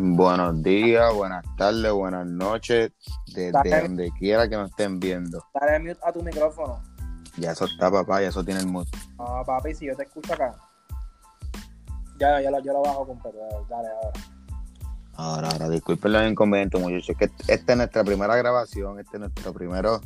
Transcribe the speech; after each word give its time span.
Buenos 0.00 0.62
días, 0.62 1.12
buenas 1.12 1.44
tardes, 1.56 1.90
buenas 1.90 2.24
noches, 2.24 2.92
desde 3.34 3.82
donde 3.82 4.12
quiera 4.12 4.48
que 4.48 4.54
nos 4.54 4.70
estén 4.70 5.00
viendo. 5.00 5.44
Dale 5.52 5.80
mute 5.80 5.98
a 6.04 6.12
tu 6.12 6.22
micrófono. 6.22 6.80
Ya 7.36 7.50
eso 7.50 7.64
está, 7.64 7.90
papá, 7.90 8.22
ya 8.22 8.28
eso 8.28 8.44
tiene 8.44 8.60
el 8.60 8.68
mute. 8.68 8.96
Ah, 9.18 9.42
papi, 9.44 9.74
si 9.74 9.86
yo 9.86 9.96
te 9.96 10.04
escucho 10.04 10.34
acá. 10.34 10.54
Ya, 12.20 12.40
ya 12.40 12.48
lo, 12.48 12.60
yo 12.60 12.74
lo 12.74 12.82
bajo 12.82 13.08
completo. 13.08 13.38
Dale, 13.68 13.88
ahora. 13.88 14.12
Ahora, 15.14 15.48
ahora, 15.48 15.68
disculpen 15.68 16.12
los 16.12 16.30
inconvenientes, 16.30 16.80
muchachos. 16.80 17.16
Que 17.18 17.28
esta 17.48 17.72
es 17.72 17.76
nuestra 17.76 18.04
primera 18.04 18.36
grabación, 18.36 19.00
este 19.00 19.16
es 19.16 19.20
nuestro 19.20 19.52
primero, 19.52 20.00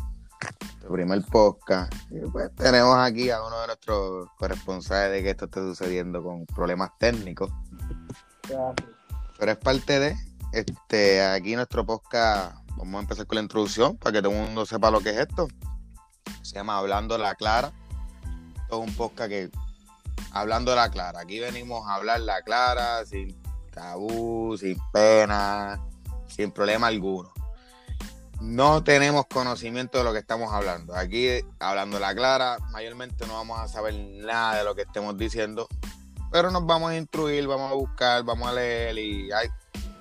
nuestro 0.63 0.91
primer 0.91 1.23
podcast. 1.31 1.93
Y 2.11 2.21
pues 2.31 2.51
tenemos 2.55 2.97
aquí 2.97 3.29
a 3.29 3.43
uno 3.45 3.61
de 3.61 3.67
nuestros 3.67 4.31
corresponsales 4.39 5.13
de 5.13 5.23
que 5.23 5.31
esto 5.31 5.45
esté 5.45 5.61
sucediendo 5.61 6.23
con 6.23 6.47
problemas 6.47 6.93
técnicos. 6.99 7.51
Ya, 8.49 8.75
Pero 9.43 9.51
es 9.51 9.59
parte 9.59 9.99
de, 9.99 10.17
este, 10.53 11.21
aquí 11.21 11.57
nuestro 11.57 11.85
podcast, 11.85 12.55
vamos 12.77 12.95
a 12.95 13.01
empezar 13.01 13.27
con 13.27 13.35
la 13.35 13.43
introducción 13.43 13.97
para 13.97 14.13
que 14.13 14.23
todo 14.23 14.31
el 14.31 14.39
mundo 14.39 14.65
sepa 14.65 14.89
lo 14.89 15.01
que 15.01 15.11
es 15.11 15.17
esto. 15.17 15.49
Se 16.43 16.55
llama 16.55 16.79
Hablando 16.79 17.19
la 17.19 17.35
Clara. 17.35 17.73
Esto 18.55 18.81
es 18.81 18.89
un 18.89 18.95
podcast 18.95 19.29
que, 19.29 19.51
Hablando 20.31 20.77
la 20.77 20.93
Clara, 20.93 21.23
aquí 21.23 21.41
venimos 21.41 21.89
a 21.89 21.97
hablar 21.97 22.21
la 22.21 22.43
clara, 22.43 23.05
sin 23.05 23.37
tabú, 23.73 24.57
sin 24.57 24.79
pena, 24.93 25.81
sin 26.29 26.53
problema 26.53 26.87
alguno. 26.87 27.33
No 28.41 28.85
tenemos 28.85 29.27
conocimiento 29.27 29.99
de 29.99 30.05
lo 30.05 30.13
que 30.13 30.21
estamos 30.21 30.53
hablando. 30.53 30.95
Aquí, 30.95 31.27
hablando 31.59 31.99
la 31.99 32.15
clara, 32.15 32.59
mayormente 32.71 33.27
no 33.27 33.35
vamos 33.35 33.59
a 33.59 33.67
saber 33.67 33.93
nada 33.93 34.59
de 34.59 34.63
lo 34.63 34.77
que 34.77 34.83
estemos 34.83 35.19
diciendo, 35.19 35.67
pero 36.33 36.51
nos 36.51 36.67
vamos 36.67 36.91
a 36.91 36.97
instruir, 36.97 37.47
vamos 37.47 37.71
a 37.71 37.75
buscar, 37.75 38.25
vamos 38.25 38.49
a 38.49 38.53
leer 38.53 38.99
y 38.99 39.31
hay, 39.31 39.49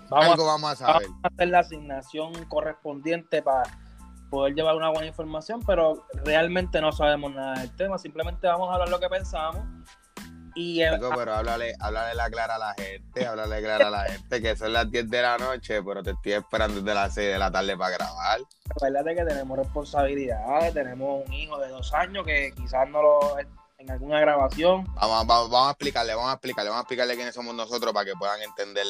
Vamos, 0.09 0.27
algo 0.27 0.45
vamos 0.45 0.71
a 0.71 0.75
saber. 0.75 1.07
vamos 1.07 1.23
a 1.23 1.27
hacer 1.27 1.47
la 1.47 1.59
asignación 1.59 2.45
correspondiente 2.45 3.41
para 3.41 3.63
poder 4.29 4.55
llevar 4.55 4.75
una 4.75 4.89
buena 4.89 5.07
información, 5.07 5.61
pero 5.65 6.05
realmente 6.25 6.81
no 6.81 6.91
sabemos 6.91 7.33
nada 7.33 7.59
del 7.59 7.75
tema. 7.75 7.97
Simplemente 7.97 8.47
vamos 8.47 8.69
a 8.69 8.73
hablar 8.73 8.89
lo 8.89 8.99
que 8.99 9.09
pensamos. 9.09 9.61
Y 10.53 10.81
eh, 10.81 10.89
Chico, 10.95 11.11
pero 11.15 11.33
háblale, 11.33 11.75
háblale 11.79 12.13
la 12.13 12.29
clara 12.29 12.55
a 12.55 12.59
la 12.59 12.73
gente, 12.73 13.25
háblale 13.25 13.61
clara 13.61 13.87
a 13.87 13.91
la 13.91 14.03
gente, 14.03 14.41
que 14.41 14.55
son 14.57 14.73
las 14.73 14.91
10 14.91 15.09
de 15.09 15.21
la 15.21 15.37
noche, 15.37 15.81
pero 15.81 16.03
te 16.03 16.11
estoy 16.11 16.33
esperando 16.33 16.81
desde 16.81 16.93
las 16.93 17.13
6 17.13 17.31
de 17.33 17.39
la 17.39 17.51
tarde 17.51 17.77
para 17.77 17.95
grabar. 17.95 18.39
acuérdate 18.69 19.15
que 19.15 19.23
tenemos 19.23 19.57
responsabilidades, 19.57 20.73
tenemos 20.73 21.25
un 21.25 21.33
hijo 21.33 21.57
de 21.57 21.69
dos 21.69 21.93
años 21.93 22.25
que 22.25 22.51
quizás 22.53 22.89
no 22.89 23.01
lo 23.01 23.39
en 23.81 23.91
alguna 23.91 24.19
grabación. 24.19 24.85
Vamos, 24.95 25.27
vamos, 25.27 25.49
vamos 25.49 25.67
a 25.67 25.71
explicarle, 25.71 26.13
vamos 26.13 26.29
a 26.29 26.33
explicarle, 26.33 26.69
vamos 26.69 26.81
a 26.81 26.83
explicarle 26.83 27.15
quiénes 27.15 27.33
somos 27.33 27.55
nosotros 27.55 27.91
para 27.93 28.05
que 28.05 28.13
puedan 28.13 28.41
entender, 28.41 28.85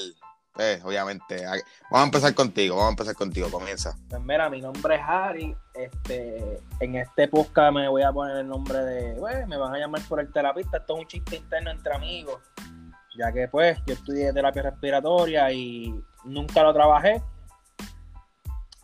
pues, 0.53 0.83
obviamente. 0.83 1.45
Vamos 1.45 1.63
a 1.91 2.03
empezar 2.03 2.35
contigo, 2.35 2.75
vamos 2.75 2.89
a 2.89 2.91
empezar 2.91 3.15
contigo, 3.15 3.49
comienza. 3.49 3.95
Pues 4.09 4.21
mira, 4.21 4.49
mi 4.49 4.61
nombre 4.61 4.95
es 4.95 5.01
Harry. 5.05 5.55
Este, 5.73 6.61
en 6.81 6.95
este 6.95 7.27
podcast 7.29 7.73
me 7.73 7.87
voy 7.87 8.03
a 8.03 8.11
poner 8.11 8.37
el 8.37 8.47
nombre 8.47 8.79
de, 8.79 9.15
pues, 9.15 9.47
me 9.47 9.57
van 9.57 9.73
a 9.73 9.79
llamar 9.79 10.01
por 10.07 10.19
el 10.19 10.31
terapista. 10.31 10.77
Esto 10.77 10.95
es 10.95 10.99
un 11.01 11.07
chiste 11.07 11.37
interno 11.37 11.71
entre 11.71 11.95
amigos, 11.95 12.41
ya 13.17 13.31
que 13.31 13.47
pues 13.47 13.79
yo 13.85 13.93
estudié 13.93 14.33
terapia 14.33 14.63
respiratoria 14.63 15.51
y 15.51 16.03
nunca 16.25 16.63
lo 16.63 16.73
trabajé. 16.73 17.21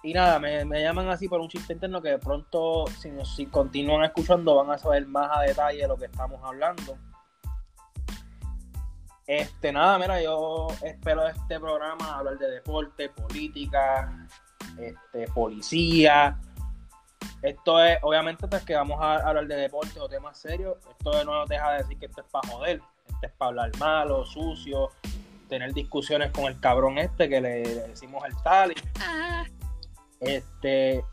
Y 0.07 0.13
nada, 0.13 0.39
me, 0.39 0.63
me 0.63 0.81
llaman 0.81 1.09
así 1.09 1.27
por 1.27 1.41
un 1.41 1.49
chiste 1.49 1.73
interno 1.73 2.01
que 2.01 2.11
de 2.11 2.17
pronto, 2.17 2.85
si, 2.97 3.11
si 3.25 3.45
continúan 3.47 4.05
escuchando, 4.05 4.55
van 4.55 4.71
a 4.71 4.77
saber 4.77 5.05
más 5.05 5.29
a 5.33 5.41
detalle 5.41 5.81
de 5.81 5.87
lo 5.89 5.97
que 5.97 6.05
estamos 6.05 6.39
hablando. 6.41 6.97
Este, 9.25 9.73
nada, 9.73 9.99
mira, 9.99 10.21
yo 10.21 10.69
espero 10.81 11.27
este 11.27 11.59
programa 11.59 12.19
hablar 12.19 12.37
de 12.37 12.51
deporte, 12.51 13.09
política, 13.09 14.29
este, 14.79 15.27
policía. 15.33 16.39
Esto 17.41 17.83
es, 17.83 17.97
obviamente, 18.01 18.47
pues 18.47 18.63
que 18.63 18.75
vamos 18.75 19.01
a 19.01 19.15
hablar 19.15 19.45
de 19.45 19.57
deporte 19.57 19.99
o 19.99 20.07
temas 20.07 20.37
serios. 20.37 20.77
Esto 20.89 21.21
no 21.25 21.39
nos 21.39 21.49
deja 21.49 21.73
de 21.73 21.77
decir 21.79 21.99
que 21.99 22.05
esto 22.05 22.21
es 22.21 22.27
para 22.31 22.47
joder. 22.47 22.81
Esto 23.09 23.27
es 23.27 23.31
para 23.33 23.49
hablar 23.49 23.71
malo, 23.77 24.23
sucio, 24.23 24.89
tener 25.49 25.73
discusiones 25.73 26.31
con 26.31 26.45
el 26.45 26.57
cabrón 26.61 26.97
este 26.97 27.27
que 27.27 27.41
le, 27.41 27.63
decimos 27.89 28.23
el 28.25 28.41
tal. 28.41 28.73
Este, 30.19 31.03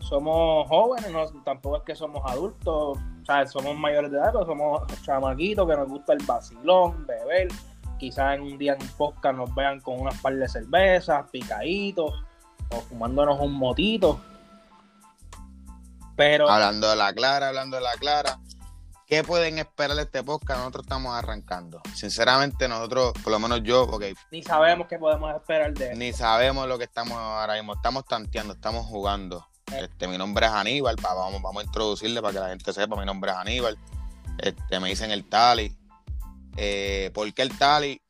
somos 0.00 0.68
jóvenes, 0.68 1.10
no, 1.12 1.26
tampoco 1.42 1.78
es 1.78 1.82
que 1.82 1.94
somos 1.94 2.22
adultos, 2.30 2.98
o 2.98 3.24
sea, 3.26 3.46
somos 3.46 3.76
mayores 3.76 4.10
de 4.10 4.18
edad, 4.18 4.30
pero 4.32 4.46
somos 4.46 4.82
chamaquitos 5.02 5.68
que 5.68 5.76
nos 5.76 5.88
gusta 5.88 6.12
el 6.14 6.24
vacilón, 6.24 7.06
beber. 7.06 7.48
Quizás 7.98 8.36
en 8.36 8.42
un 8.42 8.58
día 8.58 8.76
en 8.78 8.88
podcast 8.96 9.36
nos 9.36 9.54
vean 9.54 9.80
con 9.80 10.00
unas 10.00 10.18
par 10.20 10.34
de 10.34 10.48
cervezas, 10.48 11.26
picaditos, 11.30 12.12
o 12.70 12.80
fumándonos 12.82 13.40
un 13.40 13.52
motito. 13.52 14.20
Pero 16.16 16.48
Hablando 16.48 16.88
de 16.90 16.96
la 16.96 17.12
clara, 17.12 17.48
hablando 17.48 17.76
de 17.76 17.82
la 17.82 17.92
clara. 17.92 18.38
¿Qué 19.08 19.24
pueden 19.24 19.58
esperar 19.58 19.96
de 19.96 20.02
este 20.02 20.22
podcast? 20.22 20.58
Nosotros 20.60 20.84
estamos 20.84 21.14
arrancando. 21.16 21.80
Sinceramente, 21.94 22.68
nosotros, 22.68 23.14
por 23.24 23.32
lo 23.32 23.38
menos 23.38 23.62
yo, 23.62 23.84
ok, 23.84 24.04
ni 24.30 24.42
sabemos 24.42 24.86
qué 24.86 24.98
podemos 24.98 25.34
esperar 25.34 25.72
de 25.72 25.92
él. 25.92 25.98
ni 25.98 26.12
sabemos 26.12 26.68
lo 26.68 26.76
que 26.76 26.84
estamos 26.84 27.16
ahora 27.16 27.54
mismo. 27.54 27.72
Estamos 27.72 28.04
tanteando, 28.04 28.52
estamos 28.52 28.84
jugando. 28.84 29.46
Este, 29.74 30.08
mi 30.08 30.18
nombre 30.18 30.44
es 30.46 30.52
Aníbal, 30.52 30.96
pa- 30.96 31.14
vamos, 31.14 31.40
vamos 31.40 31.62
a 31.62 31.66
introducirle 31.66 32.20
para 32.20 32.34
que 32.34 32.40
la 32.40 32.48
gente 32.50 32.70
sepa. 32.72 32.96
Mi 32.96 33.06
nombre 33.06 33.30
es 33.30 33.36
Aníbal. 33.38 33.78
Este, 34.38 34.78
me 34.78 34.90
dicen 34.90 35.10
el 35.10 35.24
Tali. 35.26 35.74
Eh, 36.58 37.10
¿Por 37.14 37.32
qué 37.32 37.42
el 37.42 37.56
Tali? 37.56 38.02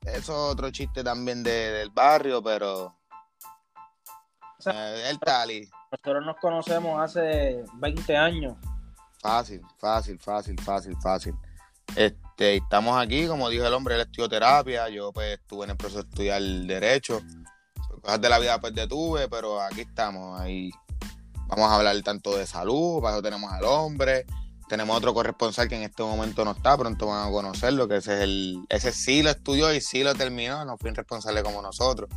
Eso 0.00 0.16
es 0.16 0.28
otro 0.54 0.70
chiste 0.72 1.04
también 1.04 1.44
de- 1.44 1.70
del 1.70 1.90
barrio, 1.90 2.42
pero 2.42 2.86
O 2.86 4.62
sea, 4.62 4.96
eh, 4.96 5.08
el 5.10 5.20
Tali. 5.20 5.68
nosotros 5.92 6.26
nos 6.26 6.36
conocemos 6.38 7.00
hace 7.00 7.64
20 7.74 8.16
años. 8.16 8.56
Fácil, 9.22 9.62
fácil, 9.78 10.18
fácil, 10.18 10.60
fácil, 10.60 10.96
fácil. 11.00 11.34
Este, 11.94 12.56
estamos 12.56 13.00
aquí, 13.00 13.26
como 13.28 13.48
dijo 13.48 13.64
el 13.64 13.72
hombre, 13.72 13.94
él 13.94 14.00
estudió 14.00 14.28
terapia, 14.28 14.88
yo 14.88 15.12
pues 15.12 15.38
estuve 15.38 15.64
en 15.64 15.70
el 15.70 15.76
proceso 15.76 16.02
de 16.02 16.08
estudiar 16.08 16.42
derecho, 16.42 17.20
Por 17.88 18.00
cosas 18.00 18.20
de 18.20 18.28
la 18.28 18.38
vida 18.38 18.60
pues 18.60 18.74
detuve, 18.74 19.28
pero 19.28 19.60
aquí 19.60 19.82
estamos, 19.82 20.40
ahí 20.40 20.70
vamos 21.46 21.70
a 21.70 21.76
hablar 21.76 22.00
tanto 22.02 22.36
de 22.36 22.46
salud, 22.46 23.00
para 23.00 23.14
eso 23.14 23.22
tenemos 23.22 23.52
al 23.52 23.64
hombre, 23.64 24.26
tenemos 24.68 24.96
otro 24.96 25.12
corresponsal 25.14 25.68
que 25.68 25.76
en 25.76 25.82
este 25.82 26.02
momento 26.02 26.44
no 26.44 26.52
está, 26.52 26.76
pronto 26.76 27.06
van 27.06 27.28
a 27.28 27.30
conocerlo, 27.30 27.86
que 27.86 27.98
ese 27.98 28.14
es 28.16 28.20
el, 28.22 28.64
ese 28.70 28.90
sí 28.90 29.22
lo 29.22 29.30
estudió 29.30 29.72
y 29.72 29.80
sí 29.80 30.02
lo 30.02 30.14
terminó, 30.14 30.64
no 30.64 30.76
fue 30.78 30.90
irresponsable 30.90 31.42
como 31.42 31.62
nosotros. 31.62 32.08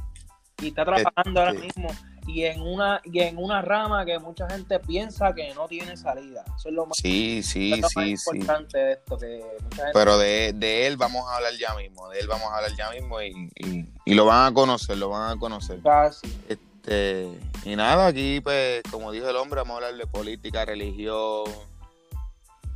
y 0.61 0.69
está 0.69 0.85
trabajando 0.85 1.39
ahora 1.41 1.51
Este- 1.51 1.65
mismo 1.65 1.89
y 2.27 2.43
en 2.45 2.61
una 2.61 3.01
y 3.03 3.19
en 3.19 3.37
una 3.37 3.61
rama 3.61 4.03
que 4.05 4.17
mucha 4.19 4.49
gente 4.49 4.79
piensa 4.79 5.33
que 5.33 5.53
no 5.53 5.67
tiene 5.67 5.95
salida 5.95 6.43
eso 6.57 6.69
es 6.69 6.75
lo 6.75 6.85
más, 6.85 6.97
Sí, 7.01 7.41
sí, 7.43 7.73
eso 7.73 7.87
es 7.87 7.95
lo 7.95 8.01
más 8.01 8.07
sí, 8.09 8.17
sí. 8.17 8.29
importante 8.37 8.77
de 8.77 8.91
esto 8.93 9.17
que 9.17 9.45
mucha 9.63 9.75
gente 9.77 9.91
Pero 9.93 10.17
de, 10.17 10.53
de 10.53 10.87
él 10.87 10.97
vamos 10.97 11.27
a 11.29 11.35
hablar 11.37 11.53
ya 11.59 11.73
mismo, 11.75 12.09
de 12.09 12.19
él 12.19 12.27
vamos 12.27 12.47
a 12.51 12.55
hablar 12.57 12.71
ya 12.75 12.89
mismo 12.91 13.21
y, 13.21 13.49
y- 13.55 13.85
y 14.05 14.13
lo 14.13 14.25
van 14.25 14.51
a 14.51 14.53
conocer, 14.53 14.97
lo 14.97 15.09
van 15.09 15.31
a 15.37 15.39
conocer. 15.39 15.79
casi 15.83 16.27
Este, 16.49 17.39
y 17.63 17.75
nada, 17.75 18.07
aquí 18.07 18.39
pues, 18.41 18.81
como 18.91 19.11
dijo 19.11 19.27
el 19.29 19.35
hombre, 19.35 19.61
vamos 19.61 19.73
a 19.73 19.85
hablar 19.87 19.95
de 19.99 20.05
política, 20.07 20.65
religión, 20.65 21.45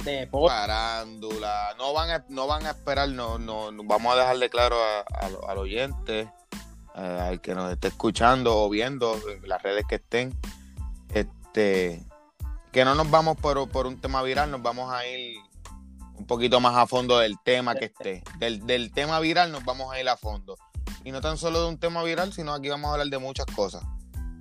de 0.03 0.11
deporte 0.11 0.55
farándula. 0.55 1.75
No 1.77 1.93
van 1.93 2.09
a, 2.11 2.25
no 2.29 2.47
van 2.47 2.66
a 2.66 2.71
esperar, 2.71 3.09
no, 3.09 3.37
no, 3.37 3.71
no- 3.71 3.83
vamos 3.83 4.13
a 4.16 4.19
dejarle 4.19 4.49
claro 4.49 4.77
a- 4.81 4.99
a 5.01 5.51
al 5.51 5.57
oyente, 5.57 6.29
eh, 6.99 7.19
al 7.21 7.41
que 7.41 7.55
nos 7.55 7.71
esté 7.71 7.87
escuchando 7.87 8.57
o 8.57 8.69
viendo 8.69 9.17
en 9.29 9.47
las 9.47 9.63
redes 9.63 9.85
que 9.87 9.95
estén, 9.95 10.37
este, 11.13 12.05
que 12.71 12.83
no 12.83 12.95
nos 12.95 13.09
vamos 13.09 13.37
por, 13.37 13.69
por 13.69 13.87
un 13.87 13.99
tema 14.01 14.21
viral, 14.21 14.51
nos 14.51 14.61
vamos 14.61 14.91
a 14.91 15.07
ir 15.07 15.37
un 16.16 16.25
poquito 16.25 16.59
más 16.59 16.75
a 16.75 16.85
fondo 16.87 17.17
del 17.19 17.40
tema 17.40 17.75
que 17.75 17.85
esté. 17.85 18.23
Del, 18.37 18.66
del 18.66 18.91
tema 18.91 19.19
viral 19.19 19.51
nos 19.51 19.63
vamos 19.63 19.93
a 19.93 19.99
ir 19.99 20.09
a 20.09 20.17
fondo. 20.17 20.57
Y 21.05 21.11
no 21.11 21.22
tan 21.22 21.37
solo 21.37 21.61
de 21.61 21.69
un 21.69 21.78
tema 21.78 22.03
viral, 22.03 22.34
sino 22.34 22.53
aquí 22.53 22.67
vamos 22.67 22.90
a 22.90 22.93
hablar 22.93 23.07
de 23.07 23.17
muchas 23.17 23.45
cosas. 23.47 23.81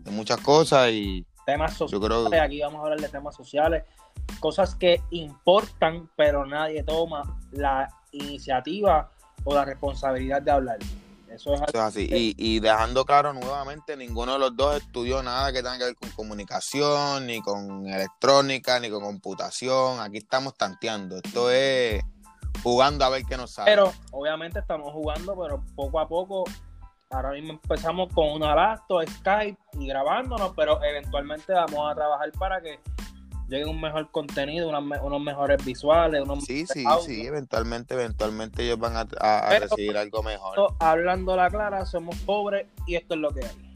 De 0.02 0.10
muchas 0.10 0.38
cosas 0.40 0.90
y 0.90 1.24
temas 1.48 1.78
yo 1.78 1.88
sociales 1.88 2.28
creo 2.28 2.42
aquí 2.42 2.60
vamos 2.60 2.80
a 2.80 2.82
hablar 2.82 3.00
de 3.00 3.08
temas 3.08 3.34
sociales 3.34 3.84
cosas 4.38 4.74
que 4.74 5.00
importan 5.10 6.10
pero 6.14 6.44
nadie 6.44 6.82
toma 6.82 7.38
la 7.52 7.88
iniciativa 8.12 9.10
o 9.44 9.54
la 9.54 9.64
responsabilidad 9.64 10.42
de 10.42 10.50
hablar 10.50 10.78
eso 11.30 11.54
es 11.54 11.60
algo 11.60 11.66
Eso 11.68 11.78
es 11.78 11.84
así. 11.84 12.08
Y, 12.10 12.34
y 12.36 12.60
dejando 12.60 13.04
claro 13.04 13.32
nuevamente, 13.32 13.96
ninguno 13.96 14.34
de 14.34 14.38
los 14.38 14.56
dos 14.56 14.76
estudió 14.76 15.22
nada 15.22 15.52
que 15.52 15.62
tenga 15.62 15.78
que 15.78 15.84
ver 15.84 15.96
con 15.96 16.10
comunicación, 16.10 17.26
ni 17.26 17.40
con 17.40 17.86
electrónica, 17.86 18.80
ni 18.80 18.90
con 18.90 19.02
computación. 19.02 20.00
Aquí 20.00 20.18
estamos 20.18 20.54
tanteando. 20.54 21.16
Esto 21.16 21.50
es 21.50 22.02
jugando 22.62 23.04
a 23.04 23.08
ver 23.08 23.24
qué 23.24 23.36
nos 23.36 23.52
sale. 23.52 23.70
Pero 23.70 23.92
obviamente 24.12 24.58
estamos 24.58 24.92
jugando, 24.92 25.36
pero 25.40 25.62
poco 25.74 26.00
a 26.00 26.08
poco, 26.08 26.44
ahora 27.10 27.32
mismo 27.32 27.52
empezamos 27.52 28.12
con 28.12 28.30
una 28.32 28.54
laptop, 28.54 29.08
Skype 29.08 29.58
y 29.74 29.86
grabándonos, 29.86 30.52
pero 30.56 30.82
eventualmente 30.82 31.52
vamos 31.52 31.90
a 31.90 31.94
trabajar 31.94 32.32
para 32.32 32.60
que 32.60 32.80
llegue 33.48 33.64
un 33.64 33.80
mejor 33.80 34.10
contenido, 34.10 34.68
unos 34.68 35.20
mejores 35.20 35.64
visuales, 35.64 36.22
unos 36.22 36.44
Sí, 36.44 36.66
sí, 36.66 36.84
sí, 37.04 37.26
eventualmente, 37.26 37.94
eventualmente 37.94 38.62
ellos 38.62 38.78
van 38.78 38.96
a, 38.96 39.58
recibir 39.58 39.96
algo 39.96 40.22
mejor. 40.22 40.74
Hablando 40.78 41.34
la 41.36 41.50
clara, 41.50 41.86
somos 41.86 42.16
pobres 42.18 42.66
y 42.86 42.96
esto 42.96 43.14
es 43.14 43.20
lo 43.20 43.30
que 43.30 43.44
hay. 43.44 43.67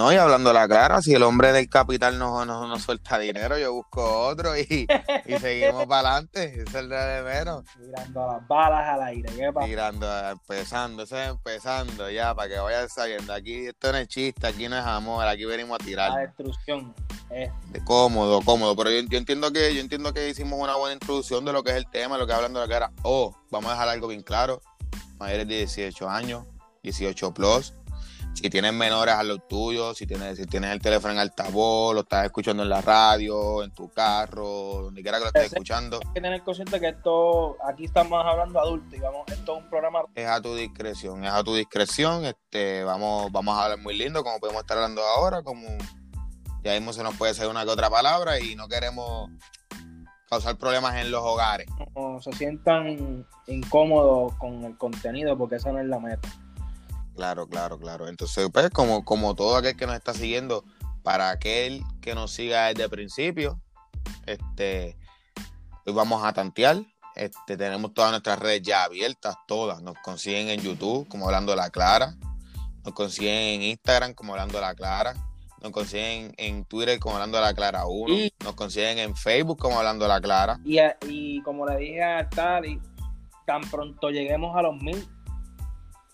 No, 0.00 0.10
y 0.10 0.16
hablando 0.16 0.50
la 0.54 0.66
clara, 0.66 1.02
si 1.02 1.12
el 1.12 1.22
hombre 1.22 1.52
del 1.52 1.68
capital 1.68 2.18
no, 2.18 2.46
no, 2.46 2.78
suelta 2.78 3.18
dinero, 3.18 3.58
yo 3.58 3.74
busco 3.74 4.28
otro 4.28 4.56
y, 4.56 4.86
seguimos 5.38 5.84
para 5.84 6.12
adelante. 6.12 6.44
Ese 6.54 6.62
es 6.62 6.74
el 6.74 6.88
de 6.88 7.22
menos. 7.22 7.64
Tirando 7.76 8.26
las 8.26 8.48
balas 8.48 8.88
al 8.88 9.02
aire. 9.02 9.30
¿qué 9.36 9.52
pasa? 9.52 9.66
Tirando, 9.66 10.28
empezando, 10.30 11.02
eso 11.02 11.20
es 11.20 11.28
empezando 11.28 12.08
ya, 12.08 12.34
para 12.34 12.48
que 12.48 12.58
vayan 12.58 12.88
sabiendo. 12.88 13.34
Aquí 13.34 13.66
esto 13.66 13.92
no 13.92 13.98
es 13.98 14.08
chiste, 14.08 14.46
aquí 14.46 14.70
no 14.70 14.78
es 14.78 14.86
amor, 14.86 15.26
aquí 15.26 15.44
venimos 15.44 15.78
a 15.78 15.84
tirar. 15.84 16.12
La 16.12 16.20
destrucción. 16.20 16.94
De 17.28 17.84
cómodo, 17.84 18.40
cómodo. 18.40 18.74
Pero 18.76 18.88
yo, 18.92 19.18
entiendo 19.18 19.52
que 19.52 19.74
yo 19.74 19.82
entiendo 19.82 20.14
que 20.14 20.30
hicimos 20.30 20.58
una 20.58 20.76
buena 20.76 20.94
introducción 20.94 21.44
de 21.44 21.52
lo 21.52 21.62
que 21.62 21.72
es 21.72 21.76
el 21.76 21.86
tema, 21.90 22.16
lo 22.16 22.26
que 22.26 22.32
hablando 22.32 22.58
de 22.58 22.66
la 22.66 22.72
cara. 22.72 22.90
Oh, 23.02 23.36
vamos 23.50 23.68
a 23.68 23.74
dejar 23.74 23.90
algo 23.90 24.08
bien 24.08 24.22
claro. 24.22 24.62
Mayores 25.18 25.46
de 25.46 25.56
18 25.56 26.08
años, 26.08 26.46
18 26.82 27.34
plus 27.34 27.74
si 28.40 28.48
tienes 28.48 28.72
menores 28.72 29.14
a 29.14 29.22
los 29.22 29.46
tuyos, 29.46 29.98
si 29.98 30.06
tienes, 30.06 30.38
si 30.38 30.46
tienes 30.46 30.70
el 30.70 30.80
teléfono 30.80 31.12
en 31.12 31.20
altavoz, 31.20 31.94
lo 31.94 32.00
estás 32.00 32.24
escuchando 32.24 32.62
en 32.62 32.70
la 32.70 32.80
radio, 32.80 33.62
en 33.62 33.70
tu 33.72 33.90
carro, 33.90 34.80
donde 34.84 35.02
quiera 35.02 35.18
que 35.18 35.24
lo 35.24 35.28
estés 35.28 35.52
escuchando. 35.52 36.00
Hay 36.02 36.14
que 36.14 36.20
tener 36.22 36.42
consciente 36.42 36.80
que 36.80 36.88
esto, 36.88 37.58
aquí 37.68 37.84
estamos 37.84 38.24
hablando 38.24 38.58
adultos 38.58 38.94
y 38.94 39.00
vamos, 39.00 39.24
esto 39.26 39.58
es 39.58 39.62
un 39.62 39.68
programa. 39.68 40.00
Es 40.14 40.26
a 40.26 40.40
tu 40.40 40.54
discreción, 40.54 41.22
es 41.22 41.30
a 41.30 41.44
tu 41.44 41.54
discreción, 41.54 42.24
este, 42.24 42.82
vamos, 42.82 43.30
vamos 43.30 43.58
a 43.58 43.64
hablar 43.64 43.78
muy 43.78 43.94
lindo, 43.94 44.24
como 44.24 44.40
podemos 44.40 44.62
estar 44.62 44.78
hablando 44.78 45.02
ahora, 45.02 45.42
como 45.42 45.66
ya 46.64 46.72
mismo 46.72 46.94
se 46.94 47.02
nos 47.02 47.16
puede 47.16 47.32
hacer 47.32 47.46
una 47.46 47.64
que 47.64 47.70
otra 47.70 47.90
palabra 47.90 48.40
y 48.40 48.56
no 48.56 48.68
queremos 48.68 49.28
causar 50.30 50.56
problemas 50.56 50.96
en 50.96 51.10
los 51.10 51.22
hogares. 51.22 51.66
No 51.94 52.22
se 52.22 52.32
sientan 52.32 53.26
incómodos 53.48 54.34
con 54.36 54.64
el 54.64 54.78
contenido 54.78 55.36
porque 55.36 55.56
esa 55.56 55.72
no 55.72 55.80
es 55.80 55.86
la 55.86 55.98
meta. 55.98 56.28
Claro, 57.20 57.46
claro, 57.46 57.78
claro. 57.78 58.08
Entonces, 58.08 58.48
pues, 58.50 58.70
como, 58.70 59.04
como 59.04 59.34
todo 59.34 59.54
aquel 59.54 59.76
que 59.76 59.86
nos 59.86 59.94
está 59.94 60.14
siguiendo, 60.14 60.64
para 61.02 61.28
aquel 61.28 61.84
que 62.00 62.14
nos 62.14 62.30
siga 62.30 62.68
desde 62.68 62.84
el 62.84 62.88
principio, 62.88 63.60
este, 64.24 64.96
hoy 65.84 65.92
vamos 65.92 66.24
a 66.24 66.32
tantear. 66.32 66.78
Este, 67.14 67.58
tenemos 67.58 67.92
todas 67.92 68.12
nuestras 68.12 68.38
redes 68.38 68.62
ya 68.62 68.84
abiertas, 68.84 69.36
todas. 69.46 69.82
Nos 69.82 69.98
consiguen 69.98 70.48
en 70.48 70.62
YouTube, 70.62 71.06
como 71.08 71.26
hablando 71.26 71.52
de 71.52 71.56
la 71.56 71.68
Clara. 71.68 72.16
Nos 72.86 72.94
consiguen 72.94 73.60
en 73.60 73.62
Instagram, 73.64 74.14
como 74.14 74.32
hablando 74.32 74.54
de 74.54 74.62
la 74.62 74.74
Clara. 74.74 75.12
Nos 75.62 75.72
consiguen 75.72 76.32
en 76.38 76.64
Twitter, 76.64 76.98
como 76.98 77.16
hablando 77.16 77.36
de 77.36 77.44
la 77.44 77.52
Clara 77.52 77.84
1. 77.86 78.30
Nos 78.44 78.54
consiguen 78.54 78.98
en 78.98 79.14
Facebook, 79.14 79.58
como 79.58 79.76
hablando 79.76 80.06
de 80.06 80.08
la 80.08 80.22
Clara. 80.22 80.58
Y, 80.64 80.78
y 81.06 81.42
como 81.42 81.66
le 81.66 81.76
dije 81.76 82.02
a 82.02 82.26
Tali, 82.30 82.80
tan 83.44 83.60
pronto 83.70 84.08
lleguemos 84.08 84.56
a 84.56 84.62
los 84.62 84.74
mil 84.82 85.06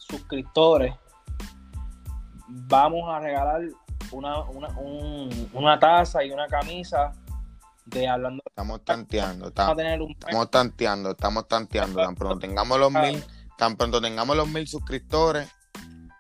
suscriptores, 0.08 0.94
vamos 2.48 3.08
a 3.08 3.20
regalar 3.20 3.62
una, 4.12 4.40
una, 5.52 5.78
taza 5.78 6.24
y 6.24 6.30
una 6.30 6.46
camisa 6.46 7.12
de 7.86 8.08
hablando. 8.08 8.42
Estamos 8.46 8.84
tanteando, 8.84 9.48
estamos, 9.48 9.78
estamos 9.78 10.50
tanteando, 10.50 11.10
estamos 11.10 11.48
tanteando. 11.48 12.02
Tan 12.02 12.14
pronto 12.14 12.38
tengamos 12.38 12.78
los 12.78 12.92
mil, 12.92 13.24
tan 13.58 13.76
pronto 13.76 14.00
tengamos 14.00 14.36
los 14.36 14.48
mil 14.48 14.66
suscriptores 14.66 15.48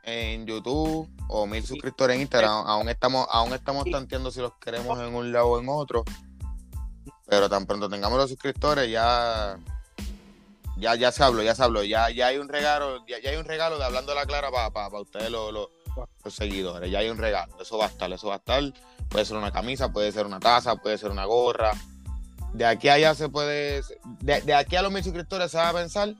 en 0.02 0.46
YouTube 0.46 1.08
o 1.28 1.46
mil 1.46 1.64
suscriptores 1.64 2.16
en 2.16 2.22
Instagram, 2.22 2.66
aún 2.66 2.88
estamos, 2.88 3.26
aún 3.30 3.52
estamos 3.52 3.84
tanteando 3.90 4.30
si 4.30 4.40
los 4.40 4.54
queremos 4.58 4.98
en 5.00 5.14
un 5.14 5.32
lado 5.32 5.48
o 5.48 5.60
en 5.60 5.68
otro. 5.68 6.04
Pero 7.28 7.48
tan 7.48 7.66
pronto 7.66 7.88
tengamos 7.88 8.18
los 8.18 8.30
suscriptores, 8.30 8.88
ya 8.88 9.58
ya, 10.76 10.94
ya 10.94 11.10
se 11.12 11.24
habló, 11.24 11.42
ya 11.42 11.54
se 11.54 11.62
habló, 11.62 11.82
ya, 11.82 12.10
ya 12.10 12.28
hay 12.28 12.38
un 12.38 12.48
regalo, 12.48 13.04
ya, 13.06 13.16
hay 13.28 13.36
un 13.36 13.44
regalo 13.44 13.78
de 13.78 13.84
hablando 13.84 14.14
la 14.14 14.26
clara 14.26 14.50
para 14.50 15.00
ustedes 15.00 15.30
los, 15.30 15.70
seguidores, 16.28 16.90
ya 16.90 16.98
hay 16.98 17.08
un 17.08 17.18
regalo, 17.18 17.54
eso 17.60 17.78
va 17.78 17.86
a 17.86 17.88
estar, 17.88 18.12
eso 18.12 18.28
va 18.28 18.34
a 18.34 18.38
estar, 18.38 18.62
puede 19.08 19.24
ser 19.24 19.36
una 19.36 19.50
camisa, 19.50 19.90
puede 19.90 20.12
ser 20.12 20.26
una 20.26 20.38
taza, 20.38 20.76
puede 20.76 20.98
ser 20.98 21.10
una 21.10 21.24
gorra, 21.24 21.72
de 22.52 22.66
aquí 22.66 22.88
a 22.88 22.94
allá 22.94 23.14
se 23.14 23.28
puede, 23.28 23.82
de, 24.20 24.54
aquí 24.54 24.76
a 24.76 24.82
los 24.82 24.92
mil 24.92 25.02
suscriptores 25.02 25.50
se 25.50 25.56
va 25.56 25.70
a 25.70 25.72
pensar, 25.72 26.14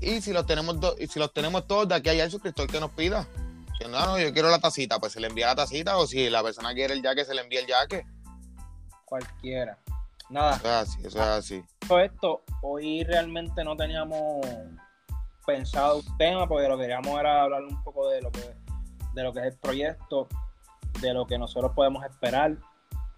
y 0.00 0.20
si 0.20 0.32
los 0.32 0.46
tenemos 0.46 0.76
y 0.98 1.06
si 1.08 1.18
los 1.18 1.32
tenemos 1.32 1.66
todos, 1.66 1.88
de 1.88 1.96
aquí 1.96 2.08
a 2.08 2.12
allá 2.12 2.24
el 2.24 2.30
suscriptor 2.30 2.68
que 2.68 2.78
nos 2.78 2.92
pida, 2.92 3.26
que 3.78 3.88
no, 3.88 3.98
no, 4.06 4.18
yo 4.18 4.32
quiero 4.32 4.50
la 4.50 4.60
tacita, 4.60 5.00
pues 5.00 5.12
se 5.12 5.20
le 5.20 5.26
envía 5.26 5.46
la 5.46 5.56
tacita, 5.56 5.96
o 5.96 6.06
si 6.06 6.30
la 6.30 6.42
persona 6.42 6.74
quiere 6.74 6.94
el 6.94 7.02
jaque, 7.02 7.24
se 7.24 7.34
le 7.34 7.40
envía 7.40 7.60
el 7.60 7.66
jaque. 7.66 8.06
Cualquiera. 9.04 9.78
Nada. 10.30 10.56
Eso 10.56 10.66
es 10.66 10.72
así, 10.72 11.00
eso 11.00 11.18
es 11.18 11.26
así. 11.26 11.64
Esto, 12.02 12.42
hoy 12.62 13.02
realmente 13.02 13.64
no 13.64 13.76
teníamos 13.76 14.46
pensado 15.44 15.96
un 15.96 16.16
tema 16.16 16.46
porque 16.46 16.68
lo 16.68 16.76
que 16.76 16.82
queríamos 16.82 17.18
era 17.18 17.42
hablar 17.42 17.64
un 17.64 17.82
poco 17.82 18.08
de 18.08 18.22
lo 18.22 18.30
que, 18.30 18.54
de 19.12 19.22
lo 19.24 19.32
que 19.32 19.40
es 19.40 19.46
el 19.46 19.58
proyecto, 19.58 20.28
de 21.00 21.12
lo 21.12 21.26
que 21.26 21.36
nosotros 21.36 21.72
podemos 21.74 22.04
esperar. 22.04 22.56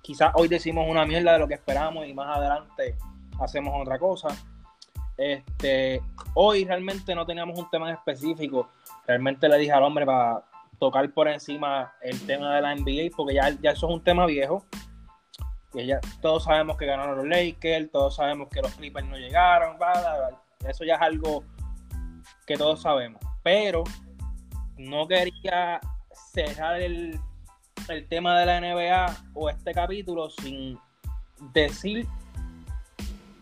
Quizás 0.00 0.32
hoy 0.34 0.48
decimos 0.48 0.86
una 0.88 1.04
mierda 1.04 1.34
de 1.34 1.38
lo 1.38 1.46
que 1.46 1.54
esperamos 1.54 2.06
y 2.06 2.14
más 2.14 2.34
adelante 2.34 2.96
hacemos 3.38 3.74
otra 3.78 3.98
cosa. 3.98 4.28
Este, 5.18 6.00
hoy 6.34 6.64
realmente 6.64 7.14
no 7.14 7.26
teníamos 7.26 7.58
un 7.58 7.68
tema 7.68 7.92
específico. 7.92 8.70
Realmente 9.06 9.48
le 9.50 9.58
dije 9.58 9.72
al 9.72 9.82
hombre 9.82 10.06
para 10.06 10.42
tocar 10.78 11.08
por 11.12 11.28
encima 11.28 11.92
el 12.00 12.18
tema 12.26 12.56
de 12.56 12.62
la 12.62 12.74
NBA 12.74 13.14
porque 13.14 13.34
ya, 13.34 13.50
ya 13.60 13.72
eso 13.72 13.86
es 13.86 13.94
un 13.94 14.02
tema 14.02 14.24
viejo 14.24 14.64
todos 16.20 16.44
sabemos 16.44 16.76
que 16.76 16.86
ganaron 16.86 17.16
los 17.16 17.26
Lakers, 17.26 17.90
todos 17.90 18.16
sabemos 18.16 18.48
que 18.48 18.60
los 18.60 18.72
Clippers 18.74 19.06
no 19.06 19.16
llegaron, 19.16 19.78
eso 20.68 20.84
ya 20.84 20.94
es 20.94 21.00
algo 21.00 21.44
que 22.46 22.56
todos 22.56 22.82
sabemos. 22.82 23.20
Pero 23.42 23.84
no 24.76 25.08
quería 25.08 25.80
cerrar 26.32 26.80
el, 26.80 27.18
el 27.88 28.08
tema 28.08 28.38
de 28.38 28.46
la 28.46 28.60
NBA 28.60 29.16
o 29.34 29.48
este 29.48 29.72
capítulo 29.72 30.30
sin 30.30 30.78
decir 31.52 32.06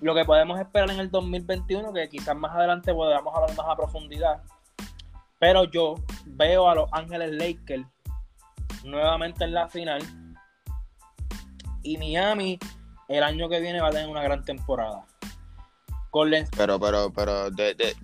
lo 0.00 0.14
que 0.14 0.24
podemos 0.24 0.58
esperar 0.58 0.90
en 0.90 1.00
el 1.00 1.10
2021, 1.10 1.92
que 1.92 2.08
quizás 2.08 2.36
más 2.36 2.54
adelante 2.54 2.94
podamos 2.94 3.34
hablar 3.34 3.54
más 3.56 3.66
a 3.68 3.76
profundidad. 3.76 4.42
Pero 5.38 5.64
yo 5.64 5.96
veo 6.24 6.68
a 6.68 6.74
los 6.74 6.88
Ángeles 6.92 7.32
Lakers 7.32 7.86
nuevamente 8.84 9.44
en 9.44 9.52
la 9.52 9.68
final 9.68 10.00
y 11.82 11.96
Miami 11.98 12.58
el 13.08 13.22
año 13.22 13.48
que 13.48 13.60
viene 13.60 13.80
va 13.80 13.88
a 13.88 13.90
tener 13.90 14.08
una 14.08 14.22
gran 14.22 14.44
temporada. 14.44 15.04
Pero, 16.56 16.80
pero, 16.80 17.12
pero, 17.12 17.50
de, 17.50 17.94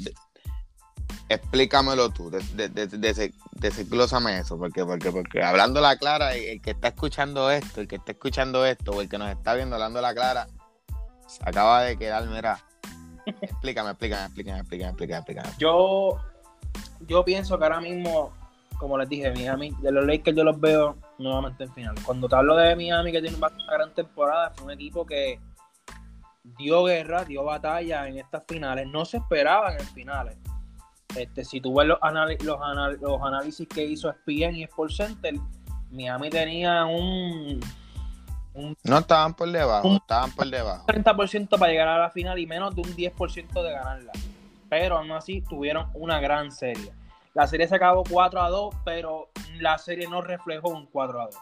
explícamelo 1.28 2.10
tú, 2.10 2.30
de, 2.30 3.30
desglósame 3.52 4.38
eso, 4.38 4.56
porque, 4.56 4.84
porque, 4.84 5.10
porque 5.10 5.42
hablando 5.42 5.80
la 5.80 5.96
clara, 5.96 6.34
el, 6.34 6.60
que 6.60 6.70
está 6.70 6.88
escuchando 6.88 7.50
esto, 7.50 7.80
el 7.80 7.88
que 7.88 7.96
está 7.96 8.12
escuchando 8.12 8.64
esto, 8.64 8.92
o 8.92 9.00
el 9.00 9.08
que 9.08 9.18
nos 9.18 9.30
está 9.30 9.54
viendo 9.54 9.74
hablando 9.74 10.00
la 10.00 10.14
clara, 10.14 10.46
se 11.26 11.42
acaba 11.44 11.82
de 11.82 11.96
quedar, 11.98 12.24
mira. 12.28 12.64
explícame, 13.26 13.90
explícame, 13.90 14.26
explícame, 14.26 14.60
explícame, 14.60 14.90
explícame, 14.90 15.18
explícame. 15.18 15.48
Yo, 15.58 16.20
yo 17.08 17.24
pienso 17.24 17.58
que 17.58 17.64
ahora 17.64 17.80
mismo 17.80 18.32
como 18.78 18.98
les 18.98 19.08
dije, 19.08 19.30
Miami, 19.32 19.74
de 19.80 19.92
los 19.92 20.06
Lakers 20.06 20.36
yo 20.36 20.44
los 20.44 20.60
veo 20.60 20.96
nuevamente 21.18 21.64
en 21.64 21.72
final. 21.72 21.94
Cuando 22.04 22.28
te 22.28 22.36
hablo 22.36 22.56
de 22.56 22.76
Miami, 22.76 23.12
que 23.12 23.20
tiene 23.20 23.36
una 23.36 23.50
gran 23.70 23.92
temporada, 23.94 24.52
fue 24.54 24.66
un 24.66 24.70
equipo 24.72 25.04
que 25.06 25.40
dio 26.58 26.84
guerra, 26.84 27.24
dio 27.24 27.44
batalla 27.44 28.06
en 28.08 28.18
estas 28.18 28.44
finales. 28.46 28.86
No 28.88 29.04
se 29.04 29.18
esperaban 29.18 29.78
en 29.78 29.86
finales. 29.86 30.36
Este, 31.16 31.44
si 31.44 31.60
tú 31.60 31.74
ves 31.74 31.86
los, 31.86 31.98
los, 32.42 33.22
análisis 33.22 33.66
que 33.68 33.84
hizo 33.84 34.10
ESPN 34.10 34.56
y 34.56 34.62
Sports 34.64 34.96
Center, 34.96 35.34
Miami 35.90 36.28
tenía 36.28 36.84
un, 36.84 37.60
no 38.84 38.98
estaban 38.98 39.34
por 39.34 39.50
debajo, 39.50 39.96
estaban 39.96 40.30
por 40.32 40.46
debajo. 40.46 40.86
30% 40.86 41.58
para 41.58 41.70
llegar 41.70 41.88
a 41.88 41.98
la 41.98 42.10
final 42.10 42.38
y 42.38 42.46
menos 42.46 42.74
de 42.74 42.82
un 42.82 42.96
10% 42.96 43.62
de 43.62 43.72
ganarla. 43.72 44.12
Pero 44.68 44.98
aún 44.98 45.12
así 45.12 45.42
tuvieron 45.42 45.88
una 45.94 46.20
gran 46.20 46.50
serie. 46.50 46.92
La 47.36 47.46
serie 47.46 47.68
se 47.68 47.76
acabó 47.76 48.02
4 48.02 48.40
a 48.40 48.48
2, 48.48 48.74
pero 48.82 49.28
la 49.58 49.76
serie 49.76 50.08
no 50.08 50.22
reflejó 50.22 50.70
un 50.70 50.86
4 50.86 51.20
a 51.20 51.24
2. 51.26 51.36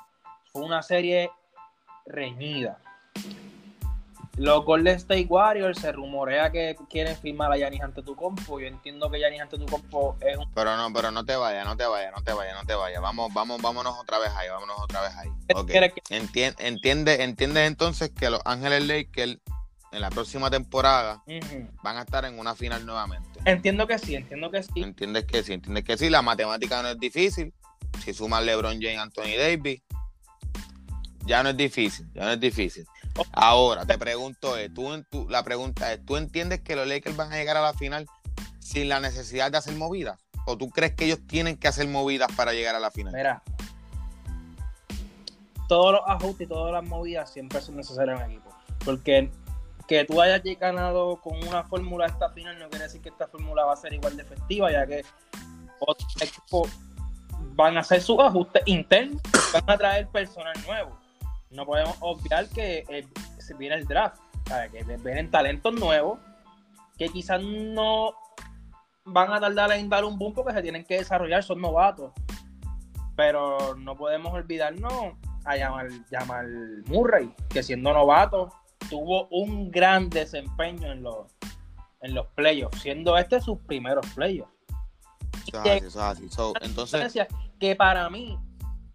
Fue 0.53 0.63
una 0.63 0.83
serie 0.83 1.31
reñida. 2.05 2.81
Los 4.37 4.65
Golden 4.65 4.97
State 4.97 5.27
Warriors 5.29 5.79
se 5.79 5.93
rumorea 5.93 6.51
que 6.51 6.77
quieren 6.91 7.17
firmar 7.17 7.53
a 7.53 7.59
Yanis 7.59 7.81
Antetokounmpo. 7.81 8.59
Yo 8.59 8.67
entiendo 8.67 9.09
que 9.09 9.21
Yanis 9.21 9.43
Antetokounmpo 9.43 10.17
es 10.21 10.37
un... 10.37 10.53
Pero 10.53 10.77
no, 10.77 10.93
pero 10.93 11.13
no 11.13 11.25
te 11.25 11.37
vayas, 11.37 11.65
no 11.65 11.77
te 11.77 11.87
vayas, 11.87 12.13
no 12.13 12.25
te 12.25 12.33
vayas, 12.33 12.57
no 12.57 12.67
te 12.67 12.75
vayas. 12.75 13.01
Vamos, 13.01 13.33
vamos, 13.33 13.63
vámonos 13.63 13.97
otra 13.97 14.19
vez 14.19 14.31
ahí, 14.37 14.49
vámonos 14.49 14.77
otra 14.81 15.01
vez 15.01 15.15
ahí. 15.15 15.29
Entiende, 15.47 16.57
entiende, 16.59 17.23
entiende 17.23 17.67
entonces 17.67 18.11
que 18.11 18.31
los 18.31 18.41
Ángeles 18.45 18.85
Lakers 18.89 19.39
en 19.95 20.01
la 20.01 20.11
próxima 20.11 20.51
temporada 20.51 21.23
van 21.83 21.97
a 21.97 22.03
estar 22.03 22.25
en 22.25 22.39
una 22.39 22.55
final 22.55 22.85
nuevamente. 22.85 23.41
Entiendo 23.45 23.87
que 23.87 23.99
sí, 23.99 24.17
entiendo 24.17 24.51
que 24.51 24.63
sí. 24.63 24.83
Entiendes 24.83 25.25
que 25.25 25.43
sí, 25.43 25.53
entiendes 25.53 25.85
que 25.85 25.97
sí. 25.97 26.11
La 26.11 26.23
matemática 26.23 26.83
no 26.83 26.89
es 26.89 26.99
difícil. 26.99 27.55
Si 28.05 28.13
sumas 28.13 28.45
LeBron 28.45 28.81
James, 28.81 28.99
Anthony 28.99 29.37
Davis, 29.39 29.83
ya 31.27 31.43
no 31.43 31.51
es 31.51 31.57
difícil, 31.57 32.07
ya 32.13 32.25
no 32.25 32.33
es 32.33 32.41
difícil. 32.41 32.85
Ahora, 33.33 33.87
te 33.87 33.97
pregunto, 33.97 34.59
eh, 34.59 34.69
tú, 34.69 35.05
tú, 35.09 35.29
la 35.29 35.45
pregunta 35.45 35.93
es, 35.93 36.05
¿tú 36.05 36.17
entiendes 36.17 36.61
que 36.61 36.75
los 36.75 36.89
Lakers 36.89 37.17
van 37.17 37.33
a 37.33 37.37
llegar 37.37 37.57
a 37.57 37.63
la 37.63 37.73
final 37.75 38.07
sin 38.59 38.89
la 38.89 38.99
necesidad 38.99 39.53
de 39.53 39.59
hacer 39.59 39.75
movidas? 39.77 40.19
¿O 40.47 40.59
tú 40.59 40.69
crees 40.71 40.95
que 40.95 41.07
ellos 41.07 41.21
tienen 41.27 41.57
que 41.57 41.69
hacer 41.69 41.87
movidas 41.87 42.31
para 42.33 42.53
llegar 42.53 42.75
a 42.75 42.81
la 42.81 42.91
final? 42.91 43.15
Mira, 43.15 43.43
todos 45.69 45.93
los 45.93 46.03
ajustes 46.07 46.47
y 46.47 46.49
todas 46.49 46.73
las 46.73 46.85
movidas 46.85 47.33
siempre 47.33 47.61
son 47.61 47.77
necesarias 47.77 48.21
en 48.21 48.33
equipo. 48.33 48.51
Porque 48.85 49.31
que 49.87 50.05
tú 50.05 50.21
hayas 50.21 50.43
ganado 50.59 51.21
con 51.21 51.37
una 51.47 51.63
fórmula 51.65 52.07
esta 52.07 52.31
final 52.31 52.59
no 52.59 52.69
quiere 52.69 52.85
decir 52.85 53.01
que 53.01 53.11
esta 53.11 53.27
fórmula 53.27 53.65
va 53.65 53.75
a 53.75 53.77
ser 53.77 53.93
igual 53.93 54.17
de 54.17 54.23
efectiva, 54.23 54.73
ya 54.73 54.87
que 54.87 55.05
otros 55.81 56.17
equipos 56.21 56.71
van 57.55 57.77
a 57.77 57.81
hacer 57.81 58.01
sus 58.01 58.19
ajustes 58.19 58.63
internos, 58.67 59.21
van 59.53 59.71
a 59.71 59.77
traer 59.77 60.09
personal 60.09 60.55
nuevo. 60.67 60.99
No 61.51 61.67
podemos 61.67 61.97
obviar 62.01 62.49
que 62.49 62.85
eh, 62.89 63.07
viene 63.59 63.77
el 63.77 63.85
draft, 63.87 64.21
que 64.73 64.83
vienen 64.83 65.31
talentos 65.31 65.73
nuevos 65.75 66.19
que 66.99 67.09
quizás 67.09 67.43
no 67.43 68.15
van 69.05 69.33
a 69.33 69.41
tardar 69.41 69.73
en 69.73 69.89
dar 69.89 70.05
un 70.05 70.19
boom 70.19 70.33
porque 70.33 70.53
se 70.53 70.63
tienen 70.63 70.85
que 70.85 70.99
desarrollar, 70.99 71.43
son 71.43 71.61
novatos. 71.61 72.13
Pero 73.17 73.77
no 73.77 73.97
podemos 73.97 74.33
olvidarnos 74.33 75.15
a 75.45 75.57
llamar 75.57 76.47
Murray, 76.87 77.33
que 77.51 77.63
siendo 77.63 77.93
novato 77.93 78.53
tuvo 78.89 79.29
un 79.29 79.71
gran 79.71 80.11
desempeño 80.11 80.93
en 80.93 81.03
los, 81.03 81.27
en 82.01 82.15
los 82.15 82.27
playoffs, 82.35 82.81
siendo 82.81 83.17
este 83.17 83.41
sus 83.41 83.59
primeros 83.61 84.07
playoffs. 84.15 84.53
entonces, 86.61 87.27
que 87.59 87.77
para 87.77 88.09
mí, 88.11 88.39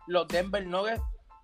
los 0.07 0.27
Denver 0.27 0.65
Nuggets 0.65 1.01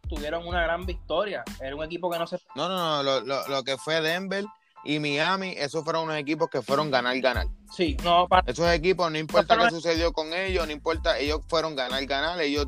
tuvieron 0.07 0.47
una 0.47 0.61
gran 0.63 0.85
victoria. 0.85 1.43
Era 1.59 1.75
un 1.75 1.83
equipo 1.83 2.09
que 2.09 2.19
no 2.19 2.27
se. 2.27 2.37
No, 2.55 2.67
no, 2.67 3.03
no. 3.03 3.21
Lo, 3.21 3.47
lo, 3.47 3.63
que 3.63 3.77
fue 3.77 4.01
Denver 4.01 4.45
y 4.83 4.99
Miami, 4.99 5.55
esos 5.57 5.83
fueron 5.83 6.03
unos 6.03 6.17
equipos 6.17 6.49
que 6.49 6.61
fueron 6.61 6.91
ganar, 6.91 7.19
ganar. 7.19 7.47
Sí, 7.75 7.97
no. 8.03 8.27
Para... 8.27 8.49
Esos 8.49 8.69
equipos, 8.71 9.11
no 9.11 9.17
importa 9.17 9.57
qué 9.57 9.69
sucedió 9.69 10.13
con 10.13 10.33
ellos, 10.33 10.65
no 10.65 10.71
importa, 10.71 11.17
ellos 11.17 11.41
fueron 11.47 11.75
ganar, 11.75 12.05
ganar. 12.05 12.39
Ellos 12.41 12.67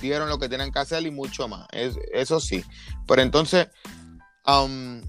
dieron 0.00 0.28
lo 0.28 0.38
que 0.38 0.48
tenían 0.48 0.70
que 0.70 0.78
hacer 0.78 1.04
y 1.04 1.10
mucho 1.10 1.48
más. 1.48 1.66
eso 1.72 2.40
sí. 2.40 2.64
Pero 3.06 3.22
entonces, 3.22 3.68
um, 4.48 5.02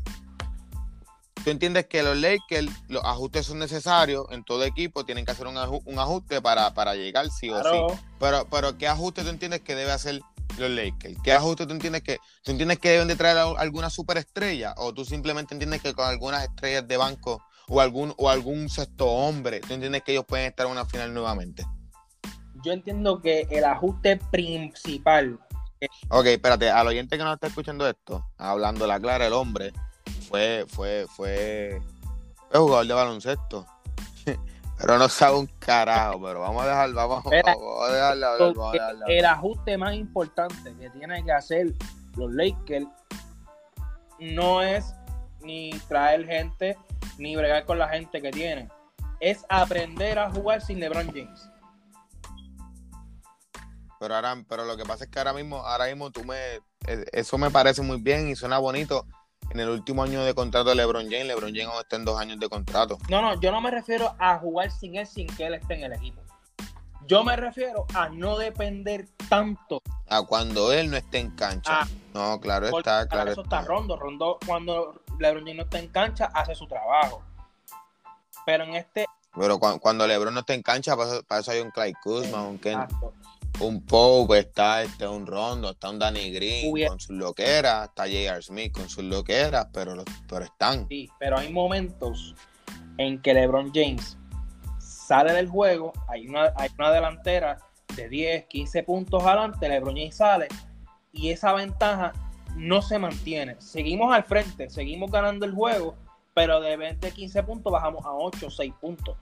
tú 1.44 1.50
entiendes 1.50 1.88
que 1.88 2.04
los 2.04 2.18
Lakers, 2.18 2.70
los 2.88 3.04
ajustes 3.04 3.46
son 3.46 3.60
necesarios 3.60 4.26
en 4.32 4.44
todo 4.44 4.64
equipo, 4.64 5.06
tienen 5.06 5.26
que 5.26 5.32
hacer 5.32 5.48
un, 5.48 5.58
ajuste 5.58 6.42
para, 6.42 6.96
llegar 6.96 7.30
sí 7.30 7.50
o 7.50 7.62
sí. 7.64 7.96
Pero, 8.20 8.48
pero, 8.50 8.78
¿qué 8.78 8.88
ajuste 8.88 9.24
tú 9.24 9.30
entiendes 9.30 9.62
que 9.62 9.76
debe 9.76 9.92
hacer 9.92 10.22
los 10.58 10.70
Lakers? 10.70 11.18
¿Qué 11.24 11.34
ajuste 11.34 11.66
tú 11.66 11.74
entiendes 11.74 12.04
que, 12.04 12.18
tú 12.44 12.52
entiendes 12.52 12.80
que 12.80 12.90
deben 12.90 13.08
de 13.08 13.16
traer 13.16 13.38
alguna 13.58 13.90
superestrella? 13.90 14.74
¿O 14.78 14.94
tú 14.94 15.06
simplemente 15.06 15.54
entiendes 15.54 15.82
que 15.82 15.94
con 15.94 16.08
algunas 16.08 16.44
estrellas 16.44 16.88
de 16.88 16.98
banco 16.98 17.44
o 17.68 17.82
algún, 17.82 18.14
o 18.18 18.30
algún 18.30 18.70
sexto 18.70 19.08
hombre, 19.08 19.62
tú 19.62 19.74
entiendes 19.74 20.04
que 20.04 20.12
ellos 20.12 20.26
pueden 20.26 20.48
estar 20.48 20.66
en 20.66 20.74
una 20.74 20.86
final 20.86 21.14
nuevamente? 21.14 21.66
Yo 22.64 22.74
entiendo 22.74 23.22
que 23.22 23.48
el 23.50 23.64
ajuste 23.64 24.18
principal. 24.32 25.40
Ok, 26.10 26.26
espérate, 26.26 26.70
al 26.70 26.88
oyente 26.88 27.18
que 27.18 27.24
no 27.24 27.34
está 27.34 27.48
escuchando 27.48 27.88
esto, 27.88 28.26
hablando 28.38 28.86
la 28.86 29.00
clara, 29.00 29.28
el 29.28 29.34
hombre 29.34 29.72
fue, 30.28 30.66
fue, 30.68 31.06
fue, 31.16 31.82
fue 32.50 32.60
jugador 32.60 32.88
de 32.88 32.94
baloncesto. 32.94 33.66
pero 34.78 34.98
no 34.98 35.10
sabe 35.10 35.38
un 35.38 35.48
carajo, 35.60 36.22
pero 36.22 36.42
vamos 36.42 36.64
a 36.64 36.68
dejar, 36.68 36.94
vamos, 36.94 37.26
a 37.26 37.92
dejarle 37.92 38.26
vamos 38.40 38.76
a 38.76 38.92
El 39.08 39.26
ajuste 39.26 39.78
más 39.78 39.94
importante 39.94 40.74
que 40.80 40.90
tienen 40.90 41.26
que 41.26 41.32
hacer 41.32 41.74
los 42.16 42.32
Lakers 42.32 42.88
no 44.20 44.62
es 44.62 44.94
ni 45.42 45.72
traer 45.88 46.26
gente, 46.26 46.78
ni 47.18 47.36
bregar 47.36 47.66
con 47.66 47.80
la 47.80 47.88
gente 47.88 48.22
que 48.22 48.32
tienen. 48.32 48.70
Es 49.20 49.46
aprender 49.50 50.20
a 50.20 50.30
jugar 50.32 50.62
sin 50.62 50.80
LeBron 50.80 51.08
James. 51.08 51.49
Pero 54.00 54.16
ahora, 54.16 54.44
pero 54.48 54.66
lo 54.66 54.78
que 54.78 54.86
pasa 54.86 55.04
es 55.04 55.10
que 55.10 55.20
ahora 55.20 55.34
mismo, 55.34 55.58
ahora 55.58 55.86
mismo 55.88 56.10
tú 56.10 56.24
me, 56.24 56.56
e, 56.88 57.06
eso 57.12 57.38
me 57.38 57.52
parece 57.52 57.82
muy 57.82 58.02
bien 58.02 58.30
y 58.30 58.36
suena 58.36 58.58
bonito, 58.58 59.06
en 59.50 59.60
el 59.60 59.70
último 59.70 60.04
año 60.04 60.24
de 60.24 60.34
contrato 60.34 60.70
de 60.70 60.76
LeBron 60.76 61.06
James, 61.06 61.26
LeBron 61.26 61.54
James 61.54 61.76
está 61.82 61.96
en 61.96 62.06
dos 62.06 62.20
años 62.20 62.40
de 62.40 62.48
contrato. 62.48 62.98
No, 63.10 63.22
no, 63.22 63.40
yo 63.42 63.52
no 63.52 63.62
me 63.62 63.72
refiero 63.72 64.16
a 64.20 64.38
jugar 64.38 64.72
sin 64.72 64.96
él, 64.96 65.08
sin 65.08 65.28
que 65.28 65.48
él 65.48 65.56
esté 65.56 65.76
en 65.76 65.84
el 65.84 65.94
equipo. 65.94 66.22
Yo 67.08 67.24
me 67.24 67.36
refiero 67.36 67.86
a 67.96 68.08
no 68.10 68.38
depender 68.38 69.08
tanto. 69.28 69.82
A 70.08 70.22
cuando 70.22 70.72
él 70.72 70.92
no 70.92 70.98
esté 70.98 71.18
en 71.18 71.32
cancha. 71.32 71.82
Ah, 71.82 71.88
no, 72.14 72.40
claro 72.40 72.68
está, 72.68 73.08
claro. 73.08 73.32
Eso 73.32 73.42
está. 73.42 73.62
Rondo. 73.62 73.98
Rondo, 73.98 74.38
cuando 74.46 75.02
LeBron 75.18 75.44
James 75.44 75.56
no 75.56 75.64
está 75.64 75.80
en 75.80 75.88
cancha, 75.88 76.30
hace 76.34 76.54
su 76.54 76.68
trabajo. 76.68 77.24
Pero 78.46 78.64
en 78.66 78.76
este. 78.76 79.06
Pero 79.36 79.60
cuando, 79.60 80.06
LeBron 80.06 80.34
no 80.34 80.42
está 80.42 80.54
en 80.54 80.62
cancha, 80.62 80.96
para 80.96 81.42
eso, 81.42 81.52
hay 81.52 81.62
un 81.62 81.72
Clyde 81.72 81.96
Kuzma, 82.04 82.44
un 82.44 82.60
Ken 82.60 82.80
un 83.60 83.86
Pope, 83.86 84.40
está 84.40 84.84
este, 84.84 85.08
un 85.08 85.26
Rondo, 85.26 85.72
está 85.72 85.90
un 85.90 86.00
Danny 86.00 86.32
Green 86.32 86.88
con 86.88 87.00
sus 87.00 87.16
loqueras, 87.16 87.90
está 87.90 88.04
J.R. 88.04 88.42
Smith 88.42 88.72
con 88.72 88.88
sus 88.90 89.04
loqueras, 89.04 89.68
pero, 89.74 90.04
pero 90.28 90.46
están. 90.46 90.88
Sí, 90.88 91.10
pero 91.20 91.38
hay 91.38 91.52
momentos 91.52 92.36
en 92.98 93.22
que 93.22 93.34
LeBron 93.34 93.72
James 93.74 94.18
sale 94.80 95.34
del 95.34 95.50
juego, 95.50 95.92
hay 96.08 96.28
una, 96.28 96.54
hay 96.56 96.70
una 96.78 96.92
delantera 96.92 97.58
de 97.96 98.08
10, 98.08 98.46
15 98.46 98.84
puntos 98.84 99.24
adelante, 99.24 99.68
LeBron 99.68 99.96
James 99.96 100.16
sale 100.16 100.48
y 101.12 101.30
esa 101.30 101.54
ventaja 101.54 102.14
no 102.56 102.82
se 102.82 103.00
mantiene. 103.00 103.56
Seguimos 103.60 104.14
al 104.14 104.24
frente, 104.24 104.70
seguimos 104.70 105.12
ganando 105.12 105.46
el 105.46 105.54
juego, 105.54 105.96
pero 106.34 106.60
de 106.62 106.78
20, 106.78 107.12
15 107.12 107.44
puntos 107.44 107.72
bajamos 107.74 108.06
a 108.06 108.14
8, 108.14 108.50
6 108.50 108.74
puntos. 108.80 109.18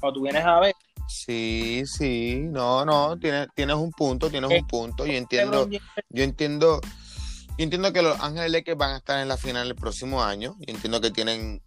Cuando 0.00 0.18
tú 0.18 0.22
vienes 0.22 0.44
a 0.44 0.60
ver, 0.60 0.74
Sí, 1.08 1.84
sí, 1.86 2.40
no, 2.48 2.84
no, 2.84 3.18
tienes, 3.18 3.48
tienes 3.54 3.76
un 3.76 3.92
punto, 3.92 4.28
tienes 4.30 4.50
un 4.50 4.66
punto. 4.66 5.06
Yo 5.06 5.12
entiendo, 5.12 5.68
yo 5.68 6.24
entiendo, 6.24 6.80
yo 6.82 7.64
entiendo 7.64 7.92
que 7.92 8.02
los 8.02 8.20
Ángeles 8.20 8.50
Lakers 8.50 8.76
van 8.76 8.92
a 8.92 8.96
estar 8.98 9.20
en 9.20 9.28
la 9.28 9.36
final 9.36 9.68
el 9.68 9.76
próximo 9.76 10.22
año. 10.22 10.56
Yo 10.58 10.74
entiendo 10.74 11.00
que 11.00 11.10
tienen 11.10 11.62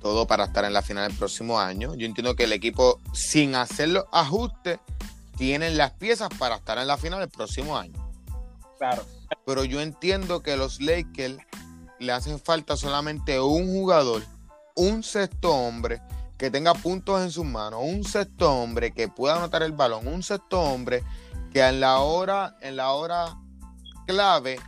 todo 0.00 0.26
para 0.26 0.44
estar 0.44 0.64
en 0.64 0.72
la 0.72 0.82
final 0.82 1.10
el 1.10 1.16
próximo 1.16 1.60
año. 1.60 1.94
Yo 1.94 2.06
entiendo 2.06 2.34
que 2.34 2.44
el 2.44 2.52
equipo, 2.52 2.98
sin 3.12 3.54
hacer 3.54 3.90
los 3.90 4.04
ajustes, 4.12 4.78
tienen 5.36 5.76
las 5.76 5.92
piezas 5.92 6.30
para 6.38 6.56
estar 6.56 6.78
en 6.78 6.86
la 6.86 6.96
final 6.96 7.20
el 7.20 7.28
próximo 7.28 7.76
año. 7.76 7.98
Claro. 8.78 9.04
Pero 9.44 9.64
yo 9.64 9.80
entiendo 9.80 10.42
que 10.42 10.56
los 10.56 10.80
Lakers 10.80 11.36
le 11.98 12.12
hacen 12.12 12.40
falta 12.40 12.76
solamente 12.76 13.40
un 13.40 13.66
jugador, 13.66 14.22
un 14.74 15.02
sexto 15.02 15.54
hombre 15.54 16.00
que 16.40 16.50
tenga 16.50 16.72
puntos 16.72 17.20
en 17.20 17.30
sus 17.30 17.44
manos, 17.44 17.82
un 17.84 18.02
sexto 18.02 18.50
hombre 18.50 18.92
que 18.92 19.08
pueda 19.08 19.36
anotar 19.36 19.62
el 19.62 19.72
balón, 19.72 20.08
un 20.08 20.22
sexto 20.22 20.58
hombre 20.58 21.04
que 21.52 21.60
en 21.60 21.80
la 21.80 21.98
hora, 21.98 22.56
en 22.62 22.76
la 22.76 22.92
hora 22.92 23.36
clave 24.06 24.58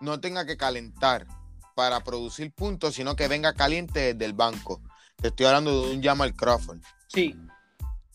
no 0.00 0.18
tenga 0.18 0.44
que 0.44 0.56
calentar 0.56 1.24
para 1.76 2.02
producir 2.02 2.52
puntos, 2.52 2.96
sino 2.96 3.14
que 3.14 3.28
venga 3.28 3.54
caliente 3.54 4.12
desde 4.12 4.24
el 4.24 4.32
banco. 4.32 4.82
Te 5.22 5.28
estoy 5.28 5.46
hablando 5.46 5.86
de 5.86 5.94
un 5.94 6.02
Jamal 6.02 6.34
Crawford. 6.34 6.80
Sí. 7.06 7.36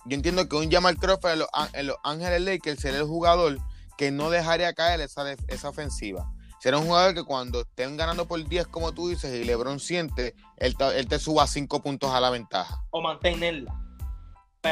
Yo 0.04 0.16
entiendo 0.16 0.50
que 0.50 0.58
un 0.58 0.70
Jamal 0.70 0.98
Crawford 0.98 1.32
en 1.32 1.40
los, 1.40 1.48
en 1.72 1.92
Ángeles 2.04 2.42
Lakers 2.42 2.82
sería 2.82 3.00
el 3.00 3.06
jugador 3.06 3.60
que 3.98 4.12
no 4.12 4.30
dejaría 4.30 4.74
caer 4.74 5.00
esa, 5.00 5.32
esa 5.48 5.70
ofensiva 5.70 6.30
será 6.60 6.78
un 6.78 6.86
jugador 6.86 7.14
que 7.16 7.24
cuando 7.24 7.62
estén 7.62 7.98
ganando 7.98 8.28
por 8.28 8.44
10, 8.44 8.68
como 8.68 8.92
tú 8.92 9.10
dices, 9.10 9.34
y 9.34 9.46
LeBron 9.46 9.80
siente, 9.80 10.36
él, 10.58 10.76
te 10.76 11.20
suba 11.20 11.48
5 11.48 11.82
puntos 11.82 12.14
a 12.14 12.20
la 12.20 12.30
ventaja. 12.30 12.84
O 12.92 13.02
mantenerla. 13.02 13.74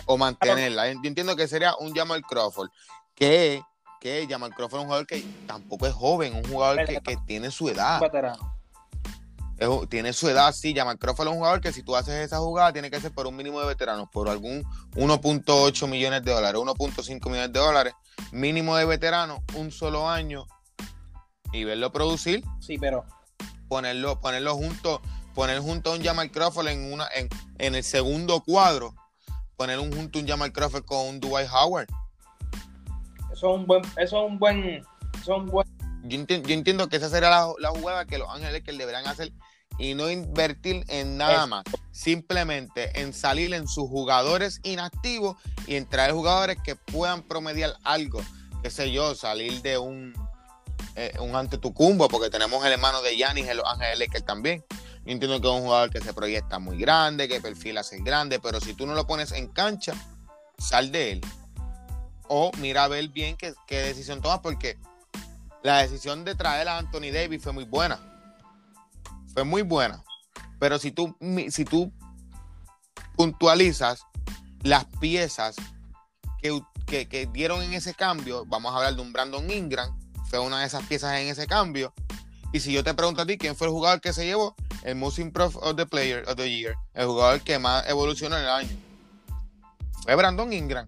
O 0.06 0.18
mantenerla. 0.18 0.92
Yo 0.92 1.00
entiendo 1.04 1.36
que 1.36 1.48
sería 1.48 1.76
un 1.78 1.96
Jamal 1.96 2.22
Crawford, 2.22 2.70
que, 3.16 3.62
que 4.02 4.28
Jamal 4.30 4.54
Crawford 4.54 4.80
es 4.80 4.82
un 4.82 4.88
jugador 4.88 5.08
que 5.08 5.26
tampoco 5.48 5.88
es 5.88 5.94
joven, 5.94 6.36
un 6.36 6.44
jugador 6.44 6.86
que, 6.86 7.18
tiene 7.26 7.52
su 7.52 7.70
edad. 7.70 8.02
tiene 9.90 10.12
su 10.12 10.28
edad, 10.28 10.52
sí. 10.52 10.76
Jamal 10.76 11.00
Crawford 11.00 11.28
es 11.28 11.32
un 11.32 11.40
jugador 11.40 11.62
que 11.62 11.72
si 11.72 11.84
tú 11.84 11.96
haces 11.96 12.16
esa 12.16 12.40
jugada 12.40 12.74
tiene 12.74 12.92
que 12.92 13.00
ser 13.00 13.14
por 13.14 13.28
un 13.28 13.36
mínimo 13.38 13.62
de 13.62 13.68
veteranos, 13.68 14.10
por 14.12 14.28
algún 14.28 14.64
1.8 14.96 15.88
millones 15.88 16.22
de 16.26 16.34
dólares, 16.34 16.60
1.5 16.60 17.30
millones 17.30 17.54
de 17.54 17.60
dólares, 17.60 17.94
mínimo 18.34 18.76
de 18.76 18.84
veteranos, 18.84 19.40
un 19.56 19.72
solo 19.72 20.10
año 20.10 20.46
y 21.52 21.64
verlo 21.64 21.92
producir. 21.92 22.44
Sí, 22.60 22.78
pero. 22.78 23.06
Ponerlo, 23.68 24.20
ponerlo 24.22 24.56
junto, 24.56 25.02
poner 25.36 25.60
junto 25.60 25.92
a 25.92 25.96
un 25.96 26.04
Jamal 26.04 26.32
Crawford 26.32 26.70
en 26.70 26.94
una, 26.94 27.06
en, 27.14 27.28
en 27.58 27.76
el 27.76 27.84
segundo 27.84 28.42
cuadro. 28.42 28.96
Poner 29.58 29.80
un, 29.80 29.92
junto 29.94 30.20
a 30.20 30.22
un 30.22 30.28
Jamal 30.28 30.54
Crawford 30.54 30.86
con 30.86 31.08
un 31.08 31.20
Dwight 31.20 31.50
Howard. 31.52 31.88
Eso 33.34 33.54
es 33.54 33.60
un 33.60 33.68
buen, 33.68 33.82
eso 33.98 34.26
es 34.26 34.32
un 34.32 34.40
buen, 34.40 34.64
eso 34.66 34.86
es 35.22 35.28
un 35.28 35.46
buen. 35.48 35.68
Yo, 36.04 36.20
entiendo, 36.20 36.88
que 36.88 36.96
esa 36.96 37.10
sería 37.10 37.30
la, 37.60 37.70
jugada 37.70 38.06
que 38.06 38.18
los 38.18 38.30
Ángeles 38.30 38.64
que 38.64 38.72
deberían 38.72 39.06
hacer 39.08 39.34
y 39.78 39.94
no 39.94 40.10
invertir 40.10 40.86
en 40.88 41.18
nada 41.18 41.46
más. 41.46 41.64
Simplemente 41.92 43.02
en 43.02 43.14
salir 43.14 43.54
en 43.54 43.68
sus 43.68 43.90
jugadores 43.90 44.60
inactivos 44.64 45.38
y 45.68 45.76
en 45.76 45.86
traer 45.88 46.14
jugadores 46.14 46.58
que 46.64 46.76
puedan 46.76 47.24
promediar 47.24 47.76
algo. 47.84 48.22
Qué 48.64 48.70
sé 48.70 48.92
yo, 48.92 49.16
salir 49.16 49.62
de 49.62 49.78
un 49.78 50.14
eh, 50.98 51.14
un 51.20 51.36
ante 51.36 51.60
cumbo 51.60 52.08
porque 52.08 52.32
tenemos 52.32 52.66
el 52.66 52.74
hermano 52.74 53.04
de 53.04 53.16
Yanis 53.16 53.48
en 53.48 53.58
Los 53.58 53.68
Ángeles 53.68 54.00
Lakers 54.00 54.26
también. 54.26 54.66
Yo 55.06 55.12
entiendo 55.14 55.40
que 55.40 55.48
es 55.48 55.54
un 55.54 55.62
jugador 55.62 55.92
que 55.92 56.02
se 56.02 56.12
proyecta 56.12 56.58
muy 56.58 56.78
grande, 56.78 57.28
que 57.28 57.40
perfila 57.40 57.84
ser 57.84 58.02
grande, 58.02 58.40
pero 58.40 58.60
si 58.60 58.74
tú 58.74 58.88
no 58.88 58.96
lo 58.96 59.06
pones 59.06 59.32
en 59.32 59.48
cancha, 59.48 59.94
sal 60.58 60.92
de 60.92 61.12
él. 61.14 61.22
O 62.28 62.52
mira 62.58 62.84
a 62.84 62.88
ver 62.88 63.08
bien 63.10 63.38
qué, 63.38 63.54
qué 63.68 63.78
decisión 63.78 64.22
tomas, 64.22 64.40
porque 64.40 64.78
la 65.64 65.78
decisión 65.78 66.26
de 66.26 66.34
traer 66.34 66.68
a 66.68 66.80
Anthony 66.80 67.12
Davis 67.14 67.44
fue 67.44 67.54
muy 67.54 67.64
buena. 67.64 68.00
Fue 69.34 69.44
muy 69.44 69.62
buena. 69.62 70.04
Pero 70.60 70.80
si 70.80 70.92
tú, 70.92 71.16
si 71.50 71.64
tú 71.64 71.94
puntualizas 73.16 74.02
las 74.64 74.86
piezas 75.00 75.58
que, 76.42 77.08
que, 77.08 77.26
dieron 77.28 77.62
en 77.62 77.74
ese 77.74 77.94
cambio, 77.94 78.46
vamos 78.46 78.74
a 78.74 78.78
hablar 78.78 78.96
de 78.96 79.02
un 79.02 79.14
Brandon 79.14 79.50
Ingram, 79.52 79.96
fue 80.30 80.40
una 80.40 80.60
de 80.60 80.68
esas 80.68 80.86
piezas 80.86 81.18
en 81.20 81.28
ese 81.28 81.48
cambio. 81.48 81.94
Y 82.54 82.60
si 82.60 82.72
yo 82.72 82.84
te 82.84 82.94
pregunto 82.94 83.22
a 83.22 83.26
ti 83.26 83.38
quién 83.38 83.56
fue 83.56 83.68
el 83.68 83.74
jugador 83.74 84.02
que 84.02 84.14
se 84.14 84.26
llevó, 84.26 84.56
el 84.84 84.96
Most 84.96 85.20
Improved 85.20 85.58
of 85.62 85.76
the 85.76 85.86
Player 85.86 86.24
of 86.28 86.36
the 86.36 86.50
Year, 86.50 86.76
el 86.94 87.08
jugador 87.08 87.42
que 87.42 87.60
más 87.60 87.88
evolucionó 87.90 88.38
en 88.38 88.44
el 88.44 88.50
año, 88.50 88.78
fue 90.04 90.16
Brandon 90.16 90.52
Ingram. 90.54 90.88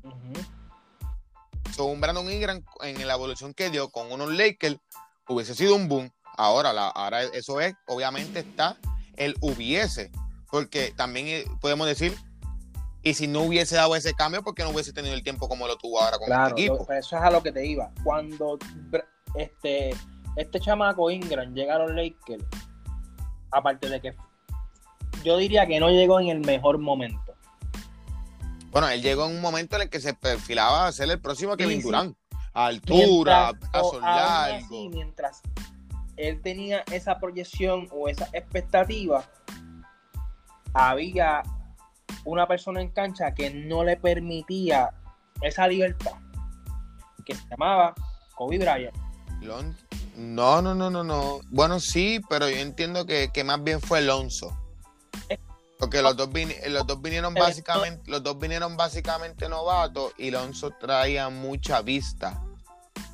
un 1.77 2.01
Brandon 2.01 2.29
Ingram 2.29 2.63
en 2.81 3.07
la 3.07 3.13
evolución 3.13 3.53
que 3.53 3.69
dio 3.69 3.89
con 3.89 4.11
unos 4.11 4.33
Lakers 4.33 4.77
hubiese 5.27 5.55
sido 5.55 5.75
un 5.75 5.87
boom. 5.87 6.11
Ahora, 6.37 6.71
la, 6.71 6.87
ahora 6.87 7.23
eso 7.23 7.59
es, 7.59 7.75
obviamente 7.87 8.39
está 8.39 8.77
el 9.17 9.35
hubiese, 9.41 10.11
porque 10.49 10.93
también 10.95 11.27
eh, 11.27 11.45
podemos 11.59 11.85
decir 11.85 12.17
y 13.01 13.13
si 13.13 13.27
no 13.27 13.43
hubiese 13.43 13.75
dado 13.75 13.95
ese 13.95 14.13
cambio, 14.13 14.43
porque 14.43 14.63
no 14.63 14.69
hubiese 14.69 14.91
tenido 14.91 15.13
el 15.13 15.23
tiempo 15.23 15.47
como 15.47 15.67
lo 15.67 15.77
tuvo 15.77 16.01
ahora 16.01 16.17
con 16.17 16.31
el 16.31 16.51
equipo? 16.51 16.85
Pues 16.85 17.05
eso 17.05 17.17
es 17.17 17.23
a 17.23 17.29
lo 17.29 17.41
que 17.41 17.51
te 17.51 17.65
iba. 17.65 17.91
Cuando 18.03 18.57
este, 19.35 19.91
este 20.35 20.59
chamaco 20.59 21.11
Ingram 21.11 21.53
llega 21.53 21.75
a 21.75 21.79
los 21.79 21.91
Lakers, 21.91 22.43
aparte 23.51 23.89
de 23.89 24.01
que 24.01 24.15
yo 25.23 25.37
diría 25.37 25.65
que 25.65 25.79
no 25.79 25.89
llegó 25.89 26.19
en 26.19 26.29
el 26.29 26.39
mejor 26.39 26.77
momento. 26.77 27.35
Bueno, 28.71 28.87
él 28.89 29.01
llegó 29.01 29.25
en 29.25 29.35
un 29.35 29.41
momento 29.41 29.75
en 29.75 29.83
el 29.83 29.89
que 29.89 29.99
se 29.99 30.13
perfilaba 30.13 30.87
a 30.87 30.91
ser 30.91 31.09
el 31.09 31.19
próximo 31.19 31.57
Kevin 31.57 31.81
Durant. 31.81 32.15
A 32.53 32.65
altura, 32.67 33.49
a 33.73 33.79
sol 33.79 34.01
largo. 34.01 34.89
mientras 34.89 35.41
él 36.17 36.41
tenía 36.41 36.83
esa 36.91 37.19
proyección 37.19 37.87
o 37.91 38.09
esa 38.09 38.25
expectativa, 38.33 39.23
había 40.73 41.43
una 42.25 42.47
persona 42.47 42.81
en 42.81 42.89
cancha 42.89 43.33
que 43.33 43.51
no 43.51 43.83
le 43.83 43.97
permitía 43.97 44.89
esa 45.41 45.67
libertad, 45.67 46.13
que 47.25 47.35
se 47.35 47.47
llamaba 47.49 47.93
Kobe 48.35 48.57
Bryant. 48.57 49.08
No, 50.15 50.61
no, 50.61 50.75
no, 50.75 50.89
no, 50.89 51.03
no. 51.03 51.39
Bueno, 51.49 51.79
sí, 51.79 52.19
pero 52.29 52.49
yo 52.49 52.57
entiendo 52.57 53.05
que, 53.05 53.31
más 53.45 53.63
bien 53.63 53.79
fue 53.79 53.99
Alonso. 53.99 54.55
Porque 55.77 56.01
los 56.01 56.17
dos, 56.17 56.29
los 56.67 56.87
dos 56.87 57.01
vinieron 57.01 57.33
básicamente, 57.33 58.11
los 58.11 58.21
dos 58.21 58.37
vinieron 58.37 58.75
básicamente 58.75 59.47
novatos 59.47 60.13
y 60.17 60.27
Alonso 60.27 60.71
traía 60.71 61.29
mucha 61.29 61.81
vista. 61.81 62.43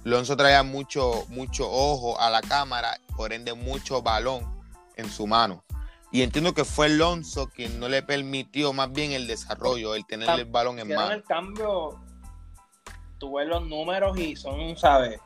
Alonso 0.03 0.36
traía 0.36 0.63
mucho, 0.63 1.25
mucho 1.29 1.70
ojo 1.70 2.20
a 2.20 2.32
la 2.32 2.41
cámara, 2.41 3.00
por 3.15 3.34
ende 3.34 3.53
mucho 3.53 4.01
balón 4.01 4.63
en 4.96 5.10
su 5.12 5.27
mano. 5.27 5.63
Y 6.12 6.24
entiendo 6.24 6.53
que 6.53 6.65
fue 6.65 6.88
Alonso 6.88 7.50
quien 7.50 7.79
no 7.79 7.88
le 7.88 8.01
permitió 8.01 8.74
más 8.74 8.91
bien 8.91 9.12
el 9.12 9.27
desarrollo, 9.27 9.94
el 9.94 10.05
tener 10.05 10.29
el 10.39 10.46
balón 10.46 10.79
en 10.79 10.88
mano. 10.88 11.12
el 11.12 11.24
cambio, 11.24 12.00
tú 13.20 13.36
ves 13.36 13.48
los 13.48 13.67
números 13.67 14.17
y 14.17 14.36
son, 14.36 14.75
¿sabes? 14.75 15.20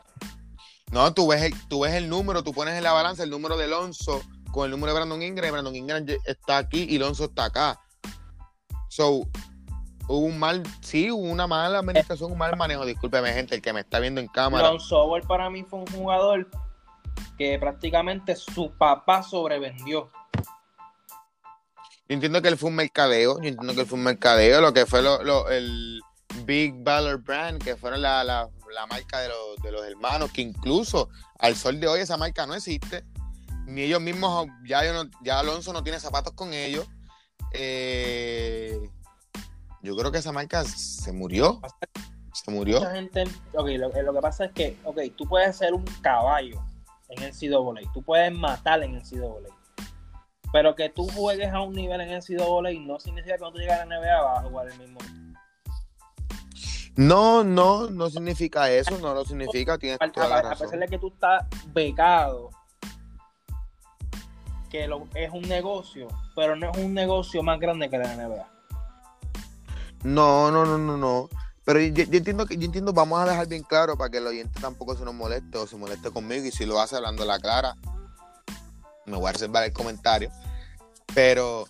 No, 0.92 1.14
tú 1.14 1.28
ves, 1.28 1.44
el, 1.44 1.68
tú 1.68 1.82
ves 1.82 1.94
el 1.94 2.10
número, 2.10 2.44
tú 2.44 2.54
pones 2.54 2.76
en 2.76 2.84
la 2.84 2.94
balanza 2.94 3.24
el 3.24 3.30
número 3.30 3.58
de 3.58 3.66
Alonso 3.66 4.22
con 4.52 4.66
el 4.66 4.72
número 4.72 4.94
de 4.94 5.00
Brandon 5.00 5.22
Ingram. 5.22 5.52
Brandon 5.52 5.76
Ingram 5.76 6.06
está 6.26 6.58
aquí 6.58 6.88
y 6.90 6.98
Alonso 6.98 7.26
está 7.26 7.46
acá. 7.46 7.80
So, 8.88 9.28
hubo 10.08 10.26
un 10.26 10.40
mal, 10.40 10.64
sí, 10.82 11.12
hubo 11.12 11.22
una 11.22 11.46
mala 11.46 11.80
administración, 11.80 12.32
un 12.32 12.38
mal 12.38 12.58
manejo. 12.58 12.86
Discúlpeme, 12.86 13.32
gente, 13.34 13.56
el 13.56 13.62
que 13.62 13.72
me 13.72 13.82
está 13.82 14.00
viendo 14.00 14.20
en 14.20 14.28
cámara. 14.28 14.68
Alonso 14.68 15.08
para 15.28 15.50
mí 15.50 15.64
fue 15.64 15.80
un 15.80 15.88
jugador 15.88 16.50
que 17.38 17.58
prácticamente 17.60 18.36
su 18.36 18.72
papá 18.72 19.22
sobrevendió. 19.22 20.12
Yo 22.08 22.16
entiendo 22.16 22.42
que 22.42 22.48
él 22.48 22.58
fue 22.58 22.72
un 22.72 22.76
mercadeo, 22.76 23.40
yo 23.40 23.48
entiendo 23.48 23.76
que 23.76 23.82
él 23.82 23.88
fue 23.88 23.98
un 24.00 24.04
mercadeo, 24.04 24.62
lo 24.62 24.74
que 24.74 24.88
fue 24.88 25.04
lo, 25.04 25.48
el 25.50 26.02
Big 26.44 26.74
Baller 26.84 27.18
Brand, 27.18 27.64
que 27.64 27.76
fueron 27.76 28.02
la, 28.02 28.24
la, 28.24 28.50
marca 28.88 29.20
de 29.20 29.30
los, 29.30 29.58
de 29.62 29.72
los 29.72 29.86
hermanos, 29.86 30.32
que 30.32 30.42
incluso 30.42 31.10
al 31.38 31.56
sol 31.56 31.80
de 31.80 31.88
hoy 31.88 32.02
esa 32.02 32.18
marca 32.18 32.46
no 32.46 32.56
existe, 32.56 33.04
ni 33.66 33.82
ellos 33.82 34.02
mismos, 34.02 34.48
ya, 34.66 34.82
ya 35.24 35.40
Alonso 35.40 35.74
no 35.74 35.84
tiene 35.84 36.00
zapatos 36.00 36.34
con 36.34 36.54
ellos. 36.54 36.88
Eh, 37.54 38.80
yo 39.82 39.96
creo 39.96 40.12
que 40.12 40.18
esa 40.18 40.32
marca 40.32 40.64
se 40.64 41.12
murió. 41.12 41.62
Se 42.34 42.52
murió. 42.52 42.80
Mucha 42.80 42.96
gente, 42.96 43.24
okay, 43.54 43.78
lo, 43.78 43.92
que 43.92 44.22
pasa 44.22 44.46
es 44.46 44.52
que, 44.54 44.78
ok, 44.84 45.00
tú 45.16 45.28
puedes 45.28 45.56
ser 45.58 45.74
un 45.74 45.84
caballo 46.02 46.64
en 47.10 47.24
el 47.24 47.32
CWA, 47.32 47.82
tú 47.94 48.02
puedes 48.04 48.32
matar 48.34 48.84
en 48.84 48.96
el 48.96 49.02
CWA 49.02 49.60
pero 50.52 50.76
que 50.76 50.90
tú 50.90 51.08
juegues 51.10 51.52
a 51.52 51.62
un 51.62 51.74
nivel 51.74 52.02
en 52.02 52.10
el 52.10 52.24
y 52.74 52.80
no 52.80 53.00
significa 53.00 53.36
que 53.36 53.40
cuando 53.40 53.56
tú 53.56 53.62
llegas 53.62 53.82
a 53.82 53.86
la 53.86 54.00
NBA 54.00 54.22
vas 54.22 54.40
a 54.40 54.50
jugar 54.50 54.68
el 54.70 54.80
mismo. 54.80 55.00
No, 57.00 57.46
no, 57.46 57.90
no 57.90 58.10
significa 58.10 58.70
eso, 58.70 58.98
no 58.98 59.14
lo 59.14 59.24
significa, 59.24 59.78
tienes 59.78 60.02
a, 60.02 60.12
toda 60.12 60.28
la 60.28 60.42
razón. 60.42 60.68
A 60.68 60.72
pesar 60.72 60.80
de 60.80 60.88
que 60.90 61.00
tú 61.00 61.08
estás 61.08 61.46
becado, 61.68 62.50
que 64.70 64.86
lo, 64.86 65.08
es 65.16 65.32
un 65.32 65.44
negocio, 65.44 66.10
pero 66.36 66.58
no 66.58 66.70
es 66.70 66.78
un 66.78 66.94
negocio 66.94 67.42
más 67.42 67.58
grande 67.58 67.90
que 67.90 67.98
la 67.98 68.14
NBA. 68.18 68.46
No, 70.04 70.52
no, 70.52 70.66
no, 70.66 70.78
no, 70.78 70.98
no. 70.98 71.30
Pero 71.64 71.80
yo, 71.80 72.04
entiendo 72.04 72.46
que 72.46 72.58
yo 72.58 72.66
entiendo, 72.66 72.92
vamos 72.92 73.22
a 73.22 73.32
dejar 73.32 73.48
bien 73.48 73.64
claro 73.64 73.98
para 73.98 74.10
que 74.10 74.18
el 74.18 74.28
oyente 74.28 74.60
tampoco 74.60 74.98
se 74.98 75.06
nos 75.06 75.14
moleste 75.14 75.58
o 75.58 75.68
se 75.68 75.78
moleste 75.78 76.12
conmigo 76.12 76.48
y 76.48 76.52
si 76.52 76.66
lo 76.66 76.82
hace 76.82 76.98
hablando 76.98 77.24
la 77.24 77.40
clara, 77.40 77.78
me 79.06 79.16
voy 79.16 79.30
a 79.30 79.32
reservar 79.32 79.64
el 79.64 79.72
comentario. 79.72 80.30
Pero 81.16 81.66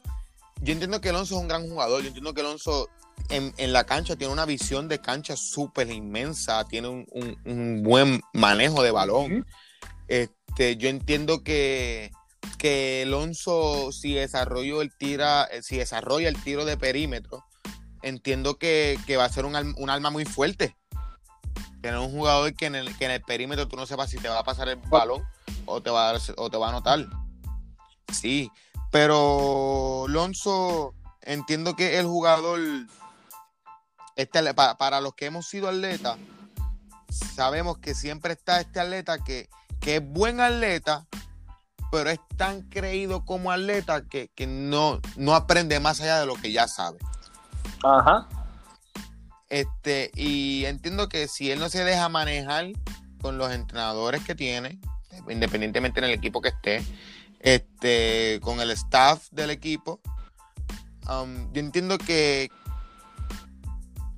yo 0.63 0.73
entiendo 0.73 0.99
que 0.99 1.09
Alonso 1.09 1.35
es 1.35 1.41
un 1.41 1.47
gran 1.47 1.69
jugador. 1.69 2.01
Yo 2.01 2.07
entiendo 2.07 2.33
que 2.33 2.41
Alonso 2.41 2.89
en, 3.29 3.73
la 3.73 3.85
cancha 3.85 4.15
tiene 4.15 4.33
una 4.33 4.45
visión 4.45 4.87
de 4.87 4.99
cancha 4.99 5.35
súper 5.35 5.91
inmensa. 5.91 6.65
Tiene 6.65 6.87
un, 6.87 7.83
buen 7.83 8.21
manejo 8.33 8.83
de 8.83 8.91
balón. 8.91 9.45
este, 10.07 10.77
yo 10.77 10.89
entiendo 10.89 11.43
que, 11.43 12.11
que 12.57 13.03
Alonso, 13.05 13.91
si 13.91 14.13
desarrolla 14.13 14.81
el 14.81 14.95
tira, 14.95 15.47
si 15.61 15.77
desarrolla 15.77 16.29
el 16.29 16.41
tiro 16.41 16.65
de 16.65 16.77
perímetro, 16.77 17.45
entiendo 18.01 18.57
que, 18.57 18.97
va 19.17 19.25
a 19.25 19.29
ser 19.29 19.45
un, 19.45 19.55
un 19.77 19.89
alma 19.89 20.09
muy 20.09 20.25
fuerte. 20.25 20.75
Tener 21.81 21.99
un 21.99 22.11
jugador 22.11 22.53
que 22.55 22.65
en, 22.65 22.75
el, 22.75 22.97
que 22.97 23.05
en 23.05 23.11
el 23.11 23.21
perímetro 23.21 23.67
tú 23.67 23.77
no 23.77 23.85
sepas 23.85 24.09
si 24.09 24.17
te 24.17 24.27
va 24.27 24.39
a 24.39 24.43
pasar 24.43 24.67
el 24.67 24.75
balón 24.75 25.23
o 25.65 25.81
te 25.81 25.89
va 25.89 26.09
a, 26.09 26.19
o 26.35 26.49
te 26.49 26.57
va 26.57 26.67
a 26.67 26.69
anotar. 26.69 27.05
Sí, 28.11 28.51
pero 28.91 30.05
Alonso, 30.07 30.93
entiendo 31.21 31.75
que 31.75 31.99
el 31.99 32.05
jugador, 32.05 32.59
este, 34.19 34.53
para, 34.53 34.99
los 34.99 35.13
que 35.13 35.27
hemos 35.27 35.47
sido 35.47 35.69
atletas, 35.69 36.17
sabemos 37.09 37.77
que 37.77 37.95
siempre 37.95 38.33
está 38.33 38.59
este 38.59 38.81
atleta 38.81 39.23
que, 39.23 39.49
es 39.85 40.05
buen 40.05 40.41
atleta, 40.41 41.07
pero 41.89 42.09
es 42.09 42.19
tan 42.35 42.63
creído 42.63 43.23
como 43.23 43.49
atleta 43.49 44.03
que, 44.03 44.29
no, 44.45 44.99
no 45.15 45.35
aprende 45.35 45.79
más 45.79 46.01
allá 46.01 46.19
de 46.19 46.25
lo 46.25 46.35
que 46.35 46.51
ya 46.51 46.67
sabe. 46.67 46.99
Ajá. 47.81 48.27
Este, 49.47 50.11
y 50.15 50.65
entiendo 50.65 51.07
que 51.07 51.29
si 51.29 51.49
él 51.49 51.59
no 51.59 51.69
se 51.69 51.85
deja 51.85 52.09
manejar 52.09 52.67
con 53.21 53.37
los 53.37 53.53
entrenadores 53.53 54.21
que 54.25 54.35
tiene, 54.35 54.81
independientemente 55.29 56.01
en 56.01 56.03
el 56.03 56.11
equipo 56.11 56.41
que 56.41 56.49
esté, 56.49 56.83
este, 57.39 58.41
con 58.41 58.59
el 58.59 58.71
staff 58.71 59.29
del 59.31 59.49
equipo. 59.49 60.01
Um, 61.09 61.51
yo 61.53 61.61
entiendo 61.61 61.97
que, 61.97 62.51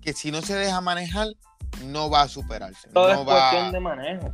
que 0.01 0.13
si 0.13 0.31
no 0.31 0.41
se 0.41 0.55
deja 0.55 0.81
manejar, 0.81 1.27
no 1.85 2.09
va 2.09 2.23
a 2.23 2.27
superarse. 2.27 2.89
Todo 2.89 3.11
es 3.11 3.19
cuestión 3.19 3.71
de 3.71 3.79
manejo. 3.79 4.31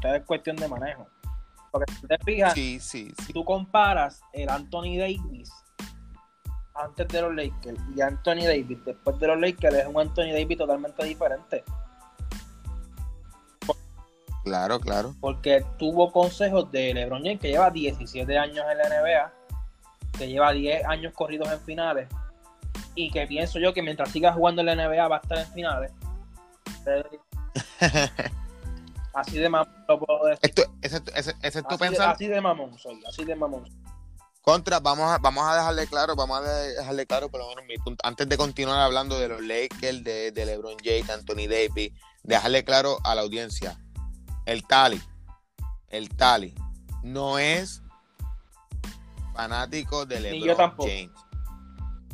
Todo 0.00 0.14
es 0.14 0.24
cuestión 0.24 0.56
de 0.56 0.68
manejo. 0.68 1.06
Porque 1.70 1.92
si 1.92 2.06
te 2.06 2.18
fijas, 2.18 2.54
si 2.54 3.32
tú 3.32 3.44
comparas 3.44 4.20
el 4.32 4.48
Anthony 4.48 4.96
Davis 4.96 5.50
antes 6.74 7.08
de 7.08 7.22
los 7.22 7.34
Lakers 7.34 7.80
y 7.96 8.00
Anthony 8.00 8.44
Davis 8.44 8.84
después 8.84 9.18
de 9.18 9.26
los 9.26 9.40
Lakers, 9.40 9.74
es 9.76 9.86
un 9.86 10.00
Anthony 10.00 10.32
Davis 10.32 10.58
totalmente 10.58 11.04
diferente. 11.04 11.64
Claro, 14.44 14.78
claro. 14.78 15.14
Porque 15.20 15.64
tuvo 15.78 16.12
consejos 16.12 16.70
de 16.70 16.92
LeBron 16.92 17.22
James, 17.22 17.40
que 17.40 17.48
lleva 17.48 17.70
17 17.70 18.38
años 18.38 18.64
en 18.70 18.78
la 18.78 18.88
NBA, 18.88 19.32
que 20.18 20.28
lleva 20.28 20.52
10 20.52 20.84
años 20.84 21.12
corridos 21.14 21.50
en 21.50 21.60
finales, 21.60 22.08
y 22.94 23.10
que 23.10 23.26
pienso 23.26 23.58
yo 23.58 23.74
que 23.74 23.82
mientras 23.82 24.10
siga 24.10 24.32
jugando 24.32 24.60
en 24.62 24.66
la 24.66 24.74
NBA 24.76 25.08
va 25.08 25.16
a 25.16 25.20
estar 25.20 25.38
en 25.38 25.46
finales. 25.52 25.92
Así 29.14 29.38
de 29.38 29.48
mamón 29.48 29.72
lo 29.88 29.98
puedo 30.00 30.26
decir. 30.26 30.40
Esto, 30.42 30.62
ese, 30.82 31.00
ese, 31.14 31.34
ese 31.40 31.58
es 31.60 31.68
tu 31.68 31.74
Así 31.76 31.94
de, 31.94 32.02
así 32.02 32.26
de 32.26 32.40
mamón 32.40 32.76
soy, 32.78 33.00
así 33.06 33.24
de 33.24 33.36
mamón. 33.36 33.64
Contra, 34.42 34.80
vamos 34.80 35.10
a, 35.10 35.18
vamos 35.18 35.44
a 35.46 35.54
dejarle 35.54 35.86
claro, 35.86 36.16
vamos 36.16 36.40
a 36.40 36.42
dejarle 36.42 37.06
claro 37.06 37.30
por 37.30 37.40
lo 37.40 37.48
menos 37.48 37.64
mi 37.64 37.78
punto. 37.78 38.06
Antes 38.06 38.28
de 38.28 38.36
continuar 38.36 38.80
hablando 38.80 39.18
de 39.18 39.28
los 39.28 39.40
Lakers, 39.40 40.02
de, 40.02 40.32
de 40.32 40.46
LeBron 40.46 40.76
James, 40.82 41.08
Anthony 41.08 41.46
Davis, 41.48 41.92
dejarle 42.24 42.64
claro 42.64 42.98
a 43.04 43.14
la 43.14 43.22
audiencia. 43.22 43.78
El 44.46 44.66
Tali, 44.66 45.00
el 45.88 46.08
Tali, 46.10 46.52
no 47.02 47.38
es 47.38 47.82
fanático 49.32 50.04
de 50.04 50.16
Ni 50.16 50.22
LeBron 50.22 50.48
yo 50.48 50.56
tampoco. 50.56 50.88
James. 50.88 51.10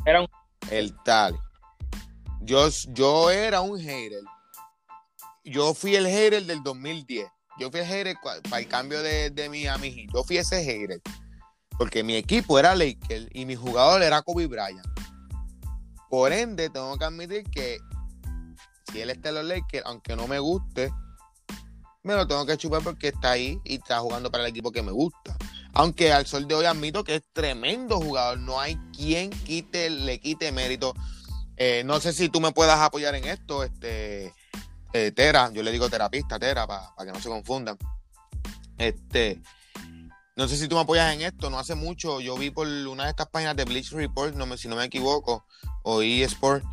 Era 0.05 0.21
un 0.21 0.27
El 0.69 0.95
Tali. 1.03 1.37
Yo, 2.41 2.69
yo 2.89 3.29
era 3.29 3.61
un 3.61 3.79
hater. 3.79 4.21
Yo 5.43 5.73
fui 5.73 5.95
el 5.95 6.07
hater 6.07 6.45
del 6.45 6.63
2010. 6.63 7.27
Yo 7.59 7.69
fui 7.69 7.79
el 7.79 7.85
hater 7.85 8.15
para 8.21 8.59
el 8.59 8.67
cambio 8.67 9.01
de, 9.01 9.29
de 9.29 9.49
Miami 9.49 9.91
Heat. 9.91 10.09
Yo 10.13 10.23
fui 10.23 10.37
ese 10.37 10.63
hater. 10.63 11.01
Porque 11.77 12.03
mi 12.03 12.15
equipo 12.15 12.59
era 12.59 12.75
Lakers 12.75 13.27
y 13.31 13.45
mi 13.45 13.55
jugador 13.55 14.03
era 14.03 14.21
Kobe 14.21 14.47
Bryant. 14.47 14.85
Por 16.09 16.31
ende, 16.31 16.69
tengo 16.69 16.97
que 16.97 17.05
admitir 17.05 17.43
que 17.49 17.79
si 18.91 19.01
él 19.01 19.09
está 19.09 19.29
en 19.29 19.35
los 19.35 19.45
Lakers, 19.45 19.85
aunque 19.85 20.15
no 20.15 20.27
me 20.27 20.39
guste, 20.39 20.91
me 22.03 22.15
lo 22.15 22.27
tengo 22.27 22.45
que 22.45 22.57
chupar 22.57 22.81
porque 22.83 23.09
está 23.09 23.31
ahí 23.31 23.59
y 23.63 23.75
está 23.75 23.99
jugando 23.99 24.31
para 24.31 24.43
el 24.43 24.49
equipo 24.49 24.71
que 24.71 24.81
me 24.81 24.91
gusta. 24.91 25.37
Aunque 25.73 26.11
al 26.11 26.27
sol 26.27 26.47
de 26.47 26.55
hoy 26.55 26.65
admito 26.65 27.03
que 27.03 27.15
es 27.15 27.23
tremendo 27.33 27.99
jugador. 27.99 28.39
No 28.39 28.59
hay 28.59 28.75
quien 28.95 29.31
le 29.47 30.19
quite 30.19 30.51
mérito. 30.51 30.93
Eh, 31.57 31.83
no 31.85 31.99
sé 31.99 32.13
si 32.13 32.29
tú 32.29 32.41
me 32.41 32.51
puedas 32.51 32.79
apoyar 32.79 33.13
en 33.15 33.25
esto, 33.25 33.63
este 33.63 34.33
eh, 34.93 35.11
Tera, 35.11 35.51
yo 35.53 35.63
le 35.63 35.71
digo 35.71 35.89
terapista, 35.89 36.39
Tera, 36.39 36.67
para 36.67 36.91
que 37.05 37.11
no 37.11 37.21
se 37.21 37.29
confundan. 37.29 37.77
Este, 38.77 39.41
no 40.35 40.47
sé 40.47 40.57
si 40.57 40.67
tú 40.67 40.75
me 40.75 40.81
apoyas 40.81 41.13
en 41.13 41.21
esto, 41.21 41.49
no 41.49 41.59
hace 41.59 41.75
mucho, 41.75 42.19
yo 42.19 42.35
vi 42.35 42.49
por 42.49 42.67
una 42.67 43.03
de 43.03 43.11
estas 43.11 43.27
páginas 43.27 43.55
de 43.55 43.65
Bleach 43.65 43.91
Report, 43.91 44.33
si 44.57 44.67
no 44.67 44.75
me 44.75 44.85
equivoco, 44.85 45.45
o 45.83 46.01
eSport, 46.01 46.63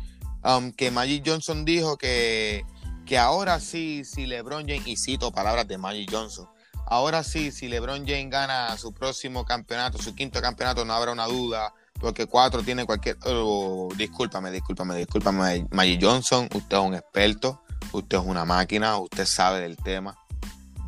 um, 0.43 0.71
que 0.71 0.91
Magic 0.91 1.23
Johnson 1.25 1.65
dijo 1.65 1.97
que, 1.97 2.65
que 3.05 3.17
ahora 3.17 3.59
sí, 3.59 4.03
si 4.05 4.25
LeBron 4.25 4.67
James, 4.67 4.87
y 4.87 4.97
cito 4.97 5.31
palabras 5.31 5.67
de 5.67 5.77
Magic 5.77 6.09
Johnson, 6.11 6.49
ahora 6.89 7.23
sí, 7.23 7.51
si 7.51 7.67
LeBron 7.67 8.05
James 8.05 8.29
gana 8.29 8.75
su 8.77 8.93
próximo 8.93 9.45
campeonato, 9.45 9.97
su 9.97 10.13
quinto 10.15 10.41
campeonato, 10.41 10.83
no 10.83 10.93
habrá 10.93 11.11
una 11.11 11.27
duda, 11.27 11.73
porque 11.99 12.25
cuatro 12.25 12.63
tiene 12.63 12.85
cualquier. 12.85 13.17
oh, 13.25 13.89
discúlpame, 13.95 14.51
discúlpame, 14.51 14.95
discúlpame, 14.95 15.67
Magic 15.71 15.99
Johnson. 16.01 16.49
Usted 16.53 16.77
es 16.77 16.83
un 16.83 16.95
experto, 16.95 17.61
usted 17.91 18.17
es 18.17 18.23
una 18.25 18.43
máquina, 18.43 18.97
usted 18.97 19.25
sabe 19.25 19.61
del 19.61 19.77
tema. 19.77 20.17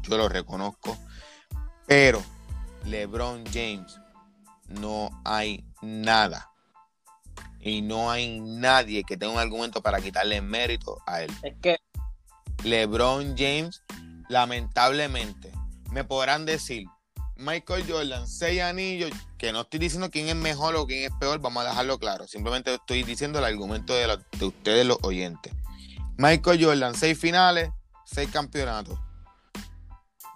Yo 0.02 0.18
lo 0.18 0.28
reconozco. 0.28 0.98
Pero 1.86 2.24
LeBron 2.86 3.44
James, 3.54 4.00
no 4.68 5.10
hay 5.24 5.64
nada. 5.82 6.50
Y 7.60 7.84
no 7.84 8.10
hay 8.10 8.40
nadie 8.40 9.04
que 9.04 9.18
tenga 9.18 9.34
un 9.34 9.40
argumento 9.40 9.84
para 9.84 10.02
quitarle 10.02 10.42
mérito 10.42 10.98
a 11.06 11.22
él. 11.22 11.32
Es 11.44 11.54
que 11.62 11.78
LeBron 12.64 13.36
James, 13.38 13.84
lamentablemente, 14.30 15.52
me 15.91 16.04
podrán 16.06 16.45
decir, 16.45 16.88
Michael 17.36 17.86
Jordan, 17.88 18.27
seis 18.27 18.62
anillos, 18.62 19.12
que 19.38 19.51
no 19.51 19.62
estoy 19.62 19.80
diciendo 19.80 20.10
quién 20.10 20.30
es 20.30 20.36
mejor 20.36 20.75
o 20.75 20.86
quién 20.88 21.04
es 21.04 21.12
peor, 21.19 21.39
vamos 21.39 21.65
a 21.65 21.69
dejarlo 21.69 21.99
claro. 21.99 22.27
Simplemente 22.27 22.73
estoy 22.73 23.04
diciendo 23.04 23.39
el 23.39 23.45
argumento 23.45 23.93
de, 23.93 24.17
ustedes, 24.45 24.86
los 24.86 24.97
oyentes. 25.01 25.54
Michael 26.17 26.63
Jordan, 26.63 26.95
seis 26.95 27.19
finales, 27.19 27.71
seis 28.06 28.30
campeonatos. 28.32 28.97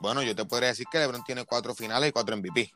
Bueno, 0.02 0.24
yo 0.24 0.36
te 0.36 0.46
podría 0.46 0.70
decir 0.70 0.88
que 0.92 1.00
LeBron 1.00 1.24
tiene 1.24 1.46
cuatro 1.46 1.74
finales 1.74 2.10
y 2.10 2.12
cuatro 2.12 2.36
MVP. 2.36 2.74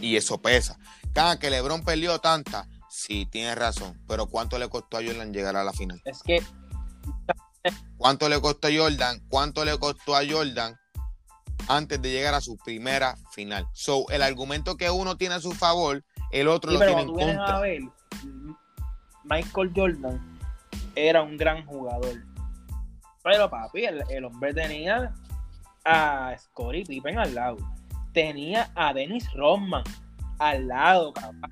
Y 0.00 0.16
eso 0.16 0.40
pesa. 0.40 0.76
Cada 1.14 1.38
que 1.38 1.50
LeBron 1.50 1.82
perdió 1.82 2.18
tantas, 2.18 2.66
sí, 2.88 3.26
tienes 3.26 3.56
razón. 3.56 4.00
Pero 4.06 4.26
¿cuánto 4.26 4.58
le 4.58 4.68
costó 4.68 4.98
a 4.98 5.04
Jordan 5.04 5.32
llegar 5.32 5.56
a 5.56 5.64
la 5.64 5.72
final? 5.72 6.00
es 6.04 6.22
que 6.22 6.42
¿Cuánto 7.96 8.28
le 8.28 8.40
costó 8.40 8.68
a 8.68 8.70
Jordan? 8.74 9.20
¿Cuánto 9.28 9.64
le 9.64 9.78
costó 9.78 10.16
a 10.16 10.22
Jordan 10.28 10.79
antes 11.76 12.00
de 12.02 12.10
llegar 12.10 12.34
a 12.34 12.40
su 12.40 12.56
primera 12.58 13.16
final? 13.32 13.66
So, 13.72 14.04
el 14.10 14.22
argumento 14.22 14.76
que 14.76 14.90
uno 14.90 15.16
tiene 15.16 15.36
a 15.36 15.40
su 15.40 15.52
favor, 15.52 16.04
el 16.32 16.48
otro 16.48 16.70
Sí, 16.72 16.78
lo 16.78 16.84
tiene 16.86 17.02
en 17.02 17.14
vienes 17.16 17.36
a 17.36 17.38
contra. 17.38 17.60
ver, 17.60 17.82
Michael 19.24 19.72
Jordan 19.74 20.40
era 20.94 21.22
un 21.22 21.36
gran 21.36 21.64
jugador. 21.66 22.22
Pero 23.22 23.50
papi, 23.50 23.84
el, 23.84 24.02
el 24.08 24.24
hombre 24.24 24.54
tenía 24.54 25.12
a 25.84 26.34
Scottie 26.38 26.84
Pippen 26.84 27.18
al 27.18 27.34
lado. 27.34 27.56
Tenía 28.12 28.70
a 28.74 28.92
Dennis 28.92 29.30
Rodman 29.34 29.84
al 30.38 30.66
lado, 30.68 31.12
cabrón. 31.12 31.42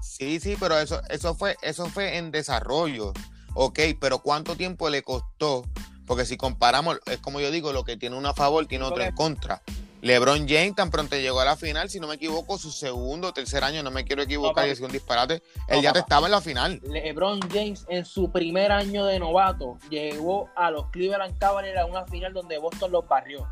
Sí, 0.00 0.40
sí, 0.40 0.56
pero 0.58 0.78
eso, 0.78 1.00
eso 1.10 1.34
fue, 1.34 1.56
eso 1.62 1.86
fue 1.86 2.16
en 2.16 2.30
desarrollo. 2.30 3.12
Ok, 3.54 3.78
pero 4.00 4.20
¿cuánto 4.20 4.56
tiempo 4.56 4.88
le 4.88 5.02
costó? 5.02 5.64
Porque 6.08 6.24
si 6.24 6.36
comparamos, 6.36 6.98
es 7.06 7.18
como 7.18 7.38
yo 7.38 7.50
digo, 7.52 7.72
lo 7.72 7.84
que 7.84 7.96
tiene 7.96 8.16
uno 8.16 8.30
a 8.30 8.34
favor 8.34 8.66
tiene 8.66 8.84
otro 8.84 9.04
en 9.04 9.14
contra. 9.14 9.62
LeBron 10.00 10.48
James 10.48 10.74
tan 10.76 10.90
pronto 10.90 11.16
llegó 11.16 11.40
a 11.40 11.44
la 11.44 11.56
final, 11.56 11.90
si 11.90 12.00
no 12.00 12.06
me 12.06 12.14
equivoco, 12.14 12.56
su 12.56 12.70
segundo 12.70 13.28
o 13.28 13.32
tercer 13.32 13.62
año, 13.64 13.82
no 13.82 13.90
me 13.90 14.04
quiero 14.04 14.22
equivocar 14.22 14.54
papi. 14.54 14.66
y 14.66 14.70
decir 14.70 14.84
un 14.86 14.92
disparate, 14.92 15.42
No, 15.68 15.74
él 15.74 15.82
ya 15.82 15.90
papá. 15.90 15.98
estaba 16.00 16.26
en 16.28 16.30
la 16.32 16.40
final. 16.40 16.80
LeBron 16.84 17.40
James 17.52 17.84
en 17.88 18.04
su 18.04 18.30
primer 18.30 18.72
año 18.72 19.04
de 19.04 19.18
novato 19.18 19.76
llegó 19.90 20.48
a 20.56 20.70
los 20.70 20.86
Cleveland 20.90 21.36
Cavaliers 21.38 21.78
a 21.78 21.84
una 21.86 22.06
final 22.06 22.32
donde 22.32 22.58
Boston 22.58 22.90
los 22.92 23.06
barrió. 23.06 23.46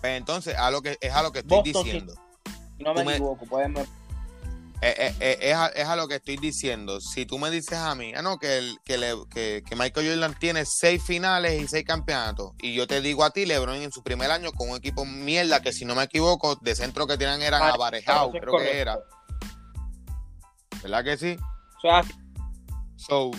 Pues 0.00 0.16
entonces, 0.18 0.56
a 0.56 0.70
lo 0.70 0.82
que, 0.82 0.98
es 1.00 1.12
a 1.12 1.22
lo 1.22 1.30
que 1.32 1.40
estoy 1.40 1.58
Boston, 1.58 1.84
diciendo. 1.84 2.14
No 2.78 2.92
me 2.94 3.02
equivoco, 3.02 3.46
pueden. 3.46 3.74
Eh, 4.82 4.94
eh, 4.96 5.14
eh, 5.20 5.38
es, 5.42 5.54
a, 5.54 5.66
es 5.68 5.86
a 5.86 5.94
lo 5.96 6.08
que 6.08 6.14
estoy 6.16 6.36
diciendo. 6.38 7.00
Si 7.02 7.26
tú 7.26 7.38
me 7.38 7.50
dices 7.50 7.78
a 7.78 7.94
mí, 7.94 8.12
ah, 8.16 8.22
no, 8.22 8.38
que, 8.38 8.56
el- 8.58 8.78
que, 8.84 8.96
le- 8.96 9.26
que, 9.30 9.62
que 9.68 9.76
Michael 9.76 10.08
Jordan 10.08 10.34
tiene 10.38 10.64
seis 10.64 11.02
finales 11.02 11.60
y 11.60 11.68
seis 11.68 11.84
campeonatos, 11.84 12.52
y 12.62 12.74
yo 12.74 12.86
te 12.86 13.00
digo 13.02 13.22
a 13.24 13.30
ti, 13.30 13.44
LeBron 13.44 13.76
en 13.76 13.92
su 13.92 14.02
primer 14.02 14.30
año 14.30 14.52
con 14.52 14.70
un 14.70 14.76
equipo 14.76 15.04
mierda, 15.04 15.60
que 15.60 15.72
si 15.74 15.84
no 15.84 15.94
me 15.94 16.04
equivoco, 16.04 16.56
de 16.56 16.74
centro 16.74 17.06
que 17.06 17.18
tenían 17.18 17.42
eran 17.42 17.60
Ah, 17.62 17.66
es 17.98 18.40
creo 18.40 18.52
que 18.58 18.78
era. 18.80 18.98
¿Verdad 20.82 21.04
que 21.04 21.16
sí? 21.18 21.36
O 21.76 21.80
sea, 21.80 22.04
So, 22.96 23.30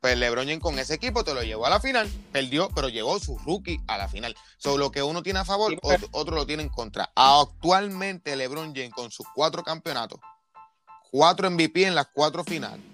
pues 0.00 0.16
LeBron 0.16 0.46
James 0.46 0.60
con 0.60 0.78
ese 0.78 0.94
equipo 0.94 1.24
te 1.24 1.34
lo 1.34 1.42
llevó 1.42 1.66
a 1.66 1.70
la 1.70 1.80
final, 1.80 2.08
perdió, 2.30 2.68
pero 2.72 2.88
llegó 2.88 3.18
su 3.18 3.36
rookie 3.38 3.80
a 3.88 3.98
la 3.98 4.06
final. 4.08 4.36
So, 4.56 4.78
lo 4.78 4.92
que 4.92 5.02
uno 5.02 5.20
tiene 5.24 5.40
a 5.40 5.44
favor, 5.44 5.72
otro, 5.82 6.08
otro 6.12 6.36
lo 6.36 6.46
tiene 6.46 6.62
en 6.62 6.68
contra. 6.68 7.10
Actualmente 7.16 8.36
LeBron 8.36 8.72
James 8.72 8.92
con 8.92 9.10
sus 9.10 9.26
cuatro 9.34 9.64
campeonatos, 9.64 10.20
cuatro 11.10 11.50
MVP 11.50 11.84
en 11.84 11.94
las 11.94 12.06
cuatro 12.12 12.44
finales, 12.44 12.84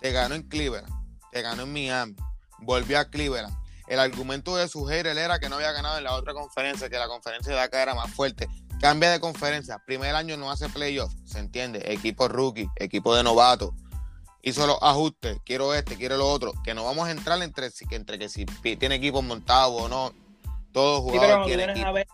te 0.00 0.12
ganó 0.12 0.34
en 0.34 0.42
Cleveland, 0.42 0.88
te 1.32 1.42
ganó 1.42 1.62
en 1.62 1.72
Miami, 1.72 2.16
volvió 2.60 2.98
a 2.98 3.06
Cleveland. 3.06 3.54
El 3.86 3.98
argumento 3.98 4.56
de 4.56 4.66
su 4.68 4.86
hater 4.86 5.18
era 5.18 5.38
que 5.38 5.48
no 5.48 5.56
había 5.56 5.72
ganado 5.72 5.98
en 5.98 6.04
la 6.04 6.14
otra 6.14 6.32
conferencia, 6.32 6.88
que 6.88 6.98
la 6.98 7.08
conferencia 7.08 7.52
de 7.52 7.60
acá 7.60 7.82
era 7.82 7.94
más 7.94 8.10
fuerte. 8.12 8.48
Cambia 8.80 9.10
de 9.10 9.20
conferencia, 9.20 9.82
primer 9.86 10.14
año 10.14 10.36
no 10.36 10.50
hace 10.50 10.68
playoff, 10.68 11.12
se 11.24 11.38
entiende, 11.38 11.82
equipo 11.92 12.28
rookie, 12.28 12.68
equipo 12.76 13.14
de 13.14 13.22
novato, 13.22 13.74
hizo 14.42 14.66
los 14.66 14.78
ajustes, 14.82 15.38
quiero 15.44 15.74
este, 15.74 15.96
quiero 15.96 16.16
lo 16.16 16.28
otro, 16.28 16.52
que 16.62 16.74
no 16.74 16.84
vamos 16.84 17.08
a 17.08 17.10
entrar 17.10 17.40
entre, 17.42 17.70
entre 17.90 18.18
que 18.18 18.28
si 18.28 18.44
tiene 18.44 18.96
equipo 18.96 19.22
montado 19.22 19.72
o 19.72 19.88
no, 19.88 20.12
todo 20.72 20.98
sí, 20.98 21.10
pero 21.12 21.20
jugador 21.22 21.28
cuando 21.28 21.44
tú 21.44 21.48
tiene 21.48 21.64
vienes 21.64 21.76
equipo. 21.76 21.88
a 21.88 21.92
ver 21.92 22.06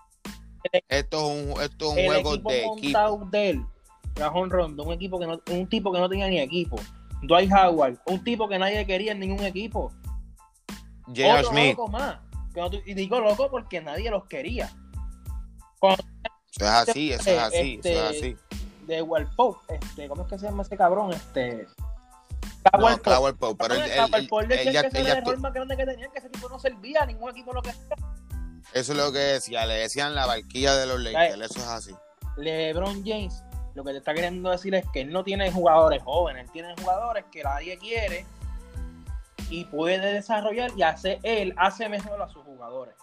Esto 0.89 1.19
es 1.19 1.57
un, 1.57 1.63
esto 1.63 1.93
es 1.93 1.99
un 1.99 2.05
juego 2.07 2.37
de 2.37 2.65
equipo. 2.67 3.29
de 3.31 3.51
él, 3.51 3.67
Rajón 4.17 4.51
Rondo, 4.51 4.83
un 4.85 4.93
equipo 4.93 5.19
que 5.19 5.27
no, 5.27 5.41
un 5.51 5.67
tipo 5.69 5.93
que 5.93 5.99
no 5.99 6.09
tenía 6.09 6.29
ni 6.29 6.41
equipo. 6.41 6.77
Dwight 7.23 7.51
Howard, 7.53 7.99
un 8.07 8.23
tipo 8.25 8.49
que 8.49 8.59
nadie 8.59 8.87
quería 8.87 9.13
en 9.13 9.21
ningún 9.21 9.45
equipo. 9.45 9.93
J.R. 11.07 11.33
Otro 11.41 11.51
Smith, 11.51 11.77
loco 11.77 11.89
más. 11.89 12.19
Que 12.55 12.61
no 12.61 12.71
y 12.87 12.95
digo 12.95 13.21
loco 13.21 13.51
porque 13.51 13.81
nadie 13.81 14.11
los 14.11 14.25
quería. 14.27 14.71
eso 15.83 15.97
es 16.59 16.63
así, 16.63 17.13
eso 17.13 17.31
es 17.31 17.39
así, 17.39 17.75
Este, 17.77 17.93
eso 17.93 18.05
es 18.11 18.17
así. 18.17 18.37
De 18.87 19.03
Walpole, 19.03 19.57
este, 19.69 20.09
¿cómo 20.09 20.23
es 20.23 20.29
que 20.29 20.39
se 20.39 20.47
llama 20.47 20.63
ese 20.63 20.77
cabrón? 20.77 21.13
Este. 21.13 21.67
No, 22.73 22.79
Cowell 22.79 22.97
Pope. 22.99 23.11
Cowell 23.11 23.37
Pope, 23.37 23.65
pero 23.69 23.75
él, 23.75 24.73
ya- 24.73 24.81
el 24.81 25.07
error 25.07 25.39
más 25.39 25.53
grande 25.53 25.77
que 25.77 25.87
tenían, 25.87 26.11
que 26.11 26.19
ese 26.19 26.29
tipo 26.29 26.49
no 26.49 26.59
servía 26.59 27.03
a 27.03 27.07
ningún 27.07 27.31
equipo 27.31 27.53
lo 27.53 27.63
que 27.63 27.71
eso 28.73 28.93
es 28.93 28.99
lo 28.99 29.11
que 29.13 29.19
decía, 29.19 29.67
le 29.67 29.75
decían 29.75 30.15
la 30.15 30.27
barquilla 30.27 30.77
de 30.77 30.87
los 30.87 31.01
Lakers, 31.01 31.51
eso 31.51 31.59
es 31.59 31.67
así. 31.67 31.95
LeBron 32.37 33.03
James 33.05 33.43
lo 33.75 33.85
que 33.85 33.93
te 33.93 33.99
está 33.99 34.15
queriendo 34.15 34.51
decir 34.51 34.75
es 34.75 34.85
que 34.93 35.03
él 35.03 35.13
no 35.13 35.25
tiene 35.25 35.51
jugadores 35.51 36.03
jóvenes, 36.03 36.45
él 36.47 36.51
tiene 36.53 36.75
jugadores 36.79 37.25
que 37.31 37.43
nadie 37.43 37.79
quiere 37.79 38.27
y 39.49 39.65
puede 39.65 40.15
desarrollar 40.15 40.71
y 40.77 40.83
hace 40.83 41.19
él 41.23 41.55
hace 41.57 41.89
mejor 41.89 42.21
a 42.23 42.29
sus 42.29 42.43
jugadores. 42.45 42.95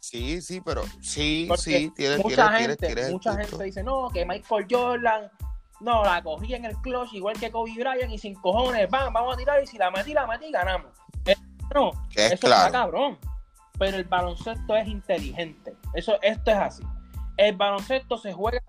Sí, 0.00 0.42
sí, 0.42 0.60
pero 0.60 0.84
sí, 1.00 1.46
Porque 1.48 1.62
sí, 1.62 1.92
tienes, 1.96 2.18
mucha 2.18 2.50
tienes, 2.50 2.60
gente, 2.60 2.76
tienes, 2.76 2.96
tienes 2.96 3.12
mucha 3.12 3.34
gente 3.34 3.64
dice, 3.64 3.82
no, 3.82 4.10
que 4.10 4.26
Michael 4.26 4.66
Jordan 4.70 5.30
no 5.80 6.04
la 6.04 6.22
cogía 6.22 6.56
en 6.56 6.64
el 6.64 6.76
clutch 6.78 7.12
igual 7.14 7.38
que 7.38 7.50
Kobe 7.50 7.72
Bryant 7.74 8.12
y 8.12 8.18
sin 8.18 8.34
cojones, 8.34 8.88
van, 8.90 9.12
vamos 9.12 9.34
a 9.34 9.36
tirar 9.36 9.62
y 9.62 9.66
si 9.66 9.78
la 9.78 9.90
metí, 9.90 10.12
la 10.12 10.26
metí, 10.26 10.50
ganamos. 10.50 10.92
Él 11.24 11.36
No, 11.74 11.92
es 12.14 12.32
eso 12.32 12.46
claro. 12.46 12.66
está 12.66 12.78
cabrón. 12.78 13.18
Pero 13.78 13.96
el 13.96 14.04
baloncesto 14.04 14.76
es 14.76 14.86
inteligente. 14.86 15.74
Eso, 15.94 16.20
esto 16.22 16.50
es 16.50 16.56
así. 16.56 16.82
El 17.36 17.56
baloncesto 17.56 18.18
se 18.18 18.32
juega. 18.32 18.62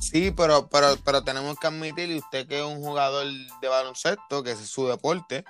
Sí, 0.00 0.30
pero, 0.30 0.68
pero, 0.68 0.96
pero 1.04 1.22
tenemos 1.22 1.58
que 1.58 1.66
admitir, 1.66 2.10
y 2.10 2.18
usted 2.18 2.46
que 2.46 2.58
es 2.60 2.64
un 2.64 2.80
jugador 2.82 3.26
de 3.60 3.68
baloncesto, 3.68 4.42
que 4.42 4.52
es 4.52 4.58
su 4.60 4.86
deporte, 4.88 5.44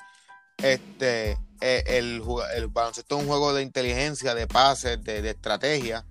este, 0.58 1.38
eh, 1.60 1.84
el, 1.86 2.22
el 2.56 2.66
baloncesto 2.68 3.16
es 3.16 3.22
un 3.22 3.28
juego 3.28 3.54
de 3.54 3.62
inteligencia, 3.62 4.34
de 4.34 4.46
pases, 4.46 5.02
de, 5.04 5.22
de 5.22 5.30
estrategia, 5.30 6.04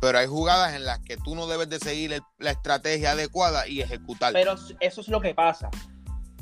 pero 0.00 0.18
hay 0.18 0.26
jugadas 0.26 0.74
en 0.74 0.84
las 0.84 1.00
que 1.00 1.16
tú 1.16 1.34
no 1.34 1.46
debes 1.46 1.68
de 1.68 1.78
seguir 1.78 2.12
el- 2.12 2.22
la 2.38 2.52
estrategia 2.52 3.10
adecuada 3.10 3.66
y 3.68 3.82
ejecutar. 3.82 4.32
Pero 4.32 4.54
eso 4.80 5.00
es 5.00 5.08
lo 5.08 5.20
que 5.20 5.34
pasa. 5.34 5.68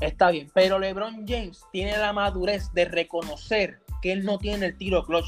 Está 0.00 0.30
bien. 0.30 0.48
Pero 0.54 0.78
LeBron 0.78 1.26
James 1.26 1.64
tiene 1.72 1.96
la 1.98 2.12
madurez 2.12 2.70
de 2.72 2.84
reconocer 2.84 3.82
que 4.00 4.12
él 4.12 4.24
no 4.24 4.38
tiene 4.38 4.66
el 4.66 4.78
tiro 4.78 5.04
clutch. 5.04 5.26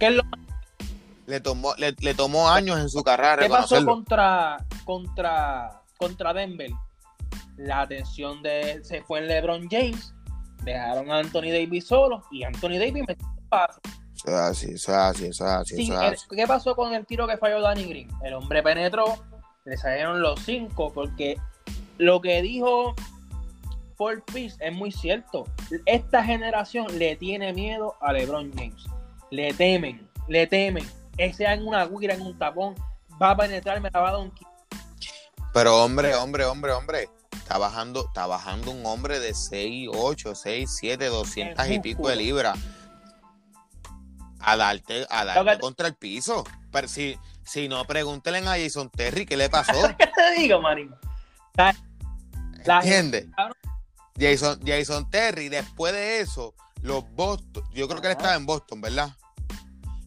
¿Qué, 0.00 0.06
es 0.08 0.14
lo- 0.14 0.22
Le 1.26 1.40
tomó, 1.40 1.74
le, 1.76 1.94
le 1.98 2.14
tomó 2.14 2.50
años 2.50 2.78
en 2.78 2.88
su 2.88 3.02
carrera 3.02 3.38
qué 3.38 3.48
pasó 3.48 3.84
contra, 3.84 4.58
contra, 4.84 5.82
contra 5.96 6.34
Denver? 6.34 6.70
La 7.56 7.82
atención 7.82 8.42
de 8.42 8.72
él 8.72 8.84
se 8.84 9.02
fue 9.02 9.20
en 9.20 9.28
LeBron 9.28 9.68
James. 9.70 10.12
Dejaron 10.64 11.10
a 11.10 11.18
Anthony 11.18 11.50
Davis 11.52 11.86
solo 11.86 12.24
y 12.30 12.42
Anthony 12.42 12.78
Davis 12.78 13.04
metió 13.06 13.26
un 13.26 13.48
es 14.24 14.32
así, 14.32 14.72
es 14.72 14.88
así, 14.88 15.26
eso 15.26 15.44
es 15.44 15.52
así, 15.52 15.76
Sí, 15.76 15.92
el-. 15.92 16.16
¿Qué 16.34 16.46
pasó 16.46 16.74
con 16.74 16.94
el 16.94 17.04
tiro 17.04 17.26
que 17.26 17.36
falló 17.36 17.60
Danny 17.60 17.84
Green? 17.84 18.08
El 18.22 18.34
hombre 18.34 18.62
penetró, 18.62 19.04
le 19.64 19.76
salieron 19.76 20.22
los 20.22 20.40
cinco, 20.40 20.92
porque 20.94 21.38
lo 21.98 22.22
que 22.22 22.40
dijo 22.40 22.94
Paul 23.98 24.22
Pierce 24.22 24.56
es 24.60 24.72
muy 24.72 24.92
cierto. 24.92 25.44
Esta 25.84 26.24
generación 26.24 26.86
le 26.98 27.16
tiene 27.16 27.52
miedo 27.52 27.96
a 28.00 28.12
LeBron 28.14 28.50
James. 28.54 28.86
Le 29.30 29.52
temen, 29.52 30.08
le 30.28 30.46
temen. 30.46 30.86
Ese 31.16 31.44
en 31.44 31.66
una 31.66 31.86
guira, 31.86 32.14
en 32.14 32.22
un 32.22 32.38
tapón, 32.38 32.74
va 33.20 33.30
a 33.30 33.36
penetrar, 33.36 33.80
me 33.80 33.90
la 33.90 34.00
va 34.00 34.08
a 34.08 34.12
dar 34.12 34.20
un 34.20 34.32
Pero 35.52 35.82
hombre, 35.84 36.14
hombre, 36.16 36.44
hombre, 36.44 36.72
hombre. 36.72 37.08
Está 37.32 37.58
bajando, 37.58 38.06
está 38.06 38.26
bajando 38.26 38.70
un 38.70 38.86
hombre 38.86 39.20
de 39.20 39.34
6, 39.34 39.90
8, 39.92 40.34
6, 40.34 40.70
7, 40.80 41.06
200 41.06 41.68
y 41.70 41.78
pico 41.80 42.08
de 42.08 42.16
libras. 42.16 42.58
A 44.40 44.56
darte, 44.56 45.06
a 45.10 45.24
darte 45.24 45.58
contra 45.58 45.88
el 45.88 45.94
piso. 45.94 46.44
Pero 46.72 46.88
si, 46.88 47.18
si 47.44 47.68
no, 47.68 47.84
pregúntenle 47.84 48.38
a 48.40 48.58
Jason 48.62 48.90
Terry 48.90 49.26
qué 49.26 49.36
le 49.36 49.48
pasó. 49.50 49.72
¿Qué 49.98 50.06
te 50.06 50.40
digo, 50.40 50.60
Marín? 50.60 50.90
La- 51.56 51.74
¿Entiendes? 52.64 53.26
Cabrón. 53.36 53.56
Jason, 54.18 54.60
Jason 54.64 55.10
Terry, 55.10 55.48
después 55.48 55.92
de 55.92 56.20
eso, 56.20 56.54
los 56.82 57.04
Boston, 57.12 57.62
yo 57.72 57.88
creo 57.88 58.00
que 58.00 58.06
él 58.08 58.12
estaba 58.12 58.34
en 58.36 58.46
Boston, 58.46 58.80
¿verdad? 58.80 59.10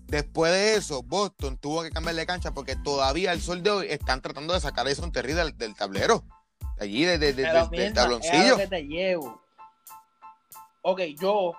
Después 0.08 0.52
de 0.54 0.76
eso, 0.76 1.04
Boston 1.04 1.58
tuvo 1.58 1.84
que 1.84 1.92
cambiar 1.92 2.16
de 2.16 2.26
cancha 2.26 2.52
porque 2.54 2.76
todavía 2.78 3.32
al 3.32 3.42
sol 3.42 3.62
de 3.62 3.70
hoy 3.72 3.88
están 3.90 4.22
tratando 4.22 4.54
de 4.54 4.60
sacar 4.62 4.86
a 4.86 4.90
Jason 4.90 5.12
Terry 5.12 5.34
del, 5.34 5.58
del 5.58 5.76
tablero. 5.76 6.24
Allí, 6.80 7.04
de- 7.06 7.18
de- 7.18 7.34
de- 7.34 7.44
del- 7.44 7.74
es 7.82 7.94
tabloncillo. 7.94 8.50
lo 8.52 8.58
que 8.58 8.68
te 8.68 8.84
llevo. 8.88 9.42
Ok, 10.84 11.02
yo, 11.20 11.54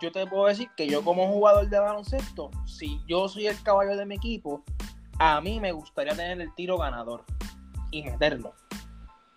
yo 0.00 0.12
te 0.12 0.26
puedo 0.26 0.46
decir 0.46 0.70
que 0.76 0.86
yo 0.86 1.02
como 1.02 1.26
jugador 1.26 1.68
de 1.68 1.78
baloncesto, 1.80 2.50
si 2.66 3.00
yo 3.08 3.28
soy 3.28 3.48
el 3.48 3.60
caballo 3.62 3.96
de 3.96 4.06
mi 4.06 4.14
equipo, 4.14 4.62
a 5.18 5.40
mí 5.40 5.58
me 5.58 5.72
gustaría 5.72 6.14
tener 6.14 6.40
el 6.40 6.54
tiro 6.54 6.78
ganador 6.78 7.24
y 7.90 8.04
meterlo. 8.04 8.54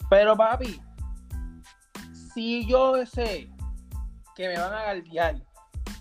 Pero 0.10 0.38
papi, 0.38 0.80
si 2.34 2.67
yo 2.67 3.04
sé 3.08 3.50
que 4.36 4.48
me 4.48 4.60
van 4.60 4.74
a 4.74 4.84
galdear 4.84 5.41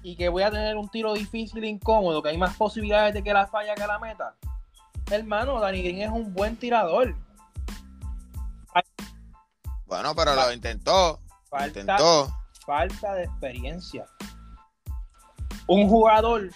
y 0.03 0.17
que 0.17 0.29
voy 0.29 0.43
a 0.43 0.51
tener 0.51 0.77
un 0.77 0.89
tiro 0.89 1.13
difícil 1.15 1.63
e 1.65 1.69
incómodo, 1.69 2.23
que 2.23 2.31
hay 2.31 2.39
más 2.39 2.57
posibilidades 2.57 3.15
de 3.15 3.23
que 3.23 3.33
la 3.33 3.47
falla 3.47 3.75
que 3.75 3.87
la 3.87 3.99
meta, 3.99 4.35
hermano, 5.11 5.61
Danny 5.61 5.83
Green 5.83 6.03
es 6.03 6.11
un 6.11 6.33
buen 6.33 6.57
tirador. 6.57 7.15
Bueno, 9.87 10.15
pero 10.15 10.35
lo 10.35 10.53
intentó. 10.53 11.19
Falta, 11.49 11.81
intentó. 11.81 12.33
falta 12.65 13.15
de 13.15 13.25
experiencia. 13.25 14.07
Un 15.67 15.89
jugador 15.89 16.49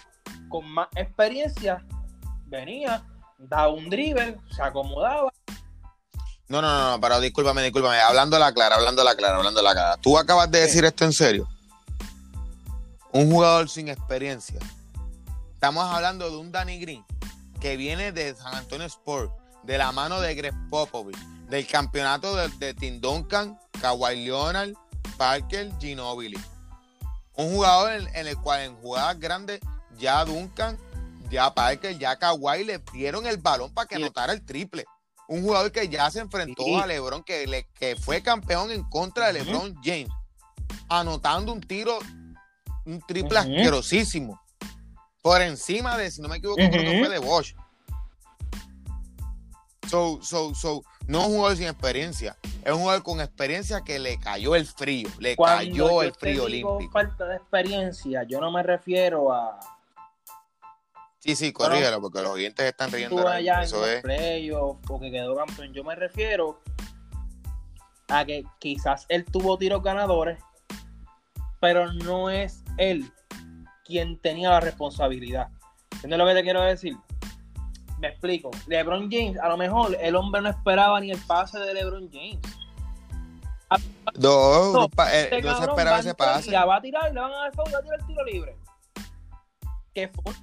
con 0.47 0.65
más 0.69 0.87
experiencia 0.95 1.85
venía, 2.45 3.03
daba 3.37 3.69
un 3.69 3.89
dribble, 3.89 4.39
se 4.55 4.61
acomodaba. 4.61 5.31
No, 6.47 6.61
no, 6.61 6.67
no, 6.71 6.91
no, 6.91 7.01
pero 7.01 7.19
discúlpame, 7.19 7.63
discúlpame. 7.63 7.99
Hablando 7.99 8.39
la 8.39 8.53
clara, 8.53 8.75
hablando 8.75 9.03
la 9.03 9.15
clara, 9.15 9.37
hablando 9.37 9.61
la 9.61 9.73
clara. 9.73 9.97
¿Tú 9.97 10.17
acabas 10.17 10.49
de 10.49 10.59
¿Qué? 10.59 10.65
decir 10.65 10.85
esto 10.85 11.03
en 11.03 11.11
serio? 11.11 11.47
Un 13.15 13.31
jugador 13.31 13.69
sin 13.69 13.87
experiencia. 13.87 14.59
Estamos 15.53 15.85
hablando 15.85 16.29
de 16.29 16.35
un 16.35 16.51
Danny 16.51 16.79
Green 16.79 17.05
que 17.61 17.77
viene 17.77 18.11
de 18.11 18.35
San 18.35 18.53
Antonio 18.55 18.85
Sport, 18.87 19.31
de 19.63 19.77
la 19.77 19.93
mano 19.93 20.19
de 20.19 20.35
Greg 20.35 20.53
Popovich, 20.69 21.17
del 21.49 21.65
campeonato 21.65 22.35
de, 22.35 22.49
de 22.59 22.73
Tim 22.73 22.99
Duncan, 22.99 23.57
Kawhi 23.79 24.25
Leonard, 24.25 24.73
Parker, 25.17 25.71
Ginobili. 25.79 26.37
Un 27.35 27.51
jugador 27.53 27.93
en, 27.93 28.07
en 28.15 28.27
el 28.27 28.35
cual 28.35 28.61
en 28.63 28.75
jugadas 28.75 29.17
grandes 29.17 29.61
ya 29.97 30.25
Duncan, 30.25 30.77
ya 31.31 31.53
Parker, 31.53 31.97
ya 31.97 32.17
Kawhi 32.17 32.65
le 32.65 32.81
dieron 32.91 33.25
el 33.25 33.37
balón 33.37 33.73
para 33.73 33.87
que 33.87 33.95
Sí. 33.95 34.03
anotara 34.03 34.33
el 34.33 34.43
triple. 34.45 34.83
Un 35.29 35.41
jugador 35.41 35.71
que 35.71 35.87
ya 35.87 36.11
se 36.11 36.19
enfrentó 36.19 36.63
Sí. 36.65 36.75
a 36.75 36.85
LeBron, 36.85 37.23
que, 37.23 37.47
le, 37.47 37.65
que 37.79 37.95
fue 37.95 38.21
campeón 38.21 38.71
en 38.71 38.83
contra 38.89 39.27
de. 39.27 39.33
LeBron 39.43 39.73
James, 39.83 40.09
anotando 40.89 41.53
un 41.53 41.61
tiro, 41.61 41.97
un 42.85 43.01
triple 43.01 43.37
asquerosísimo. 43.39 44.41
Por 45.21 45.41
encima 45.41 45.97
de, 45.97 46.11
si 46.11 46.21
no 46.21 46.27
me 46.27 46.37
equivoco, 46.37 46.57
creo 46.57 46.71
que 46.71 46.99
fue 46.99 47.09
de 47.09 47.19
Bosch. 47.19 47.55
So, 49.89 50.19
so, 50.21 50.53
so, 50.55 50.83
no 51.07 51.21
es 51.21 51.25
un 51.27 51.33
jugador 51.35 51.57
sin 51.57 51.67
experiencia, 51.67 52.37
es 52.63 52.71
un 52.73 52.79
jugador 52.79 53.03
con 53.03 53.21
experiencia 53.21 53.81
que 53.81 53.99
le 53.99 54.19
cayó 54.19 54.55
el 54.55 54.65
frío, 54.65 55.07
le 55.19 55.35
Cuando 55.35 55.57
cayó 55.57 56.01
el 56.01 56.13
frío 56.13 56.45
olímpico. 56.45 56.91
falta 56.91 57.25
de 57.25 57.35
experiencia, 57.35 58.23
yo 58.27 58.39
no 58.41 58.51
me 58.51 58.63
refiero 58.63 59.31
a 59.31 59.59
Sí, 61.25 61.35
sí, 61.35 61.51
corrígelo, 61.51 61.99
porque 62.01 62.21
los 62.21 62.31
oyentes 62.33 62.63
están 62.67 62.91
riendo. 62.91 63.15
tú 63.15 63.27
allá 63.27 63.63
Eso 63.63 63.83
es. 63.87 64.03
playoffs 64.03 64.87
o 64.87 64.99
que 64.99 65.09
quedó 65.09 65.35
campeón. 65.35 65.73
Yo 65.73 65.83
me 65.83 65.95
refiero 65.95 66.61
a 68.09 68.23
que 68.25 68.43
quizás 68.59 69.07
él 69.09 69.25
tuvo 69.25 69.57
tiros 69.57 69.81
ganadores, 69.81 70.39
pero 71.59 71.91
no 71.93 72.29
es 72.29 72.63
él 72.77 73.11
quien 73.85 74.19
tenía 74.19 74.49
la 74.49 74.59
responsabilidad. 74.59 75.49
¿Entiendes 75.91 76.19
lo 76.19 76.25
que 76.25 76.33
te 76.33 76.43
quiero 76.43 76.61
decir? 76.61 76.97
Me 77.99 78.09
explico. 78.09 78.51
LeBron 78.67 79.09
James, 79.09 79.39
a 79.39 79.47
lo 79.49 79.57
mejor 79.57 79.97
el 79.99 80.15
hombre 80.15 80.41
no 80.41 80.49
esperaba 80.49 80.99
ni 80.99 81.11
el 81.11 81.19
pase 81.19 81.59
de 81.59 81.73
LeBron 81.73 82.09
James. 82.11 82.39
No, 84.19 84.73
No, 84.73 84.85
eh, 84.85 85.23
Este 85.23 85.41
no 85.41 85.57
se 85.57 85.63
esperaba 85.63 85.99
ese 85.99 86.13
pase. 86.13 86.51
La 86.51 86.65
va 86.65 86.77
a 86.77 86.81
tirar 86.81 87.09
y 87.09 87.13
le 87.13 87.19
van 87.19 87.31
a 87.31 87.37
dar 87.37 87.55
foul 87.55 87.73
va 87.73 87.79
a 87.79 87.81
tirar 87.81 87.99
el 87.99 88.05
tiro 88.05 88.25
libre. 88.25 88.57
Que 89.93 90.07
fue 90.09 90.33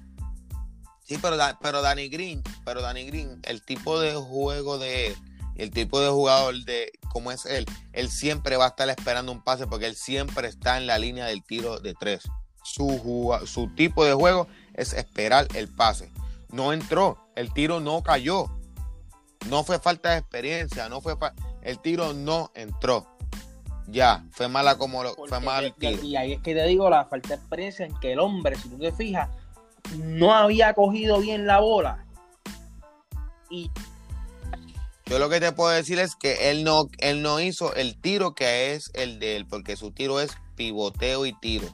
Sí, 1.03 1.17
pero, 1.21 1.37
pero 1.61 1.81
Danny 1.81 2.07
Green, 2.07 2.41
pero 2.63 2.81
Danny 2.81 3.05
Green, 3.05 3.41
el 3.43 3.61
tipo 3.61 3.99
de 3.99 4.13
juego 4.15 4.77
de 4.77 5.07
él, 5.07 5.15
el 5.55 5.71
tipo 5.71 5.99
de 5.99 6.09
jugador 6.09 6.55
de 6.65 6.91
como 7.11 7.31
es 7.31 7.45
él, 7.45 7.65
él 7.93 8.09
siempre 8.09 8.57
va 8.57 8.65
a 8.65 8.69
estar 8.69 8.89
esperando 8.89 9.31
un 9.31 9.43
pase 9.43 9.67
porque 9.67 9.85
él 9.85 9.95
siempre 9.95 10.47
está 10.47 10.77
en 10.77 10.87
la 10.87 10.97
línea 10.97 11.25
del 11.25 11.43
tiro 11.43 11.79
de 11.79 11.93
tres. 11.93 12.23
Su, 12.63 13.37
su 13.45 13.67
tipo 13.75 14.03
de 14.05 14.13
juego 14.13 14.47
es 14.73 14.93
esperar 14.93 15.47
el 15.53 15.67
pase. 15.67 16.11
No 16.49 16.73
entró, 16.73 17.17
el 17.35 17.53
tiro 17.53 17.79
no 17.79 18.01
cayó. 18.01 18.47
No 19.49 19.63
fue 19.63 19.79
falta 19.79 20.11
de 20.11 20.19
experiencia, 20.19 20.89
no 20.89 21.01
fue 21.01 21.15
el 21.61 21.79
tiro 21.79 22.13
no 22.13 22.51
entró. 22.55 23.07
Ya, 23.87 24.25
fue 24.31 24.47
mala 24.47 24.77
como 24.77 25.03
lo, 25.03 25.13
fue 25.13 25.39
mal 25.39 25.65
el 25.65 25.73
tiro. 25.73 26.01
Y 26.01 26.15
ahí 26.15 26.33
es 26.33 26.41
que 26.41 26.53
te 26.55 26.65
digo 26.65 26.89
la 26.89 27.05
falta 27.05 27.29
de 27.29 27.35
experiencia 27.35 27.85
en 27.85 27.93
que 27.99 28.13
el 28.13 28.19
hombre, 28.19 28.55
si 28.55 28.69
tú 28.69 28.77
te 28.77 28.91
fijas, 28.91 29.29
no 29.97 30.33
había 30.33 30.73
cogido 30.73 31.19
bien 31.19 31.45
la 31.45 31.59
bola. 31.59 32.05
Y 33.49 33.69
Yo 35.05 35.19
lo 35.19 35.29
que 35.29 35.39
te 35.39 35.51
puedo 35.51 35.69
decir 35.69 35.99
es 35.99 36.15
que 36.15 36.49
él 36.49 36.63
no, 36.63 36.87
él 36.99 37.21
no 37.21 37.39
hizo 37.39 37.73
el 37.75 37.99
tiro 37.99 38.35
que 38.35 38.73
es 38.73 38.89
el 38.93 39.19
de 39.19 39.35
él, 39.35 39.45
porque 39.45 39.75
su 39.75 39.91
tiro 39.91 40.19
es 40.19 40.31
pivoteo 40.55 41.25
y 41.25 41.33
tiro. 41.39 41.67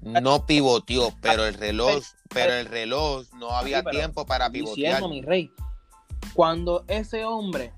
No 0.00 0.46
pivoteó, 0.46 1.12
pero 1.20 1.44
el 1.46 1.54
reloj, 1.54 2.02
pero 2.30 2.54
el 2.54 2.66
reloj 2.66 3.26
no 3.34 3.50
había 3.50 3.82
pero 3.82 3.98
tiempo 3.98 4.24
para 4.24 4.50
pivotear. 4.50 5.02
diciendo, 5.02 5.08
mi 5.08 5.22
rey, 5.22 5.50
cuando 6.32 6.84
ese 6.88 7.24
hombre 7.24 7.72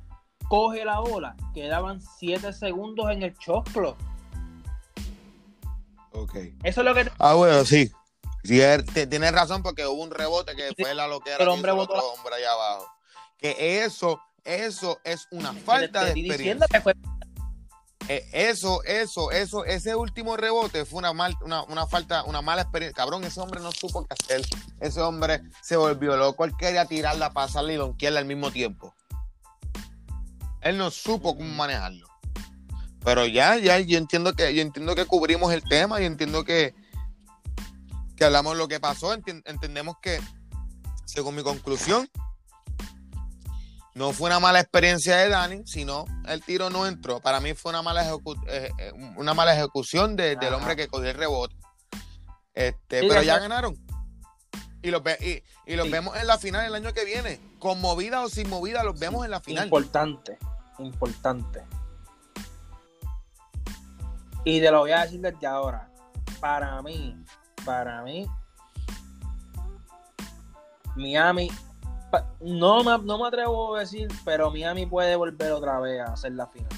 coge 0.49 0.85
la 0.85 1.01
bola, 1.01 1.37
quedaban 1.55 2.01
7 2.19 2.53
segundos 2.53 3.11
en 3.11 3.23
el 3.23 3.37
choclo. 3.38 3.97
Okay. 6.12 6.55
Eso 6.62 6.81
es 6.81 6.85
lo 6.85 6.95
que 6.95 7.05
te- 7.05 7.12
Ah, 7.19 7.35
bueno, 7.35 7.64
sí. 7.64 7.90
Sí, 8.45 8.61
tienes 9.09 9.33
razón 9.33 9.62
porque 9.62 9.87
hubo 9.87 10.03
un 10.03 10.11
rebote 10.11 10.55
que 10.55 10.73
fue 10.79 10.95
la 10.95 11.09
loquera 11.09 11.38
El 11.38 11.45
que 11.45 11.49
hombre 11.51 11.73
hizo 11.73 11.81
otro 11.83 12.12
hombre 12.12 12.37
allá 12.37 12.53
abajo. 12.53 12.87
Que 13.38 13.85
eso, 13.85 14.20
eso 14.44 15.01
es 15.05 15.29
una 15.31 15.53
falta 15.53 16.05
de 16.05 16.12
experiencia. 16.12 16.66
que 16.68 16.81
fue 16.81 16.94
eh, 18.09 18.25
eso, 18.33 18.85
eso, 18.85 19.33
eso, 19.33 19.64
ese 19.64 19.96
último 19.96 20.37
rebote 20.37 20.85
fue 20.85 21.01
una, 21.01 21.12
mal, 21.12 21.35
una, 21.42 21.87
falta, 21.87 22.22
una 22.22 22.40
mala 22.40 22.62
experiencia. 22.62 22.94
Cabrón, 22.94 23.25
ese 23.25 23.40
hombre 23.40 23.61
no 23.61 23.72
supo 23.72 24.07
qué 24.07 24.14
hacer. 24.14 24.46
Ese 24.81 25.01
hombre 25.01 25.42
se 25.61 25.77
volvió 25.77 26.16
loco. 26.16 26.44
Él 26.44 26.53
quería 26.57 26.87
tirarla, 26.87 27.33
pasarla 27.33 27.72
y 27.72 27.77
donkearla 27.77 28.20
al 28.20 28.27
mismo 28.27 28.53
tiempo. 28.53 28.94
Él 30.61 30.79
no 30.79 30.90
supo 30.90 31.37
cómo 31.37 31.53
manejarlo. 31.55 32.07
Pero 33.05 33.27
ya, 33.27 33.57
ya, 33.57 33.79
yo 33.81 33.99
entiendo 33.99 34.35
que, 34.35 34.55
yo 34.55 34.62
entiendo 34.62 34.94
que 34.94 35.05
cubrimos 35.05 35.53
el 35.53 35.64
tema 35.64 36.01
y 36.01 36.05
entiendo 36.05 36.44
que, 36.44 36.75
que 38.16 38.25
hablamos 38.25 38.57
lo 38.57 38.68
que 38.68 38.79
pasó. 38.79 39.14
entendemos 39.14 39.96
que, 40.01 40.20
según 41.07 41.35
mi 41.35 41.42
conclusión, 41.42 42.09
no 43.96 44.12
fue 44.12 44.28
una 44.28 44.40
mala 44.40 44.61
experiencia 44.61 45.16
de 45.16 45.30
Dani, 45.30 45.62
sino 45.64 46.04
el 46.28 46.42
tiro 46.42 46.68
no 46.68 46.87
entró. 46.87 47.18
Para 47.20 47.40
mí 47.40 47.54
fue 47.54 47.70
una 47.70 47.80
mala, 47.80 48.06
eh, 48.46 48.70
eh, 48.78 48.92
una 49.16 49.32
mala 49.32 49.54
ejecución 49.54 50.16
del 50.16 50.52
hombre 50.52 50.76
que 50.76 50.87
cogió 50.87 51.09
el 51.09 51.16
rebote. 51.16 51.56
Este, 52.52 53.09
pero 53.09 53.22
ya 53.22 53.38
ganaron. 53.38 53.74
Y 54.82 54.90
los, 54.90 55.00
y, 55.66 55.76
los 55.76 55.90
vemos 55.90 56.14
en 56.14 56.26
la 56.26 56.37
final 56.37 56.66
el 56.66 56.74
año 56.74 56.92
que 56.92 57.06
viene. 57.06 57.40
Con 57.59 57.80
movida 57.80 58.22
o 58.22 58.28
sin 58.28 58.50
movida, 58.50 58.85
los 58.85 59.00
vemos 59.00 59.24
en 59.24 59.30
la 59.30 59.40
final. 59.40 59.64
Importante, 59.64 60.38
importante. 60.78 61.64
Y 64.44 64.61
te 64.61 64.70
lo 64.70 64.80
voy 64.80 64.90
a 64.90 65.04
decir 65.04 65.22
desde 65.22 65.46
ahora. 65.46 65.90
Para 66.38 66.82
mí, 66.82 67.16
para 67.64 68.02
mí, 68.02 68.26
Miami, 70.96 71.50
no 72.40 72.85
me, 72.85 72.98
no 73.05 73.18
me 73.18 73.29
atrevo 73.29 73.76
a 73.76 73.81
decir, 73.81 74.09
pero 74.24 74.50
Miami 74.50 74.87
puede 74.87 75.16
volver 75.16 75.52
otra 75.52 75.81
vez 75.81 76.00
a 76.00 76.12
hacer 76.12 76.33
la 76.33 76.46
final. 76.46 76.68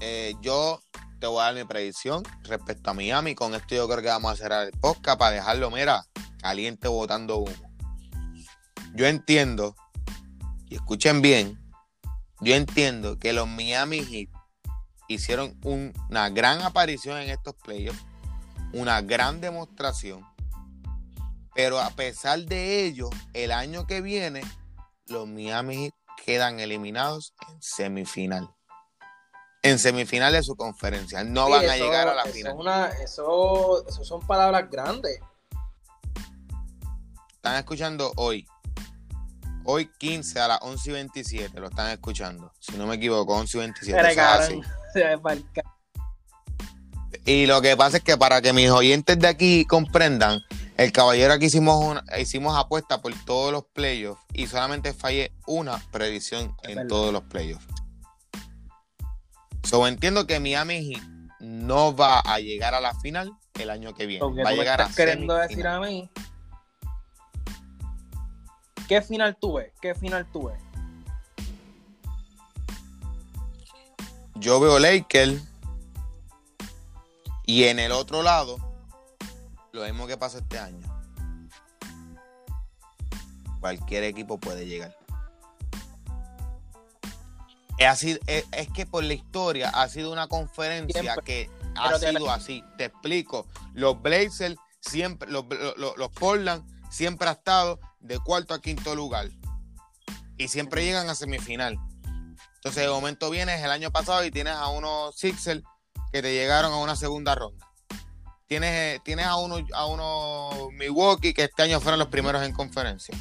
Eh, 0.00 0.34
yo 0.40 0.80
te 1.18 1.26
voy 1.26 1.40
a 1.40 1.44
dar 1.44 1.54
mi 1.54 1.64
predicción 1.64 2.22
respecto 2.44 2.90
a 2.90 2.94
Miami. 2.94 3.34
Con 3.34 3.54
esto 3.54 3.74
yo 3.74 3.88
creo 3.88 4.02
que 4.02 4.08
vamos 4.08 4.32
a 4.32 4.36
cerrar 4.36 4.66
el 4.66 4.72
podcast 4.72 5.18
para 5.18 5.32
dejarlo, 5.32 5.70
mira, 5.70 6.04
caliente 6.40 6.88
botando 6.88 7.38
humo. 7.38 7.52
Yo 8.94 9.06
entiendo, 9.06 9.74
y 10.68 10.76
escuchen 10.76 11.20
bien, 11.20 11.58
yo 12.40 12.54
entiendo 12.54 13.18
que 13.18 13.32
los 13.32 13.48
Miami 13.48 14.04
Heat 14.04 14.28
hicieron 15.08 15.58
una 15.62 16.28
gran 16.30 16.62
aparición 16.62 17.18
en 17.18 17.30
estos 17.30 17.54
playoffs, 17.54 18.04
una 18.72 19.00
gran 19.00 19.40
demostración, 19.40 20.24
pero 21.54 21.78
a 21.80 21.90
pesar 21.90 22.40
de 22.40 22.84
ello, 22.84 23.10
el 23.32 23.52
año 23.52 23.86
que 23.86 24.00
viene, 24.00 24.42
los 25.06 25.26
Miami 25.26 25.90
quedan 26.24 26.60
eliminados 26.60 27.34
en 27.48 27.62
semifinal. 27.62 28.48
En 29.62 29.78
semifinal 29.78 30.32
de 30.32 30.42
su 30.42 30.56
conferencia. 30.56 31.24
No 31.24 31.50
van 31.50 31.68
a 31.68 31.76
llegar 31.76 32.08
a 32.08 32.14
la 32.14 32.24
final. 32.26 32.92
eso, 33.02 33.86
eso 33.86 34.04
son 34.04 34.26
palabras 34.26 34.70
grandes. 34.70 35.20
Están 37.32 37.56
escuchando 37.56 38.12
hoy. 38.16 38.46
Hoy 39.64 39.90
15 39.98 40.40
a 40.40 40.48
las 40.48 40.58
11 40.62 40.90
y 40.90 40.92
27 40.92 41.60
lo 41.60 41.68
están 41.68 41.90
escuchando. 41.90 42.52
Si 42.58 42.76
no 42.76 42.86
me 42.86 42.94
equivoco, 42.94 43.34
11 43.34 43.56
y 43.56 43.60
27. 43.60 44.62
Y 47.24 47.44
lo 47.44 47.60
que 47.60 47.76
pasa 47.76 47.98
es 47.98 48.02
que 48.02 48.16
para 48.16 48.40
que 48.40 48.54
mis 48.54 48.70
oyentes 48.70 49.18
de 49.18 49.28
aquí 49.28 49.66
comprendan, 49.66 50.40
el 50.78 50.92
caballero 50.92 51.34
aquí 51.34 51.46
hicimos 51.46 52.00
hicimos 52.18 52.56
apuesta 52.56 53.02
por 53.02 53.12
todos 53.24 53.52
los 53.52 53.64
playoffs 53.64 54.22
y 54.32 54.46
solamente 54.46 54.94
fallé 54.94 55.32
una 55.46 55.82
predicción 55.90 56.56
en 56.62 56.86
todos 56.86 57.12
los 57.12 57.24
playoffs. 57.24 57.66
So 59.64 59.86
entiendo 59.86 60.26
que 60.26 60.38
Miami 60.38 60.84
Heat 60.84 61.02
no 61.40 61.94
va 61.94 62.20
a 62.20 62.38
llegar 62.38 62.74
a 62.74 62.80
la 62.80 62.94
final 63.00 63.36
el 63.58 63.70
año 63.70 63.92
que 63.92 64.06
viene. 64.06 64.24
va 64.42 64.50
a 64.50 64.52
llegar 64.52 64.80
a 64.80 64.88
queriendo 64.88 65.34
decir 65.34 65.66
a 65.66 65.80
mí 65.80 66.08
¿Qué 68.86 69.02
final 69.02 69.36
tuve? 69.36 69.74
¿Qué 69.82 69.94
final 69.94 70.26
tuve? 70.32 70.54
Yo 74.36 74.60
veo 74.60 74.78
Lakers 74.78 75.42
y 77.44 77.64
en 77.64 77.80
el 77.80 77.90
otro 77.90 78.22
lado, 78.22 78.67
lo 79.78 79.84
mismo 79.84 80.06
que 80.06 80.16
pasó 80.16 80.38
este 80.38 80.58
año. 80.58 80.86
Cualquier 83.60 84.04
equipo 84.04 84.38
puede 84.38 84.66
llegar. 84.66 84.96
Es, 87.78 87.86
así, 87.86 88.18
es, 88.26 88.68
que 88.74 88.86
por 88.86 89.04
la 89.04 89.14
historia 89.14 89.70
ha 89.70 89.88
sido 89.88 90.12
una 90.12 90.26
conferencia 90.26 91.16
que 91.24 91.48
ha 91.76 91.98
sido 91.98 92.30
así. 92.30 92.64
Te 92.76 92.86
explico. 92.86 93.46
Los 93.72 94.00
Blazers 94.02 94.56
siempre, 94.80 95.30
los, 95.30 95.44
los 95.76 96.10
Portland 96.10 96.64
siempre 96.90 97.28
ha 97.28 97.32
estado 97.32 97.78
de 98.00 98.18
cuarto 98.18 98.54
a 98.54 98.60
quinto 98.60 98.94
lugar. 98.94 99.30
Y 100.36 100.48
siempre 100.48 100.84
llegan 100.84 101.08
a 101.08 101.14
semifinal. 101.14 101.78
Entonces, 102.56 102.82
de 102.82 102.88
momento 102.88 103.30
vienes 103.30 103.62
el 103.62 103.70
año 103.70 103.90
pasado 103.92 104.24
y 104.24 104.30
tienes 104.30 104.54
a 104.54 104.68
unos 104.68 105.16
Sixers 105.16 105.62
que 106.12 106.22
te 106.22 106.32
llegaron 106.32 106.72
a 106.72 106.76
una 106.78 106.96
segunda 106.96 107.34
ronda. 107.34 107.67
Tienes, 108.48 109.02
tienes 109.04 109.26
a 109.26 109.36
unos 109.36 109.62
a 109.74 109.84
uno 109.84 110.70
Milwaukee 110.72 111.34
que 111.34 111.44
este 111.44 111.62
año 111.62 111.80
fueron 111.80 111.98
los 111.98 112.08
primeros 112.08 112.42
en 112.42 112.54
conferencia. 112.54 113.14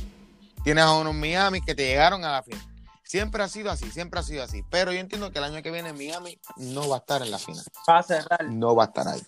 Tienes 0.63 0.85
a 0.85 0.93
unos 0.93 1.13
Miami 1.13 1.59
que 1.59 1.75
te 1.75 1.85
llegaron 1.85 2.23
a 2.23 2.31
la 2.31 2.43
final. 2.43 2.61
Siempre 3.03 3.43
ha 3.43 3.49
sido 3.49 3.69
así, 3.69 3.91
siempre 3.91 4.21
ha 4.21 4.23
sido 4.23 4.41
así. 4.41 4.63
Pero 4.69 4.93
yo 4.93 4.99
entiendo 4.99 5.29
que 5.31 5.39
el 5.39 5.43
año 5.43 5.61
que 5.61 5.69
viene 5.69 5.91
Miami 5.91 6.39
no 6.55 6.87
va 6.87 6.95
a 6.95 6.99
estar 6.99 7.21
en 7.21 7.31
la 7.31 7.39
final. 7.39 7.63
Para 7.85 8.03
cerrar. 8.03 8.45
No 8.45 8.73
va 8.73 8.85
a 8.85 8.87
estar 8.87 9.05
ahí. 9.05 9.21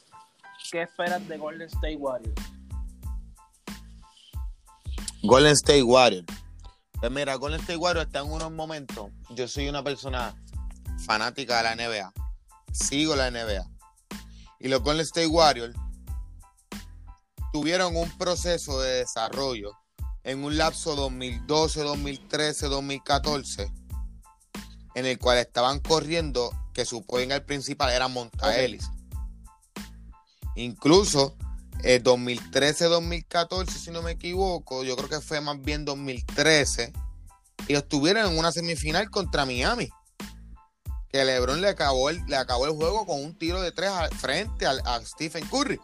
¿Qué 0.72 0.84
esperas 0.84 1.28
de 1.28 1.38
Golden 1.38 1.68
State 1.68 1.98
Warriors? 1.98 2.42
Golden 5.24 5.52
State 5.52 5.84
Warriors. 5.84 6.28
Pues 6.98 7.12
mira, 7.12 7.36
Golden 7.36 7.60
State 7.60 7.78
Warriors 7.78 8.08
está 8.08 8.20
en 8.20 8.32
unos 8.32 8.52
momentos. 8.52 9.10
Yo 9.32 9.50
soy 9.50 9.68
una 9.68 9.84
persona 9.84 10.34
fanática 11.06 11.58
de 11.58 11.64
la 11.64 11.76
NBA. 11.76 12.14
Sigo 12.72 13.18
la 13.18 13.30
NBA. 13.32 13.66
Y 14.62 14.70
los 14.70 14.82
Golden 14.82 15.06
State 15.06 15.28
Warriors 15.28 15.76
tuvieron 17.52 17.96
un 17.96 18.10
proceso 18.18 18.80
de 18.82 19.00
desarrollo 19.00 19.72
en 20.24 20.44
un 20.44 20.58
lapso 20.58 20.96
2012, 20.96 21.82
2013, 21.82 22.68
2014, 22.68 23.72
en 24.96 25.06
el 25.06 25.18
cual 25.18 25.38
estaban 25.38 25.80
corriendo 25.80 26.52
que 26.74 26.86
su 26.86 27.04
el 27.10 27.44
principal 27.44 27.92
era 27.92 28.08
Montaelis. 28.08 28.90
Incluso 30.56 31.36
2013-2014, 31.84 33.68
eh, 33.68 33.72
si 33.72 33.92
no 33.92 34.02
me 34.02 34.12
equivoco, 34.12 34.84
yo 34.84 34.96
creo 34.98 35.10
que 35.10 35.22
fue 35.22 35.42
más 35.42 35.62
bien 35.62 35.86
2013, 35.86 36.92
ellos 37.68 37.84
estuvieron 37.84 38.32
en 38.32 38.38
una 38.38 38.52
semifinal 38.52 39.10
contra 39.10 39.46
Miami. 39.46 39.90
Que 41.12 41.26
LeBron 41.26 41.62
le 41.62 41.70
acabó 41.70 42.10
el, 42.10 42.24
le 42.28 42.36
acabó 42.36 42.66
el 42.68 42.74
juego 42.74 43.06
con 43.06 43.24
un 43.24 43.36
tiro 43.38 43.62
de 43.62 43.72
tres 43.72 43.92
frente 44.18 44.68
a, 44.68 45.06
Stephen 45.06 45.48
Curry. 45.48 45.80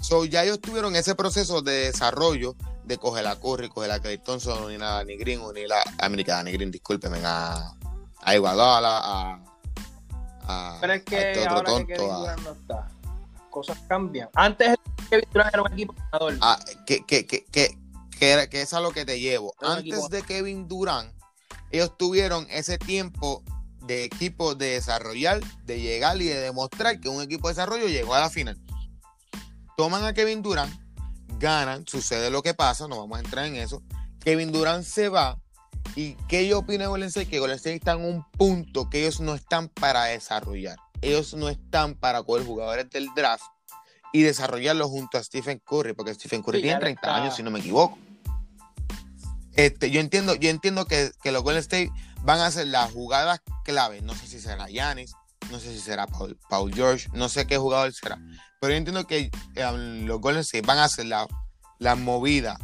So, 0.00 0.24
ya 0.24 0.44
ellos 0.44 0.60
tuvieron 0.60 0.96
ese 0.96 1.14
proceso 1.14 1.62
de 1.62 1.86
desarrollo 1.86 2.56
de 2.84 2.98
coger 2.98 3.26
a 3.26 3.36
Curry, 3.36 3.68
coger 3.68 3.90
a 3.92 4.00
Clay 4.00 4.18
Thompson, 4.18 4.68
ni 4.68 4.78
nada, 4.78 5.04
ni 5.04 5.16
Green, 5.16 5.40
ni 5.54 5.66
la 5.66 5.82
América, 5.98 6.42
ni 6.42 6.52
Green, 6.52 6.70
discúlpeme, 6.70 7.20
a, 7.24 7.74
a 8.22 8.34
Iguadala, 8.34 8.98
a, 8.98 9.40
a, 10.42 10.78
Pero 10.80 10.92
es 10.94 11.02
que 11.04 11.16
a 11.16 11.30
este 11.32 11.48
otro 11.48 11.62
tonto. 11.62 12.26
A, 12.26 12.36
no 12.36 12.52
está 12.52 12.88
cosas 13.50 13.78
cambian. 13.88 14.28
Antes 14.34 14.76
Kevin 15.10 15.28
Durant 15.32 15.52
era 15.52 15.62
un 15.62 15.72
equipo 15.72 15.94
ganador. 15.94 16.38
Ah, 16.40 16.58
que, 16.86 17.04
que, 17.04 17.26
que, 17.26 17.44
que, 17.44 17.76
que, 18.18 18.62
es 18.62 18.72
a 18.72 18.80
lo 18.80 18.92
que 18.92 19.04
te 19.04 19.20
llevo. 19.20 19.54
Antes 19.60 20.08
de 20.08 20.22
Kevin 20.22 20.68
Durant, 20.68 21.12
ellos 21.70 21.96
tuvieron 21.98 22.46
ese 22.50 22.78
tiempo 22.78 23.42
de 23.82 24.04
equipo 24.04 24.54
de 24.54 24.70
desarrollar, 24.70 25.40
de 25.64 25.80
llegar 25.80 26.20
y 26.20 26.26
de 26.26 26.40
demostrar 26.40 27.00
que 27.00 27.08
un 27.08 27.20
equipo 27.22 27.48
de 27.48 27.54
desarrollo 27.54 27.88
llegó 27.88 28.14
a 28.14 28.20
la 28.20 28.30
final. 28.30 28.58
Toman 29.80 30.04
a 30.04 30.12
Kevin 30.12 30.42
Durant, 30.42 30.72
ganan, 31.38 31.86
sucede 31.86 32.30
lo 32.30 32.42
que 32.42 32.52
pasa, 32.52 32.86
no 32.86 32.98
vamos 32.98 33.16
a 33.16 33.22
entrar 33.22 33.46
en 33.46 33.56
eso. 33.56 33.82
Kevin 34.20 34.52
Durant 34.52 34.84
se 34.84 35.08
va. 35.08 35.38
¿Y 35.96 36.14
qué 36.28 36.46
yo 36.46 36.58
opino 36.58 36.84
de 36.84 36.88
Golden 36.88 37.08
State? 37.08 37.28
Que 37.28 37.38
Golden 37.38 37.56
State 37.56 37.76
está 37.76 37.92
en 37.92 38.04
un 38.04 38.24
punto 38.32 38.90
que 38.90 39.00
ellos 39.00 39.20
no 39.20 39.34
están 39.34 39.68
para 39.68 40.04
desarrollar 40.04 40.76
ellos 41.02 41.34
no 41.34 41.48
están 41.48 41.94
para 41.94 42.22
coger 42.22 42.44
jugadores 42.46 42.90
del 42.90 43.08
draft 43.14 43.44
y 44.12 44.22
desarrollarlos 44.22 44.88
junto 44.88 45.18
a 45.18 45.22
Stephen 45.22 45.60
Curry, 45.64 45.94
porque 45.94 46.14
Stephen 46.14 46.42
Curry 46.42 46.62
tiene 46.62 46.80
30 46.80 47.16
años, 47.16 47.36
si 47.36 47.42
no 47.42 47.50
me 47.50 47.60
equivoco. 47.60 47.96
Este, 49.54 49.90
yo 49.90 50.00
entiendo, 50.00 50.34
yo 50.34 50.50
entiendo 50.50 50.84
que, 50.86 51.12
los 51.24 51.42
Golden 51.42 51.60
State 51.60 51.90
van 52.22 52.40
a 52.40 52.46
hacer 52.46 52.66
las 52.66 52.92
jugadas 52.92 53.40
clave. 53.64 54.02
No 54.02 54.14
sé 54.14 54.26
si 54.26 54.40
será 54.40 54.68
Yanis, 54.68 55.14
no 55.50 55.58
sé 55.58 55.72
si 55.72 55.80
será 55.80 56.06
Paul, 56.06 56.72
George, 56.74 57.08
no 57.12 57.28
sé 57.28 57.46
qué 57.46 57.58
jugador 57.58 57.92
será. 57.92 58.18
Pero 58.60 58.72
yo 58.72 58.76
entiendo 58.76 59.06
que 59.06 59.30
um, 59.56 60.06
los 60.06 60.20
Golden 60.20 60.42
State 60.42 60.66
van 60.66 60.78
a 60.78 60.84
hacer 60.84 61.06
la, 61.06 61.26
la 61.78 61.94
movida 61.94 62.58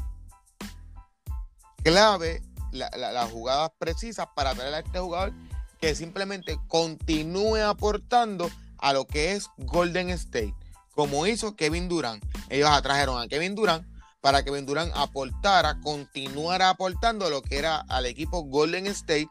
clave, 1.82 2.43
las 2.72 3.30
jugadas 3.30 3.70
precisas 3.78 4.26
para 4.34 4.55
traer 4.55 4.74
a 4.74 4.78
este 4.80 4.99
jugador 4.99 5.32
que 5.80 5.95
simplemente 5.95 6.59
continúe 6.68 7.57
aportando 7.57 8.51
a 8.78 8.93
lo 8.93 9.07
que 9.07 9.32
es 9.32 9.49
Golden 9.57 10.11
State, 10.11 10.55
como 10.95 11.26
hizo 11.26 11.57
Kevin 11.57 11.89
Durant. 11.89 12.24
Ellos 12.49 12.68
atrajeron 12.70 13.20
a 13.20 13.28
Kevin 13.28 13.55
Durant 13.55 13.87
para 14.20 14.43
que 14.43 14.51
Kevin 14.51 14.66
Durant 14.66 14.93
aportara, 14.97 15.80
continuara 15.80 16.70
aportando 16.70 17.30
lo 17.30 17.43
que 17.43 17.59
era 17.59 17.84
al 17.89 18.07
equipo 18.07 18.43
Golden 18.43 18.87
State, 18.89 19.28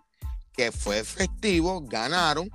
que 0.53 0.71
fue 0.71 0.99
efectivo, 0.99 1.81
ganaron. 1.81 2.49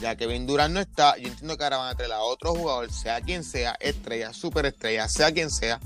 Ya 0.00 0.16
que 0.16 0.24
Kevin 0.26 0.46
Durant 0.46 0.74
no 0.74 0.80
está, 0.80 1.16
yo 1.16 1.28
entiendo 1.28 1.56
que 1.56 1.64
ahora 1.64 1.76
van 1.78 1.90
a 1.90 1.94
traer 1.94 2.12
a 2.12 2.20
otro 2.20 2.54
jugador, 2.54 2.90
sea 2.90 3.20
quien 3.20 3.44
sea, 3.44 3.76
estrella, 3.78 4.32
superestrella, 4.32 5.08
sea 5.08 5.32
quien 5.32 5.50
sea, 5.50 5.80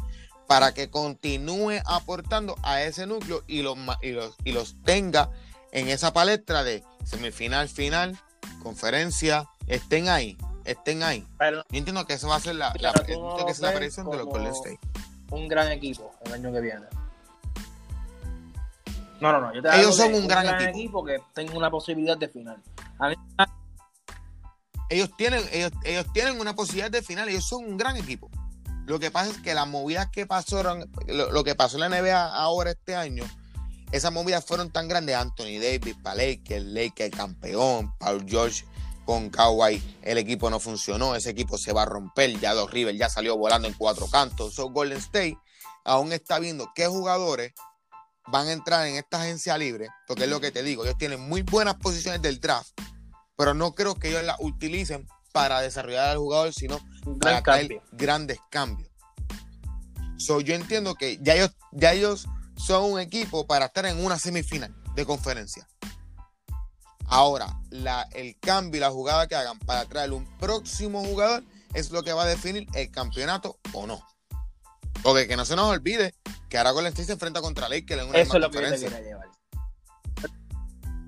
para 0.46 0.72
que 0.72 0.90
continúe 0.90 1.80
aportando 1.84 2.56
a 2.62 2.82
ese 2.82 3.06
núcleo 3.06 3.42
y 3.46 3.62
los, 3.62 3.76
y 4.00 4.12
los, 4.12 4.36
y 4.44 4.52
los 4.52 4.76
tenga 4.84 5.30
en 5.72 5.88
esa 5.88 6.12
palestra 6.12 6.62
de 6.62 6.82
semifinal, 7.04 7.68
final, 7.68 8.18
conferencia, 8.62 9.48
estén 9.66 10.08
ahí, 10.08 10.38
estén 10.64 11.02
ahí. 11.02 11.26
Yo 11.40 11.78
entiendo 11.78 12.06
que 12.06 12.14
eso 12.14 12.28
va 12.28 12.36
a 12.36 12.40
ser 12.40 12.54
la, 12.54 12.72
la, 12.80 12.92
que 12.92 13.12
es 13.50 13.58
la 13.60 13.70
aparición 13.70 14.10
de 14.10 14.16
los 14.16 14.26
Golden 14.26 14.52
State. 14.52 14.78
Un 15.30 15.48
gran 15.48 15.70
equipo 15.72 16.14
el 16.24 16.34
año 16.34 16.52
que 16.52 16.60
viene. 16.60 16.86
No, 19.20 19.32
no, 19.32 19.40
no. 19.40 19.54
Yo 19.54 19.62
te 19.62 19.68
ellos 19.80 19.96
son 19.96 20.14
un, 20.14 20.28
gran, 20.28 20.46
equipo. 20.68 21.04
que 21.04 21.18
tengo 21.32 21.56
una 21.56 21.70
posibilidad 21.70 22.16
de 22.16 22.28
final. 22.28 22.62
Ellos 24.88 25.10
tienen, 25.16 25.42
ellos, 25.52 26.06
tienen 26.12 26.40
una 26.40 26.54
posibilidad 26.54 26.90
de 26.90 27.02
final. 27.02 27.28
Ellos 27.28 27.46
son 27.46 27.64
un 27.64 27.76
gran 27.76 27.96
equipo. 27.96 28.30
Lo 28.86 29.00
que 29.00 29.10
pasa 29.10 29.30
es 29.30 29.38
que 29.38 29.54
las 29.54 29.66
movidas 29.66 30.08
que 30.10 30.26
pasaron, 30.26 30.90
lo, 31.08 31.42
que 31.42 31.54
pasó 31.54 31.76
en 31.76 31.90
la 31.90 32.00
NBA 32.00 32.34
ahora 32.34 32.70
este 32.70 32.94
año, 32.94 33.24
esas 33.90 34.12
movidas 34.12 34.44
fueron 34.44 34.70
tan 34.70 34.88
grandes. 34.88 35.16
Anthony 35.16 35.58
Davis, 35.60 35.96
para 36.02 36.16
Lakers, 36.16 36.64
Lakers 36.64 37.16
campeón, 37.16 37.92
Paul 37.98 38.24
George 38.28 38.64
con 39.04 39.30
Kawhi, 39.30 39.80
el 40.02 40.18
equipo 40.18 40.50
no 40.50 40.58
funcionó, 40.58 41.14
ese 41.14 41.30
equipo 41.30 41.56
se 41.56 41.72
va 41.72 41.82
a 41.82 41.86
romper, 41.86 42.38
ya 42.40 42.54
Dos 42.54 42.72
River 42.72 42.96
ya 42.96 43.08
salió 43.08 43.36
volando 43.36 43.68
en 43.68 43.74
cuatro 43.74 44.08
cantos. 44.08 44.54
So 44.54 44.70
Golden 44.70 44.98
State 44.98 45.38
aún 45.84 46.12
está 46.12 46.40
viendo 46.40 46.72
qué 46.74 46.88
jugadores 46.88 47.52
van 48.26 48.48
a 48.48 48.52
entrar 48.52 48.86
en 48.86 48.96
esta 48.96 49.22
agencia 49.22 49.56
libre, 49.56 49.88
porque 50.06 50.24
es 50.24 50.30
lo 50.30 50.40
que 50.40 50.50
te 50.50 50.62
digo, 50.62 50.84
ellos 50.84 50.98
tienen 50.98 51.20
muy 51.20 51.42
buenas 51.42 51.76
posiciones 51.76 52.20
del 52.20 52.40
draft, 52.40 52.72
pero 53.36 53.54
no 53.54 53.74
creo 53.74 53.94
que 53.94 54.08
ellos 54.08 54.24
las 54.24 54.36
utilicen 54.40 55.06
para 55.32 55.60
desarrollar 55.60 56.08
al 56.08 56.18
jugador, 56.18 56.52
sino 56.52 56.80
para 57.20 57.42
traer 57.42 57.82
grandes 57.92 58.38
cambios. 58.50 58.90
So, 60.16 60.40
yo 60.40 60.54
entiendo 60.54 60.94
que 60.94 61.18
ya 61.20 61.34
ellos, 61.34 61.50
ya 61.72 61.92
ellos 61.92 62.26
son 62.56 62.92
un 62.92 63.00
equipo 63.00 63.46
para 63.46 63.66
estar 63.66 63.84
en 63.84 64.02
una 64.02 64.18
semifinal 64.18 64.74
de 64.94 65.04
conferencia. 65.04 65.68
Ahora, 67.08 67.60
la, 67.70 68.08
el 68.12 68.38
cambio 68.40 68.78
y 68.78 68.80
la 68.80 68.90
jugada 68.90 69.28
que 69.28 69.36
hagan 69.36 69.58
para 69.60 69.84
traer 69.84 70.12
un 70.12 70.26
próximo 70.38 71.04
jugador 71.04 71.44
es 71.74 71.90
lo 71.90 72.02
que 72.02 72.12
va 72.12 72.24
a 72.24 72.26
definir 72.26 72.66
el 72.74 72.90
campeonato 72.90 73.58
o 73.72 73.86
no. 73.86 74.02
Porque 75.02 75.28
que 75.28 75.36
no 75.36 75.44
se 75.44 75.54
nos 75.54 75.70
olvide 75.70 76.14
que 76.48 76.58
ahora 76.58 76.70
Golden 76.70 76.92
State 76.92 77.06
se 77.06 77.12
enfrenta 77.12 77.40
contra 77.40 77.68
Lakers 77.68 78.02
en 78.02 78.08
una 78.08 78.18
Eso 78.18 78.36
es 78.36 78.40
lo 78.40 78.50
que 78.50 78.60
llevar. 78.60 79.25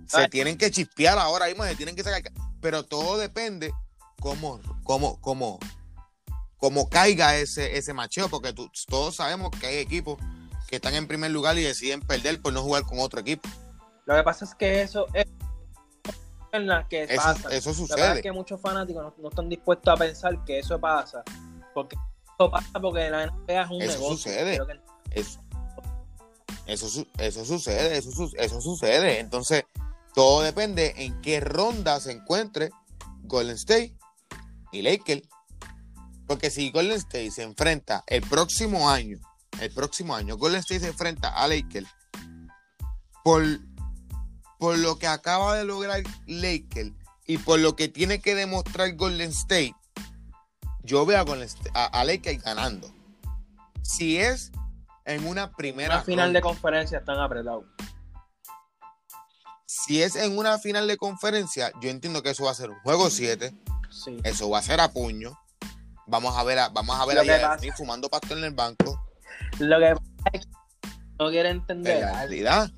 Se 0.09 0.29
tienen 0.29 0.57
que 0.57 0.71
chispear 0.71 1.19
ahora 1.19 1.47
mismo, 1.47 1.65
se 1.65 1.77
tienen 1.77 1.95
que 1.95 2.03
sacar. 2.03 2.33
Pero 2.61 2.83
todo 2.83 3.19
depende 3.19 3.73
cómo, 4.21 4.61
cómo, 4.85 5.21
cómo, 5.21 5.59
cómo 6.57 6.89
caiga 6.89 7.37
ese, 7.37 7.77
ese 7.77 7.93
macheo, 7.93 8.29
porque 8.29 8.55
todos 8.89 9.17
sabemos 9.17 9.51
que 9.61 9.67
hay 9.67 9.77
equipos 9.77 10.19
que 10.67 10.77
están 10.77 10.95
en 10.95 11.07
primer 11.07 11.31
lugar 11.31 11.59
y 11.59 11.63
deciden 11.63 12.01
perder 12.01 12.41
por 12.41 12.53
no 12.53 12.63
jugar 12.63 12.85
con 12.85 12.99
otro 13.01 13.21
equipo. 13.21 13.49
Lo 14.07 14.17
que 14.17 14.23
pasa 14.23 14.45
es 14.45 14.55
que 14.55 14.83
eso 14.83 15.07
es 15.13 15.27
que 16.89 17.03
eso, 17.05 17.17
pasa. 17.17 17.49
Eso 17.51 17.75
sucede. 17.75 18.17
es 18.17 18.23
que 18.23 18.33
muchos 18.33 18.61
fanáticos 18.61 19.13
no, 19.19 19.29
están 19.29 19.49
dispuestos 19.49 19.93
a 19.93 19.97
pensar 19.97 20.45
que 20.45 20.59
eso 20.59 20.81
pasa, 20.81 21.23
porque 21.75 21.97
eso 22.39 22.51
pasa 22.51 22.81
porque 22.81 23.11
la 23.11 23.27
NBA 23.27 23.63
es 23.63 23.71
un 23.71 23.83
eso 23.83 23.99
Sucede. 23.99 24.59
Eso, 25.11 25.41
eso, 26.67 27.07
eso 27.19 27.45
sucede, 27.45 27.97
eso, 27.97 28.31
eso 28.37 28.61
sucede. 28.61 29.21
Entonces, 29.21 29.65
todo 30.19 30.43
depende 30.43 30.95
en 30.97 31.21
qué 31.21 31.39
ronda 31.39 32.01
se 32.01 32.11
encuentre 32.11 32.71
Golden 33.23 33.55
State 33.55 33.97
y 34.73 34.83
Lakers. 34.83 35.23
Porque 36.27 36.51
si 36.51 36.73
Golden 36.73 36.97
State 36.97 37.31
se 37.31 37.45
enfrenta 37.45 38.03
el 38.09 38.23
próximo 38.23 38.91
año, 38.91 39.21
el 39.61 39.73
próximo 39.73 40.17
año, 40.17 40.37
Golden 40.37 40.59
State 40.59 40.81
se 40.81 40.89
enfrenta 40.89 41.29
a 41.29 41.47
Lakers 41.47 41.87
por, 43.23 43.45
por 44.59 44.77
lo 44.79 44.99
que 44.99 45.07
acaba 45.07 45.55
de 45.55 45.65
lograr 45.65 46.03
Lakers 46.27 46.91
y 47.25 47.39
por 47.39 47.61
lo 47.61 47.77
que 47.77 47.87
tiene 47.87 48.21
que 48.21 48.35
demostrar 48.35 48.97
Golden 48.97 49.31
State, 49.31 49.77
yo 50.83 51.07
veo 51.07 51.25
a, 51.75 52.05
Lakers 52.05 52.43
ganando. 52.43 52.93
Si 53.83 54.19
es 54.19 54.51
en 55.05 55.29
una 55.29 55.53
primera. 55.53 55.95
Una 55.95 56.05
final 56.05 56.33
de 56.33 56.41
conferencia 56.41 56.99
están 56.99 57.21
apretados. 57.21 57.67
Si 59.71 60.03
es 60.03 60.17
en 60.17 60.39
una 60.39 60.59
final 60.59 60.89
de 60.89 60.97
conferencia, 60.97 61.71
yo 61.83 61.91
entiendo 61.91 62.23
que 62.23 62.31
eso 62.31 62.45
va 62.45 62.53
a 62.53 62.55
ser 62.55 62.71
un 62.71 62.81
juego 62.81 63.11
7. 63.11 63.55
Eso 64.25 64.49
va 64.49 64.61
a 64.61 64.63
ser 64.63 64.81
a 64.81 64.91
puño. 64.91 65.39
Vamos 66.07 66.39
a 66.39 66.43
ver 66.43 66.59
a, 66.59 66.71
vamos 66.71 66.99
a 66.99 67.05
ver 67.05 67.19
a 67.19 67.59
fumando 67.77 68.09
pasto 68.09 68.35
en 68.35 68.45
el 68.45 68.55
banco. 68.55 68.99
Lo 69.59 69.79
que 69.79 69.91
es 69.91 70.47
que 70.47 70.49
no 71.19 71.29
quiere 71.29 71.51
entender. 71.51 72.03
En 72.03 72.15
realidad. 72.15 72.71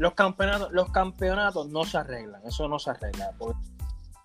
Los 0.00 0.14
campeonatos, 0.14 0.72
los 0.72 0.90
campeonatos 0.90 1.68
no 1.68 1.84
se 1.84 1.98
arreglan. 1.98 2.44
Eso 2.44 2.66
no 2.66 2.80
se 2.80 2.90
arregla. 2.90 3.30
Porque 3.38 3.68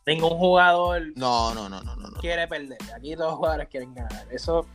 ningún 0.08 0.40
jugador 0.40 1.04
no, 1.16 1.54
no, 1.54 1.70
no, 1.70 1.84
no, 1.84 1.96
no, 1.98 2.20
quiere 2.20 2.48
perder. 2.48 2.80
Aquí 2.96 3.14
todos 3.16 3.30
los 3.30 3.38
jugadores 3.38 3.70
quieren 3.70 3.94
ganar. 3.94 4.26
Eso. 4.32 4.66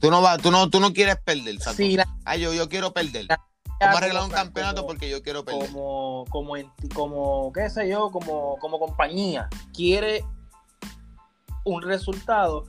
Tú 0.00 0.12
no, 0.12 0.22
vas, 0.22 0.40
tú 0.40 0.52
no, 0.52 0.70
tú 0.70 0.78
no 0.78 0.92
quieres 0.92 1.16
perder. 1.16 1.60
Sí, 1.74 1.98
yo, 2.38 2.52
yo 2.54 2.68
quiero 2.68 2.92
perder. 2.92 3.26
Vamos 3.80 3.94
a 3.94 3.98
arreglar 3.98 4.24
un 4.24 4.30
campeonato 4.30 4.86
porque 4.86 5.08
yo 5.08 5.22
quiero 5.22 5.44
perder. 5.44 5.70
Como, 5.70 6.24
como, 6.30 6.54
como, 6.94 7.52
qué 7.52 7.70
sé 7.70 7.88
yo, 7.88 8.10
como, 8.10 8.58
como 8.58 8.78
compañía 8.78 9.48
quiere 9.72 10.24
un 11.64 11.82
resultado, 11.82 12.64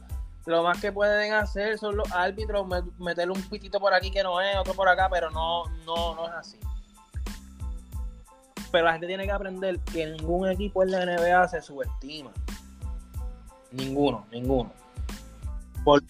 lo 0.45 0.63
más 0.63 0.79
que 0.79 0.91
pueden 0.91 1.33
hacer 1.33 1.77
son 1.79 1.97
los 1.97 2.11
árbitros 2.11 2.67
meterle 2.99 3.33
un 3.33 3.41
pitito 3.41 3.79
por 3.79 3.93
aquí 3.93 4.11
que 4.11 4.23
no 4.23 4.39
es, 4.41 4.55
otro 4.57 4.73
por 4.73 4.87
acá, 4.87 5.07
pero 5.09 5.29
no, 5.31 5.65
no, 5.85 6.15
no 6.15 6.27
es 6.27 6.33
así. 6.33 6.59
Pero 8.71 8.85
la 8.85 8.91
gente 8.91 9.07
tiene 9.07 9.25
que 9.25 9.31
aprender 9.31 9.79
que 9.79 10.05
ningún 10.05 10.47
equipo 10.47 10.83
en 10.83 10.91
la 10.91 11.05
NBA 11.05 11.47
se 11.47 11.61
subestima. 11.61 12.31
Ninguno, 13.71 14.27
ninguno. 14.31 14.71
Por, 15.83 16.03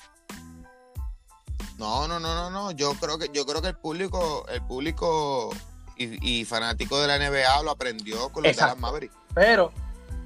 no, 1.80 2.10
no, 2.10 2.20
no, 2.20 2.36
no, 2.36 2.50
no. 2.50 2.72
Yo 2.72 2.94
creo 2.96 3.18
que, 3.18 3.30
yo 3.34 3.46
creo 3.46 3.62
que 3.62 3.70
el 3.70 3.78
público, 3.78 4.46
el 4.50 4.62
público 4.62 5.50
y, 5.96 6.44
fanático 6.44 7.00
de 7.00 7.08
la 7.08 7.18
NBA 7.18 7.64
lo 7.64 7.72
aprendió 7.72 8.30
con 8.30 8.44
los 8.44 8.56
Dallas 8.56 8.78
Mavericks. 8.78 9.16
Pero 9.34 9.72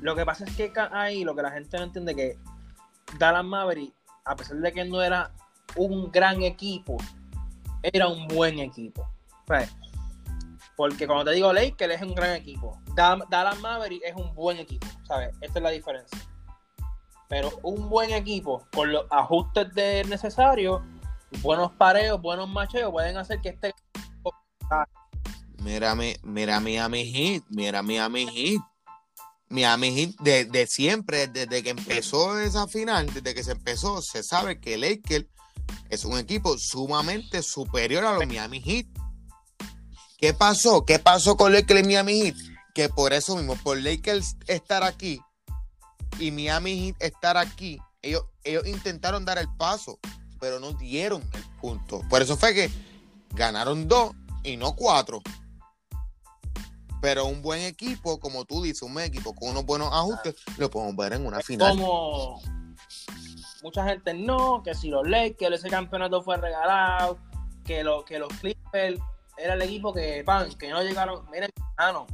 lo 0.01 0.15
que 0.15 0.25
pasa 0.25 0.45
es 0.45 0.55
que 0.55 0.73
ahí 0.91 1.23
lo 1.23 1.35
que 1.35 1.43
la 1.43 1.51
gente 1.51 1.77
no 1.77 1.83
entiende 1.83 2.15
que 2.15 2.37
Dallas 3.19 3.45
Mavericks, 3.45 3.95
a 4.25 4.35
pesar 4.35 4.57
de 4.57 4.71
que 4.73 4.83
no 4.83 5.01
era 5.01 5.31
un 5.75 6.11
gran 6.11 6.41
equipo, 6.41 6.97
era 7.83 8.07
un 8.07 8.27
buen 8.27 8.57
equipo. 8.57 9.07
Porque 10.75 11.05
como 11.05 11.23
te 11.23 11.31
digo, 11.31 11.53
Lakers 11.53 11.95
es 11.95 12.01
un 12.01 12.15
gran 12.15 12.31
equipo. 12.31 12.81
Dallas 12.95 13.59
Mavericks 13.59 14.05
es 14.07 14.15
un 14.15 14.33
buen 14.33 14.57
equipo, 14.57 14.87
¿sabes? 15.03 15.35
Esta 15.39 15.59
es 15.59 15.63
la 15.63 15.69
diferencia. 15.69 16.19
Pero 17.29 17.51
un 17.61 17.89
buen 17.89 18.11
equipo, 18.11 18.65
con 18.73 18.91
los 18.91 19.05
ajustes 19.11 19.71
de 19.73 20.03
necesarios, 20.05 20.81
buenos 21.41 21.71
pareos, 21.73 22.21
buenos 22.21 22.49
macheos 22.49 22.91
pueden 22.91 23.17
hacer 23.17 23.41
que 23.41 23.49
este. 23.49 23.73
Mira, 25.57 25.95
mi, 25.95 26.15
mira 26.23 26.59
Miami 26.59 27.11
Heat, 27.11 27.43
mira 27.49 27.81
Miami 27.81 28.25
Heat. 28.27 28.61
Miami 29.49 29.93
Heat 29.93 30.15
de, 30.19 30.45
de 30.45 30.67
siempre, 30.67 31.27
desde 31.27 31.61
que 31.61 31.69
empezó 31.69 32.39
esa 32.39 32.67
final, 32.67 33.13
desde 33.13 33.35
que 33.35 33.43
se 33.43 33.51
empezó, 33.51 34.01
se 34.01 34.23
sabe 34.23 34.59
que 34.59 34.77
Lakers 34.77 35.27
es 35.89 36.05
un 36.05 36.17
equipo 36.17 36.57
sumamente 36.57 37.43
superior 37.43 38.03
a 38.03 38.13
los 38.13 38.25
Miami 38.25 38.61
Heat. 38.61 38.87
¿Qué 40.17 40.33
pasó? 40.33 40.85
¿Qué 40.85 40.99
pasó 40.99 41.37
con 41.37 41.53
Lakers 41.53 41.81
y 41.81 41.83
Miami 41.83 42.21
Heat? 42.21 42.35
Que 42.73 42.89
por 42.89 43.13
eso 43.13 43.35
mismo, 43.35 43.55
por 43.57 43.77
Lakers 43.77 44.37
estar 44.47 44.83
aquí 44.83 45.21
y 46.19 46.31
Miami 46.31 46.87
Heat 46.87 46.95
estar 46.99 47.37
aquí, 47.37 47.79
ellos, 48.01 48.23
ellos 48.43 48.65
intentaron 48.65 49.23
dar 49.25 49.37
el 49.37 49.47
paso 49.57 49.99
pero 50.43 50.59
no 50.59 50.73
dieron 50.73 51.23
el 51.31 51.43
punto. 51.61 52.01
Por 52.09 52.21
eso 52.21 52.35
fue 52.35 52.53
que 52.53 52.69
ganaron 53.29 53.87
dos 53.87 54.11
y 54.43 54.57
no 54.57 54.75
cuatro. 54.75 55.21
Pero 57.01 57.27
un 57.27 57.41
buen 57.41 57.61
equipo, 57.61 58.19
como 58.19 58.43
tú 58.43 58.61
dices, 58.61 58.81
un 58.81 58.99
equipo 58.99 59.33
con 59.33 59.51
unos 59.51 59.65
buenos 59.65 59.87
ajustes, 59.93 60.35
lo 60.57 60.69
podemos 60.69 60.97
ver 60.97 61.13
en 61.13 61.25
una 61.25 61.39
final. 61.39 61.77
Como 61.77 62.41
mucha 63.63 63.85
gente 63.85 64.13
no, 64.13 64.61
que 64.63 64.75
si 64.75 64.89
los 64.89 65.07
Lakers, 65.07 65.59
ese 65.59 65.69
campeonato 65.69 66.21
fue 66.21 66.35
regalado, 66.35 67.17
que, 67.63 67.81
lo, 67.81 68.03
que 68.03 68.19
los 68.19 68.27
Clippers 68.41 68.99
era 69.37 69.53
el 69.53 69.61
equipo 69.61 69.93
que, 69.93 70.25
pan, 70.25 70.53
que 70.55 70.71
no 70.71 70.83
llegaron. 70.83 71.25
Miren, 71.31 71.51
no. 71.79 72.05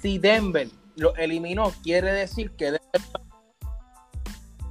si 0.00 0.18
Denver 0.18 0.68
lo 0.94 1.12
eliminó, 1.16 1.72
quiere 1.82 2.12
decir 2.12 2.52
que 2.52 2.66
Denver 2.66 3.25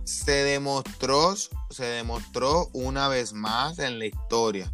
se 0.06 0.44
demostró, 0.44 1.36
se 1.36 1.84
demostró 1.84 2.70
una 2.74 3.08
vez 3.08 3.34
más 3.34 3.80
en 3.80 4.00
la 4.00 4.06
historia 4.06 4.72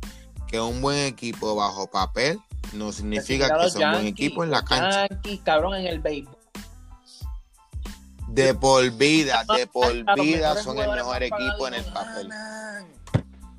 que 0.47 0.59
un 0.59 0.81
buen 0.81 0.99
equipo 0.99 1.55
bajo 1.55 1.89
papel 1.89 2.39
no 2.73 2.91
significa 2.91 3.49
que 3.57 3.69
son 3.69 3.83
un 3.83 3.91
buen 3.93 4.07
equipo 4.07 4.43
en 4.43 4.51
la 4.51 4.63
cancha. 4.63 5.07
Yankees, 5.07 5.39
cabrón, 5.43 5.75
en 5.75 5.87
el 5.87 5.99
béisbol. 5.99 6.37
De 8.27 8.53
por 8.53 8.89
vida, 8.91 9.43
de 9.57 9.67
por 9.67 9.93
vida 10.15 10.61
son 10.61 10.77
el 10.77 10.89
mejor 10.91 11.23
equipo 11.23 11.67
en 11.67 11.73
el 11.75 11.85
papel. 11.85 12.29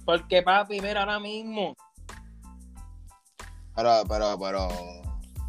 Porque 0.04 0.42
papi, 0.42 0.80
mira 0.80 1.00
ahora 1.00 1.18
mismo. 1.20 1.74
Pero, 3.74 4.02
pero, 4.08 4.38
pero, 4.38 4.68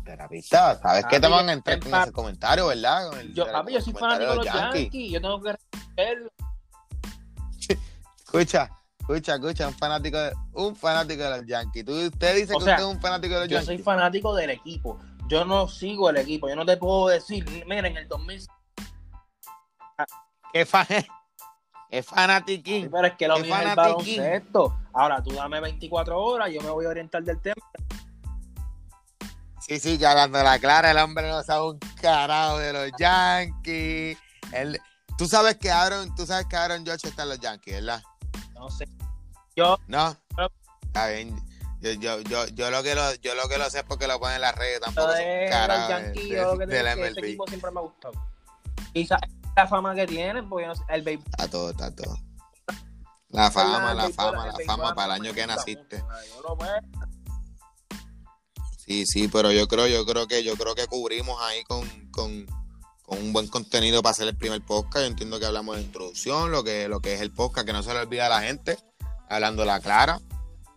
terapista, 0.05 0.79
¿sabes 0.81 1.05
qué 1.09 1.19
te 1.19 1.27
van 1.27 1.49
a 1.49 1.53
entrar 1.53 1.79
con 1.79 1.93
ese 1.93 2.11
comentario, 2.11 2.67
verdad? 2.67 3.11
yo, 3.33 3.51
papi, 3.51 3.73
yo 3.73 3.81
soy 3.81 3.93
fanático 3.93 4.31
de 4.31 4.35
los 4.37 4.45
Yankees. 4.45 5.11
Yo 5.11 5.21
tengo 5.21 5.41
que 5.41 5.55
escucha, 8.33 8.69
escucha, 8.99 9.35
escucha, 9.35 9.67
un 9.67 9.73
fanático 9.73 10.17
de, 10.17 10.33
un 10.53 10.75
fanático 10.75 11.23
de 11.23 11.29
los 11.37 11.45
Yankees. 11.45 11.85
¿Tú, 11.85 11.93
usted 11.93 12.35
dice 12.35 12.47
que 12.47 12.57
usted 12.57 12.73
es 12.73 12.83
un 12.83 12.99
fanático 12.99 13.33
de 13.35 13.39
los 13.41 13.49
Yankees. 13.49 13.67
Yo 13.67 13.73
soy 13.75 13.83
fanático 13.83 14.35
del 14.35 14.49
equipo. 14.51 14.99
Yo 15.27 15.45
no 15.45 15.67
sigo 15.67 16.09
el 16.09 16.17
equipo. 16.17 16.49
Yo 16.49 16.55
no 16.55 16.65
te 16.65 16.77
puedo 16.77 17.07
decir, 17.07 17.45
mira, 17.67 17.87
en 17.87 17.97
el 17.97 18.07
2000 18.07 18.47
¿Qué 20.51 20.65
fan 20.65 20.85
es? 21.89 22.05
fanatiquín. 22.05 22.89
pero 22.91 23.07
es 23.07 23.13
que 23.13 23.27
lo 23.27 23.37
mío 23.39 23.55
es 23.55 23.65
el 23.65 23.75
baloncesto. 23.75 24.79
Ahora 24.93 25.21
tú 25.21 25.31
dame 25.33 25.59
24 25.59 26.19
horas, 26.19 26.51
yo 26.51 26.61
me 26.61 26.69
voy 26.69 26.85
a 26.85 26.89
orientar 26.89 27.23
del 27.23 27.39
tema. 27.39 27.55
Sí, 29.59 29.79
sí, 29.79 29.97
que 29.97 30.05
hablando 30.05 30.43
la 30.43 30.59
clara, 30.59 30.91
el 30.91 30.97
hombre 30.97 31.29
no 31.29 31.41
sabe 31.43 31.69
un 31.69 31.79
carajo 32.01 32.57
de 32.57 32.73
los 32.73 32.91
Yankees. 32.99 34.17
Tú 35.17 35.27
sabes 35.27 35.57
que 35.57 35.71
Aaron, 35.71 36.13
tú 36.15 36.25
sabes 36.25 36.45
que 36.47 36.55
Aaron 36.55 36.85
George 36.85 37.07
está 37.07 37.23
en 37.23 37.29
los 37.29 37.39
Yankees, 37.39 37.75
¿verdad? 37.75 38.03
No 38.53 38.69
sé. 38.69 38.87
Yo. 39.55 39.77
No. 39.87 40.15
Está 40.83 41.07
bien. 41.07 41.35
Yo, 41.81 41.91
yo, 41.93 42.21
yo, 42.21 42.47
yo, 42.47 42.71
lo 42.71 42.81
que 42.81 42.95
lo, 42.95 43.13
yo 43.15 43.35
lo 43.35 43.49
que 43.49 43.57
lo 43.57 43.69
sé 43.69 43.79
es 43.79 43.83
porque 43.83 44.07
lo 44.07 44.19
ponen 44.19 44.35
en 44.35 44.41
las 44.41 44.55
redes, 44.55 44.79
tampoco 44.79 45.11
son 45.11 45.49
carajos. 45.49 45.89
Yankees, 45.89 46.27
yo 46.29 46.55
lo 46.55 46.57
que 46.59 46.65
de, 46.65 46.83
de, 46.83 47.07
ese 47.09 47.19
equipo 47.19 47.47
siempre 47.47 47.71
me 47.71 47.79
ha 47.79 47.83
gustado. 47.83 48.13
Y 48.93 49.07
la 49.55 49.67
fama 49.67 49.93
que 49.93 50.07
tienen, 50.07 50.47
porque 50.47 50.67
no 50.67 50.75
sé, 50.75 50.83
el 50.89 51.01
béisbol. 51.01 51.27
Está 51.29 51.49
todo, 51.49 51.69
está 51.71 51.93
todo. 51.93 52.17
La 53.29 53.49
fama, 53.51 53.93
la 53.93 54.09
fama, 54.11 54.45
la 54.45 54.65
fama 54.65 54.95
para 54.95 55.15
el 55.15 55.21
año 55.21 55.33
que 55.33 55.45
naciste. 55.45 56.03
Sí, 58.77 59.05
sí, 59.05 59.27
pero 59.27 59.51
yo 59.51 59.67
creo, 59.67 59.87
yo 59.87 60.05
creo 60.05 60.27
que, 60.27 60.43
yo 60.43 60.55
creo 60.55 60.75
que 60.75 60.87
cubrimos 60.87 61.41
ahí 61.41 61.63
con, 61.63 61.87
con, 62.11 62.45
con 63.03 63.19
un 63.19 63.33
buen 63.33 63.47
contenido 63.47 64.01
para 64.01 64.11
hacer 64.11 64.27
el 64.27 64.35
primer 64.35 64.61
podcast. 64.61 64.99
Yo 64.99 65.07
entiendo 65.07 65.39
que 65.39 65.45
hablamos 65.45 65.75
de 65.75 65.83
introducción, 65.83 66.51
lo 66.51 66.63
que, 66.63 66.87
lo 66.87 67.01
que 67.01 67.13
es 67.13 67.21
el 67.21 67.31
podcast, 67.31 67.67
que 67.67 67.73
no 67.73 67.83
se 67.83 67.93
le 67.93 67.99
olvida 67.99 68.25
a 68.25 68.29
la 68.29 68.41
gente, 68.41 68.77
hablando 69.29 69.65
la 69.65 69.79
clara. 69.79 70.19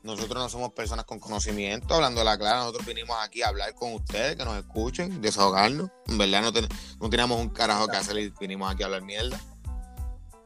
Nosotros 0.02 0.40
no 0.40 0.48
somos 0.48 0.72
personas 0.72 1.04
con 1.04 1.18
conocimiento, 1.18 1.94
hablando 1.94 2.22
la 2.22 2.38
clara, 2.38 2.60
nosotros 2.60 2.86
vinimos 2.86 3.16
aquí 3.20 3.42
a 3.42 3.48
hablar 3.48 3.74
con 3.74 3.92
ustedes, 3.92 4.36
que 4.36 4.44
nos 4.44 4.56
escuchen, 4.56 5.20
desahogarnos. 5.20 5.90
En 6.06 6.18
verdad 6.18 6.42
no, 6.42 6.52
no 7.00 7.10
teníamos 7.10 7.40
un 7.40 7.48
carajo 7.48 7.88
que 7.88 7.96
hacer 7.96 8.16
y 8.18 8.32
vinimos 8.38 8.72
aquí 8.72 8.84
a 8.84 8.86
hablar 8.86 9.02
mierda. 9.02 9.40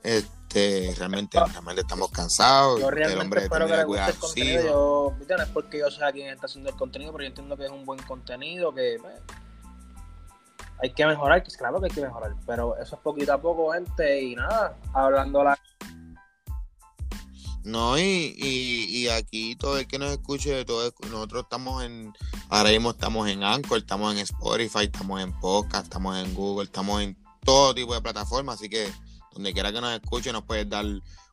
Este, 0.03 0.95
realmente, 0.97 1.39
realmente 1.39 1.83
estamos 1.83 2.11
cansados. 2.11 2.81
Yo 2.81 2.91
realmente 2.91 3.13
el 3.13 3.21
hombre 3.21 3.43
espero 3.43 3.67
que 3.67 3.77
le 3.77 3.85
guste 3.85 4.11
el 4.11 4.17
contenido. 4.17 4.63
Yo, 5.29 5.37
no 5.37 5.43
es 5.43 5.49
porque 5.51 5.79
yo 5.79 5.91
sea 5.91 6.11
quien 6.11 6.29
está 6.29 6.47
haciendo 6.47 6.71
el 6.71 6.77
contenido, 6.77 7.13
pero 7.13 7.25
yo 7.25 7.29
entiendo 7.29 7.57
que 7.57 7.67
es 7.67 7.71
un 7.71 7.85
buen 7.85 8.03
contenido, 8.03 8.75
que 8.75 8.97
pues, 8.99 9.15
hay 10.83 10.93
que 10.93 11.07
mejorar, 11.07 11.43
que 11.43 11.51
claro 11.53 11.81
que 11.81 11.87
hay 11.87 11.93
que 11.93 12.03
mejorar, 12.03 12.35
pero 12.47 12.77
eso 12.77 12.97
es 12.97 13.03
poquito 13.03 13.33
a 13.33 13.41
poco, 13.41 13.73
gente, 13.73 14.23
y 14.23 14.35
nada, 14.35 14.77
hablando 14.93 15.45
la 15.45 15.59
no, 17.63 17.99
y, 17.99 18.35
y, 18.39 19.09
aquí 19.09 19.55
todo 19.55 19.79
el 19.79 19.87
que 19.87 19.99
nos 19.99 20.11
escuche, 20.13 20.65
todo 20.65 20.91
nosotros 21.11 21.43
estamos 21.43 21.85
en, 21.85 22.11
ahora 22.49 22.71
mismo 22.71 22.91
estamos 22.91 23.29
en 23.29 23.45
Anchor, 23.45 23.79
estamos 23.79 24.15
en 24.15 24.21
Spotify, 24.21 24.85
estamos 24.85 25.21
en 25.21 25.39
Podcast, 25.39 25.85
estamos 25.85 26.17
en 26.17 26.35
Google, 26.35 26.65
estamos 26.65 27.03
en 27.03 27.19
todo 27.45 27.75
tipo 27.75 27.93
de 27.93 28.01
plataformas, 28.01 28.55
así 28.55 28.71
que 28.71 28.91
donde 29.33 29.53
quiera 29.53 29.73
que 29.73 29.81
nos 29.83 29.93
escuche 29.93 30.33
nos 30.33 30.45
puedes 30.45 30.71
dar 30.71 30.87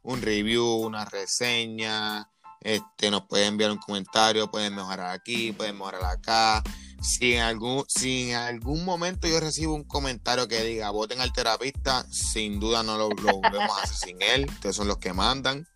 un 0.03 0.21
review, 0.21 0.65
una 0.65 1.05
reseña, 1.05 2.29
este, 2.59 3.09
nos 3.09 3.23
puedes 3.23 3.47
enviar 3.47 3.71
un 3.71 3.77
comentario, 3.77 4.51
pueden 4.51 4.75
mejorar 4.75 5.11
aquí, 5.11 5.53
pueden 5.53 5.77
mejorar 5.77 6.03
acá. 6.03 6.61
Si 7.01 7.35
en 7.35 7.43
algún, 7.43 7.85
si 7.87 8.31
en 8.31 8.37
algún 8.37 8.83
momento 8.83 9.27
yo 9.27 9.39
recibo 9.39 9.73
un 9.75 9.83
comentario 9.83 10.47
que 10.47 10.63
diga 10.63 10.89
voten 10.89 11.21
al 11.21 11.31
terapista, 11.31 12.05
sin 12.11 12.59
duda 12.59 12.83
no 12.83 12.97
lo, 12.97 13.09
lo 13.09 13.39
volvemos 13.39 13.77
a 13.77 13.83
hacer 13.83 14.09
sin 14.09 14.21
él. 14.21 14.47
Ustedes 14.49 14.75
son 14.75 14.87
los 14.87 14.97
que 14.97 15.13
mandan. 15.13 15.67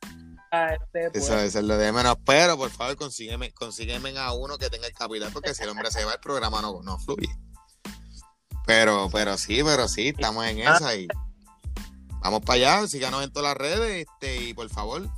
Este, 0.51 1.17
eso, 1.17 1.39
es 1.39 1.55
lo 1.55 1.77
de 1.77 1.91
menos. 1.93 2.17
Pero 2.25 2.57
por 2.57 2.69
favor, 2.69 2.95
consígueme, 2.97 3.53
consígueme 3.53 4.17
a 4.17 4.33
uno 4.33 4.57
que 4.57 4.69
tenga 4.69 4.85
el 4.85 4.93
capital, 4.93 5.31
porque 5.31 5.53
si 5.53 5.63
el 5.63 5.69
hombre 5.69 5.91
se 5.91 6.03
va, 6.03 6.13
el 6.13 6.19
programa 6.19 6.61
no, 6.61 6.81
no 6.83 6.99
fluye. 6.99 7.29
Pero, 8.65 9.09
pero 9.11 9.37
sí, 9.37 9.61
pero 9.63 9.87
sí, 9.87 10.09
estamos 10.09 10.45
en 10.45 10.59
esa 10.59 10.95
y 10.95 11.07
vamos 12.21 12.41
para 12.41 12.55
allá. 12.55 12.87
Síganos 12.87 13.23
en 13.23 13.31
todas 13.31 13.49
las 13.49 13.57
redes 13.57 14.05
este, 14.07 14.43
y 14.43 14.53
por 14.53 14.69
favor, 14.69 15.09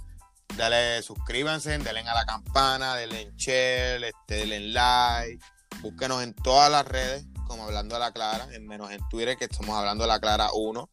dale, 0.56 1.02
suscríbanse, 1.02 1.72
denle 1.80 2.02
a 2.02 2.14
la 2.14 2.26
campana, 2.26 2.96
denle 2.96 3.22
en 3.22 3.36
share, 3.36 4.04
este, 4.04 4.36
denle 4.36 4.58
en 4.58 4.74
like. 4.74 5.46
Búsquenos 5.84 6.24
en 6.24 6.34
todas 6.34 6.72
las 6.72 6.88
redes, 6.88 7.26
como 7.46 7.66
hablando 7.66 7.96
de 7.96 8.00
la 8.00 8.14
Clara, 8.14 8.48
en 8.54 8.66
menos 8.66 8.90
en 8.90 9.02
Twitter, 9.10 9.36
que 9.36 9.44
estamos 9.44 9.76
hablando 9.76 10.06
de 10.06 10.08
la 10.08 10.22
Clara 10.22 10.48
1. 10.54 10.90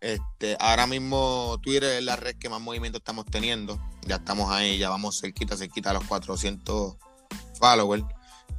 Este, 0.00 0.56
ahora 0.60 0.86
mismo 0.86 1.58
Twitter 1.60 1.98
es 1.98 2.04
la 2.04 2.14
red 2.14 2.36
que 2.36 2.48
más 2.48 2.60
movimiento 2.60 2.98
estamos 2.98 3.26
teniendo. 3.26 3.80
Ya 4.02 4.14
estamos 4.14 4.48
ahí, 4.52 4.78
ya 4.78 4.90
vamos 4.90 5.20
cerquita, 5.20 5.56
cerquita 5.56 5.90
a 5.90 5.94
los 5.94 6.04
400 6.04 6.94
followers. 7.58 8.04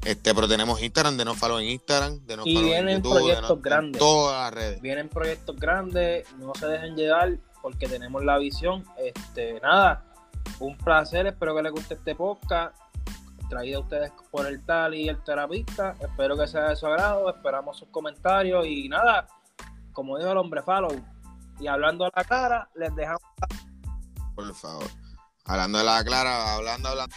Este, 0.03 0.35
pero 0.35 0.49
tenemos 0.49 0.81
Instagram, 0.81 1.15
de 1.15 1.23
no 1.23 1.33
follow 1.33 1.59
en 1.59 1.69
Instagram, 1.69 2.25
de 2.25 2.35
no 2.35 2.43
y 2.45 2.61
vienen 2.61 3.01
proyectos 3.01 3.61
grandes. 3.61 3.99
todas 3.99 4.43
las 4.43 4.53
redes. 4.53 4.81
Vienen 4.81 5.07
proyectos 5.07 5.55
grandes, 5.55 6.25
no 6.39 6.53
se 6.55 6.67
dejen 6.67 6.97
llegar 6.97 7.37
porque 7.61 7.87
tenemos 7.87 8.21
la 8.25 8.37
visión. 8.37 8.83
Este, 8.97 9.61
nada, 9.61 10.03
un 10.59 10.77
placer, 10.77 11.25
espero 11.27 11.55
que 11.55 11.63
les 11.63 11.71
guste 11.71 11.93
este 11.93 12.15
podcast. 12.15 12.75
Traído 13.49 13.79
a 13.79 13.81
ustedes 13.81 14.11
por 14.31 14.45
el 14.45 14.63
tal 14.65 14.93
y 14.93 15.09
el 15.09 15.23
terapista. 15.23 15.95
Espero 15.99 16.37
que 16.37 16.47
sea 16.47 16.69
de 16.69 16.75
su 16.75 16.85
agrado. 16.85 17.29
Esperamos 17.29 17.77
sus 17.77 17.89
comentarios 17.89 18.65
y 18.67 18.87
nada, 18.87 19.27
como 19.91 20.17
dijo 20.17 20.31
el 20.31 20.37
hombre 20.37 20.61
follow, 20.61 20.95
y 21.59 21.67
hablando 21.67 22.05
a 22.05 22.11
la 22.15 22.23
cara, 22.23 22.69
les 22.75 22.95
dejamos. 22.95 23.21
Por 24.35 24.53
favor. 24.53 24.87
Hablando 25.45 25.79
de 25.79 25.83
la 25.83 26.03
clara, 26.03 26.55
hablando, 26.55 26.89
hablando. 26.89 27.15